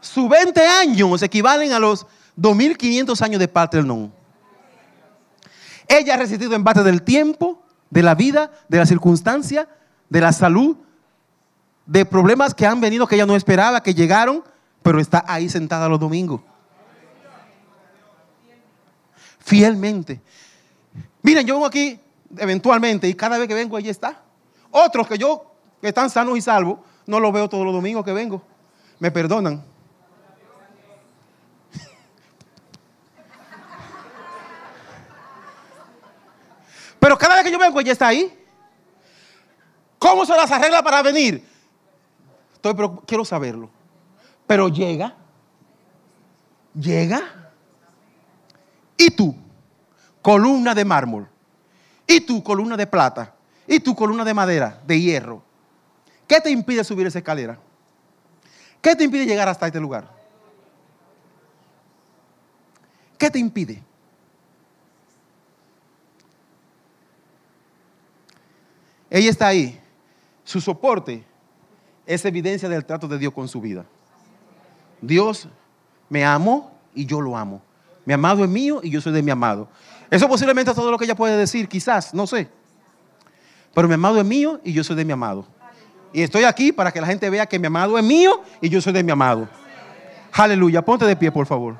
Sus 0.00 0.28
20 0.28 0.64
años 0.64 1.22
equivalen 1.22 1.72
a 1.72 1.80
los 1.80 2.06
2500 2.36 3.20
años 3.20 3.40
de 3.40 3.48
Parthenon. 3.48 4.14
Ella 5.88 6.14
ha 6.14 6.18
resistido 6.18 6.54
en 6.54 6.62
base 6.62 6.84
del 6.84 7.02
tiempo, 7.02 7.66
de 7.90 8.04
la 8.04 8.14
vida, 8.14 8.52
de 8.68 8.78
la 8.78 8.86
circunstancia, 8.86 9.68
de 10.08 10.20
la 10.20 10.32
salud, 10.32 10.76
de 11.86 12.04
problemas 12.04 12.54
que 12.54 12.66
han 12.66 12.80
venido 12.80 13.06
que 13.06 13.16
ella 13.16 13.26
no 13.26 13.36
esperaba, 13.36 13.82
que 13.82 13.94
llegaron, 13.94 14.42
pero 14.82 15.00
está 15.00 15.24
ahí 15.26 15.48
sentada 15.48 15.88
los 15.88 16.00
domingos 16.00 16.40
fielmente. 19.44 20.20
Miren, 21.22 21.46
yo 21.46 21.54
vengo 21.54 21.66
aquí 21.66 22.00
eventualmente 22.38 23.08
y 23.08 23.14
cada 23.14 23.38
vez 23.38 23.48
que 23.48 23.54
vengo 23.54 23.76
allí 23.76 23.88
está. 23.88 24.22
Otros 24.70 25.06
que 25.06 25.18
yo, 25.18 25.44
que 25.80 25.88
están 25.88 26.08
sanos 26.10 26.38
y 26.38 26.40
salvos, 26.40 26.78
no 27.06 27.20
los 27.20 27.32
veo 27.32 27.48
todos 27.48 27.64
los 27.64 27.74
domingos 27.74 28.04
que 28.04 28.12
vengo. 28.12 28.42
Me 28.98 29.10
perdonan. 29.10 29.62
Pero 36.98 37.18
cada 37.18 37.34
vez 37.34 37.44
que 37.44 37.50
yo 37.50 37.58
vengo, 37.58 37.80
ella 37.80 37.92
está 37.92 38.08
ahí. 38.08 38.38
¿Cómo 39.98 40.24
se 40.24 40.36
las 40.36 40.50
arregla 40.50 40.82
para 40.82 41.02
venir? 41.02 41.46
Pero 42.62 43.02
quiero 43.04 43.24
saberlo. 43.24 43.68
Pero 44.46 44.68
llega. 44.68 45.16
Llega. 46.74 47.50
Y 48.96 49.10
tú, 49.10 49.34
columna 50.22 50.74
de 50.74 50.84
mármol. 50.84 51.28
Y 52.06 52.20
tú, 52.20 52.42
columna 52.42 52.76
de 52.76 52.86
plata. 52.86 53.34
Y 53.66 53.80
tú, 53.80 53.94
columna 53.94 54.24
de 54.24 54.32
madera, 54.32 54.80
de 54.86 55.00
hierro. 55.00 55.42
¿Qué 56.26 56.40
te 56.40 56.50
impide 56.50 56.84
subir 56.84 57.06
esa 57.06 57.18
escalera? 57.18 57.58
¿Qué 58.80 58.94
te 58.94 59.04
impide 59.04 59.26
llegar 59.26 59.48
hasta 59.48 59.66
este 59.66 59.80
lugar? 59.80 60.08
¿Qué 63.18 63.30
te 63.30 63.38
impide? 63.38 63.82
Ella 69.10 69.30
está 69.30 69.48
ahí. 69.48 69.80
Su 70.44 70.60
soporte 70.60 71.24
es 72.14 72.24
evidencia 72.24 72.68
del 72.68 72.84
trato 72.84 73.08
de 73.08 73.18
Dios 73.18 73.32
con 73.32 73.48
su 73.48 73.60
vida. 73.60 73.84
Dios 75.00 75.48
me 76.08 76.24
amó 76.24 76.70
y 76.94 77.06
yo 77.06 77.20
lo 77.20 77.36
amo. 77.36 77.62
Mi 78.04 78.12
amado 78.12 78.44
es 78.44 78.50
mío 78.50 78.80
y 78.82 78.90
yo 78.90 79.00
soy 79.00 79.12
de 79.12 79.22
mi 79.22 79.30
amado. 79.30 79.68
Eso 80.10 80.28
posiblemente 80.28 80.70
es 80.70 80.76
todo 80.76 80.90
lo 80.90 80.98
que 80.98 81.04
ella 81.04 81.14
puede 81.14 81.36
decir, 81.36 81.68
quizás, 81.68 82.12
no 82.12 82.26
sé. 82.26 82.48
Pero 83.74 83.88
mi 83.88 83.94
amado 83.94 84.18
es 84.18 84.24
mío 84.24 84.60
y 84.64 84.72
yo 84.72 84.84
soy 84.84 84.96
de 84.96 85.04
mi 85.04 85.12
amado. 85.12 85.46
Y 86.12 86.22
estoy 86.22 86.44
aquí 86.44 86.72
para 86.72 86.92
que 86.92 87.00
la 87.00 87.06
gente 87.06 87.30
vea 87.30 87.46
que 87.46 87.58
mi 87.58 87.66
amado 87.66 87.96
es 87.98 88.04
mío 88.04 88.42
y 88.60 88.68
yo 88.68 88.80
soy 88.80 88.92
de 88.92 89.02
mi 89.02 89.10
amado. 89.10 89.48
Aleluya. 90.32 90.82
Ponte 90.82 91.06
de 91.06 91.16
pie, 91.16 91.32
por 91.32 91.46
favor. 91.46 91.76